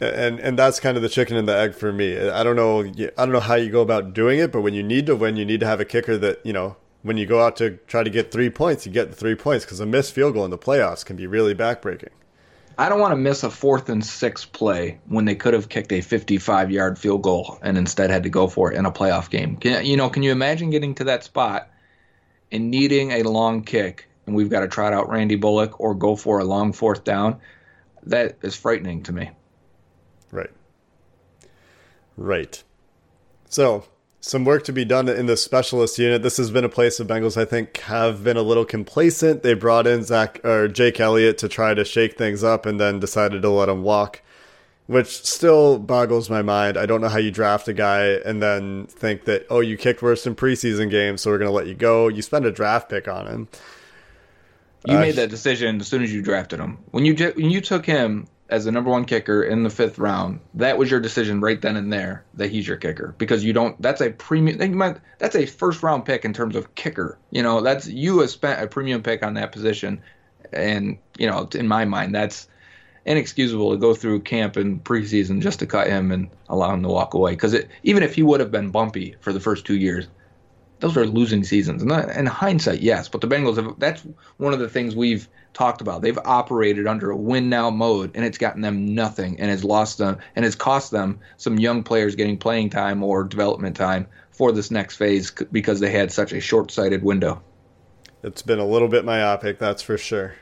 and 0.00 0.40
and 0.40 0.58
that's 0.58 0.80
kind 0.80 0.96
of 0.96 1.02
the 1.02 1.08
chicken 1.08 1.36
and 1.36 1.48
the 1.48 1.56
egg 1.56 1.74
for 1.74 1.92
me. 1.92 2.18
I 2.18 2.42
don't 2.42 2.56
know. 2.56 2.80
I 2.80 3.24
don't 3.24 3.32
know 3.32 3.40
how 3.40 3.54
you 3.54 3.70
go 3.70 3.82
about 3.82 4.14
doing 4.14 4.38
it, 4.38 4.52
but 4.52 4.62
when 4.62 4.74
you 4.74 4.82
need 4.82 5.06
to 5.06 5.16
win, 5.16 5.36
you 5.36 5.44
need 5.44 5.60
to 5.60 5.66
have 5.66 5.80
a 5.80 5.84
kicker 5.84 6.16
that 6.18 6.44
you 6.44 6.52
know. 6.52 6.76
When 7.02 7.16
you 7.16 7.24
go 7.24 7.40
out 7.40 7.56
to 7.56 7.78
try 7.86 8.02
to 8.02 8.10
get 8.10 8.30
three 8.30 8.50
points, 8.50 8.84
you 8.84 8.92
get 8.92 9.08
the 9.08 9.16
three 9.16 9.34
points 9.34 9.64
because 9.64 9.80
a 9.80 9.86
missed 9.86 10.12
field 10.12 10.34
goal 10.34 10.44
in 10.44 10.50
the 10.50 10.58
playoffs 10.58 11.02
can 11.02 11.16
be 11.16 11.26
really 11.26 11.54
backbreaking. 11.54 12.10
I 12.76 12.88
don't 12.88 13.00
want 13.00 13.12
to 13.12 13.16
miss 13.16 13.42
a 13.42 13.50
fourth 13.50 13.88
and 13.88 14.04
six 14.04 14.44
play 14.44 15.00
when 15.06 15.24
they 15.24 15.34
could 15.34 15.54
have 15.54 15.68
kicked 15.68 15.92
a 15.92 16.00
55 16.00 16.70
yard 16.70 16.98
field 16.98 17.22
goal 17.22 17.58
and 17.62 17.76
instead 17.76 18.10
had 18.10 18.22
to 18.22 18.28
go 18.28 18.48
for 18.48 18.72
it 18.72 18.76
in 18.76 18.86
a 18.86 18.92
playoff 18.92 19.30
game. 19.30 19.56
Can, 19.56 19.84
you 19.84 19.96
know, 19.96 20.10
can 20.10 20.22
you 20.22 20.32
imagine 20.32 20.70
getting 20.70 20.94
to 20.96 21.04
that 21.04 21.24
spot 21.24 21.70
and 22.52 22.70
needing 22.70 23.12
a 23.12 23.22
long 23.22 23.64
kick 23.64 24.08
and 24.26 24.36
we've 24.36 24.50
got 24.50 24.60
to 24.60 24.68
trot 24.68 24.92
out 24.92 25.08
Randy 25.08 25.36
Bullock 25.36 25.80
or 25.80 25.94
go 25.94 26.16
for 26.16 26.38
a 26.38 26.44
long 26.44 26.72
fourth 26.72 27.04
down? 27.04 27.40
That 28.04 28.38
is 28.42 28.56
frightening 28.56 29.02
to 29.04 29.12
me. 29.12 29.30
Right. 30.30 30.50
Right. 32.16 32.62
So, 33.48 33.84
some 34.20 34.44
work 34.44 34.64
to 34.64 34.72
be 34.72 34.84
done 34.84 35.08
in 35.08 35.26
the 35.26 35.36
specialist 35.36 35.98
unit. 35.98 36.22
This 36.22 36.36
has 36.36 36.50
been 36.50 36.64
a 36.64 36.68
place 36.68 36.98
the 36.98 37.04
Bengals, 37.04 37.40
I 37.40 37.46
think, 37.46 37.78
have 37.78 38.22
been 38.22 38.36
a 38.36 38.42
little 38.42 38.66
complacent. 38.66 39.42
They 39.42 39.54
brought 39.54 39.86
in 39.86 40.02
Zach 40.02 40.44
or 40.44 40.68
Jake 40.68 41.00
Elliott 41.00 41.38
to 41.38 41.48
try 41.48 41.72
to 41.72 41.84
shake 41.84 42.18
things 42.18 42.44
up, 42.44 42.66
and 42.66 42.78
then 42.78 43.00
decided 43.00 43.40
to 43.42 43.48
let 43.48 43.70
him 43.70 43.82
walk, 43.82 44.20
which 44.86 45.24
still 45.24 45.78
boggles 45.78 46.28
my 46.28 46.42
mind. 46.42 46.76
I 46.76 46.84
don't 46.84 47.00
know 47.00 47.08
how 47.08 47.18
you 47.18 47.30
draft 47.30 47.66
a 47.68 47.72
guy 47.72 48.08
and 48.24 48.42
then 48.42 48.86
think 48.88 49.24
that 49.24 49.46
oh, 49.48 49.60
you 49.60 49.78
kicked 49.78 50.02
worse 50.02 50.26
in 50.26 50.34
preseason 50.34 50.90
games, 50.90 51.22
so 51.22 51.30
we're 51.30 51.38
going 51.38 51.50
to 51.50 51.56
let 51.56 51.66
you 51.66 51.74
go. 51.74 52.08
You 52.08 52.20
spend 52.20 52.44
a 52.44 52.52
draft 52.52 52.90
pick 52.90 53.08
on 53.08 53.26
him. 53.26 53.48
You 54.86 54.96
uh, 54.96 55.00
made 55.00 55.16
that 55.16 55.30
decision 55.30 55.80
as 55.80 55.88
soon 55.88 56.02
as 56.02 56.12
you 56.12 56.20
drafted 56.22 56.60
him. 56.60 56.78
When 56.90 57.06
you 57.06 57.14
when 57.14 57.50
you 57.50 57.62
took 57.62 57.86
him, 57.86 58.28
as 58.50 58.64
the 58.64 58.72
number 58.72 58.90
one 58.90 59.04
kicker 59.04 59.42
in 59.42 59.62
the 59.62 59.70
fifth 59.70 59.98
round, 59.98 60.40
that 60.54 60.76
was 60.76 60.90
your 60.90 61.00
decision 61.00 61.40
right 61.40 61.60
then 61.60 61.76
and 61.76 61.92
there 61.92 62.24
that 62.34 62.50
he's 62.50 62.66
your 62.66 62.76
kicker 62.76 63.14
because 63.16 63.44
you 63.44 63.52
don't. 63.52 63.80
That's 63.80 64.00
a 64.00 64.10
premium. 64.10 65.00
That's 65.18 65.36
a 65.36 65.46
first 65.46 65.82
round 65.82 66.04
pick 66.04 66.24
in 66.24 66.32
terms 66.32 66.56
of 66.56 66.74
kicker. 66.74 67.18
You 67.30 67.42
know, 67.42 67.60
that's 67.60 67.86
you 67.86 68.18
have 68.18 68.30
spent 68.30 68.62
a 68.62 68.66
premium 68.66 69.02
pick 69.02 69.24
on 69.24 69.34
that 69.34 69.52
position, 69.52 70.02
and 70.52 70.98
you 71.16 71.28
know, 71.28 71.48
in 71.54 71.68
my 71.68 71.84
mind, 71.84 72.14
that's 72.14 72.48
inexcusable 73.06 73.70
to 73.70 73.78
go 73.78 73.94
through 73.94 74.20
camp 74.20 74.56
and 74.56 74.82
preseason 74.84 75.40
just 75.40 75.60
to 75.60 75.66
cut 75.66 75.86
him 75.86 76.12
and 76.12 76.28
allow 76.48 76.74
him 76.74 76.82
to 76.82 76.88
walk 76.88 77.14
away. 77.14 77.32
Because 77.32 77.56
even 77.82 78.02
if 78.02 78.14
he 78.14 78.22
would 78.22 78.40
have 78.40 78.50
been 78.50 78.70
bumpy 78.70 79.16
for 79.20 79.32
the 79.32 79.40
first 79.40 79.64
two 79.64 79.76
years, 79.76 80.08
those 80.80 80.96
are 80.96 81.06
losing 81.06 81.44
seasons. 81.44 81.82
And 81.82 81.92
in 82.10 82.26
hindsight, 82.26 82.80
yes, 82.80 83.08
but 83.08 83.20
the 83.20 83.28
Bengals 83.28 83.56
have. 83.56 83.78
That's 83.78 84.04
one 84.38 84.52
of 84.52 84.58
the 84.58 84.68
things 84.68 84.96
we've 84.96 85.28
talked 85.52 85.80
about. 85.80 86.02
They've 86.02 86.18
operated 86.18 86.86
under 86.86 87.10
a 87.10 87.16
win 87.16 87.48
now 87.48 87.70
mode, 87.70 88.12
and 88.14 88.24
it's 88.24 88.38
gotten 88.38 88.62
them 88.62 88.94
nothing, 88.94 89.38
and 89.40 89.50
has 89.50 89.64
lost 89.64 89.98
them, 89.98 90.18
and 90.36 90.44
has 90.44 90.54
cost 90.54 90.90
them 90.90 91.18
some 91.36 91.58
young 91.58 91.82
players 91.82 92.14
getting 92.14 92.38
playing 92.38 92.70
time 92.70 93.02
or 93.02 93.24
development 93.24 93.76
time 93.76 94.06
for 94.30 94.52
this 94.52 94.70
next 94.70 94.96
phase 94.96 95.30
because 95.52 95.80
they 95.80 95.90
had 95.90 96.10
such 96.12 96.32
a 96.32 96.40
short 96.40 96.70
sighted 96.70 97.02
window. 97.02 97.42
It's 98.22 98.42
been 98.42 98.58
a 98.58 98.66
little 98.66 98.88
bit 98.88 99.04
myopic, 99.04 99.58
that's 99.58 99.82
for 99.82 99.96
sure. 99.96 100.34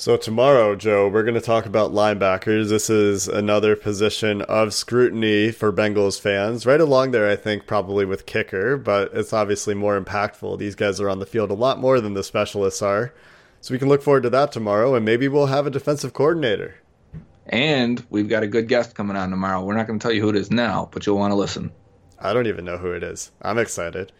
So, 0.00 0.16
tomorrow, 0.16 0.76
Joe, 0.76 1.08
we're 1.08 1.24
going 1.24 1.34
to 1.34 1.42
talk 1.42 1.66
about 1.66 1.92
linebackers. 1.92 2.70
This 2.70 2.88
is 2.88 3.28
another 3.28 3.76
position 3.76 4.40
of 4.40 4.72
scrutiny 4.72 5.50
for 5.50 5.70
Bengals 5.70 6.18
fans. 6.18 6.64
Right 6.64 6.80
along 6.80 7.10
there, 7.10 7.30
I 7.30 7.36
think, 7.36 7.66
probably 7.66 8.06
with 8.06 8.24
kicker, 8.24 8.78
but 8.78 9.10
it's 9.12 9.34
obviously 9.34 9.74
more 9.74 10.00
impactful. 10.00 10.58
These 10.58 10.74
guys 10.74 11.02
are 11.02 11.10
on 11.10 11.18
the 11.18 11.26
field 11.26 11.50
a 11.50 11.54
lot 11.54 11.78
more 11.78 12.00
than 12.00 12.14
the 12.14 12.24
specialists 12.24 12.80
are. 12.80 13.12
So, 13.60 13.74
we 13.74 13.78
can 13.78 13.90
look 13.90 14.00
forward 14.00 14.22
to 14.22 14.30
that 14.30 14.52
tomorrow, 14.52 14.94
and 14.94 15.04
maybe 15.04 15.28
we'll 15.28 15.48
have 15.48 15.66
a 15.66 15.70
defensive 15.70 16.14
coordinator. 16.14 16.76
And 17.48 18.02
we've 18.08 18.26
got 18.26 18.42
a 18.42 18.46
good 18.46 18.68
guest 18.68 18.94
coming 18.94 19.18
on 19.18 19.28
tomorrow. 19.28 19.62
We're 19.62 19.76
not 19.76 19.86
going 19.86 19.98
to 19.98 20.02
tell 20.02 20.14
you 20.14 20.22
who 20.22 20.30
it 20.30 20.36
is 20.36 20.50
now, 20.50 20.88
but 20.92 21.04
you'll 21.04 21.18
want 21.18 21.32
to 21.32 21.36
listen. 21.36 21.72
I 22.18 22.32
don't 22.32 22.46
even 22.46 22.64
know 22.64 22.78
who 22.78 22.92
it 22.92 23.02
is. 23.02 23.32
I'm 23.42 23.58
excited. 23.58 24.12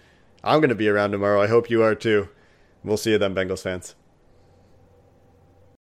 I'm 0.44 0.60
going 0.60 0.68
to 0.68 0.74
be 0.74 0.90
around 0.90 1.12
tomorrow. 1.12 1.40
I 1.40 1.46
hope 1.46 1.70
you 1.70 1.82
are 1.82 1.94
too. 1.94 2.28
We'll 2.84 2.98
see 2.98 3.12
you 3.12 3.18
then, 3.18 3.34
Bengals 3.34 3.62
fans. 3.62 3.94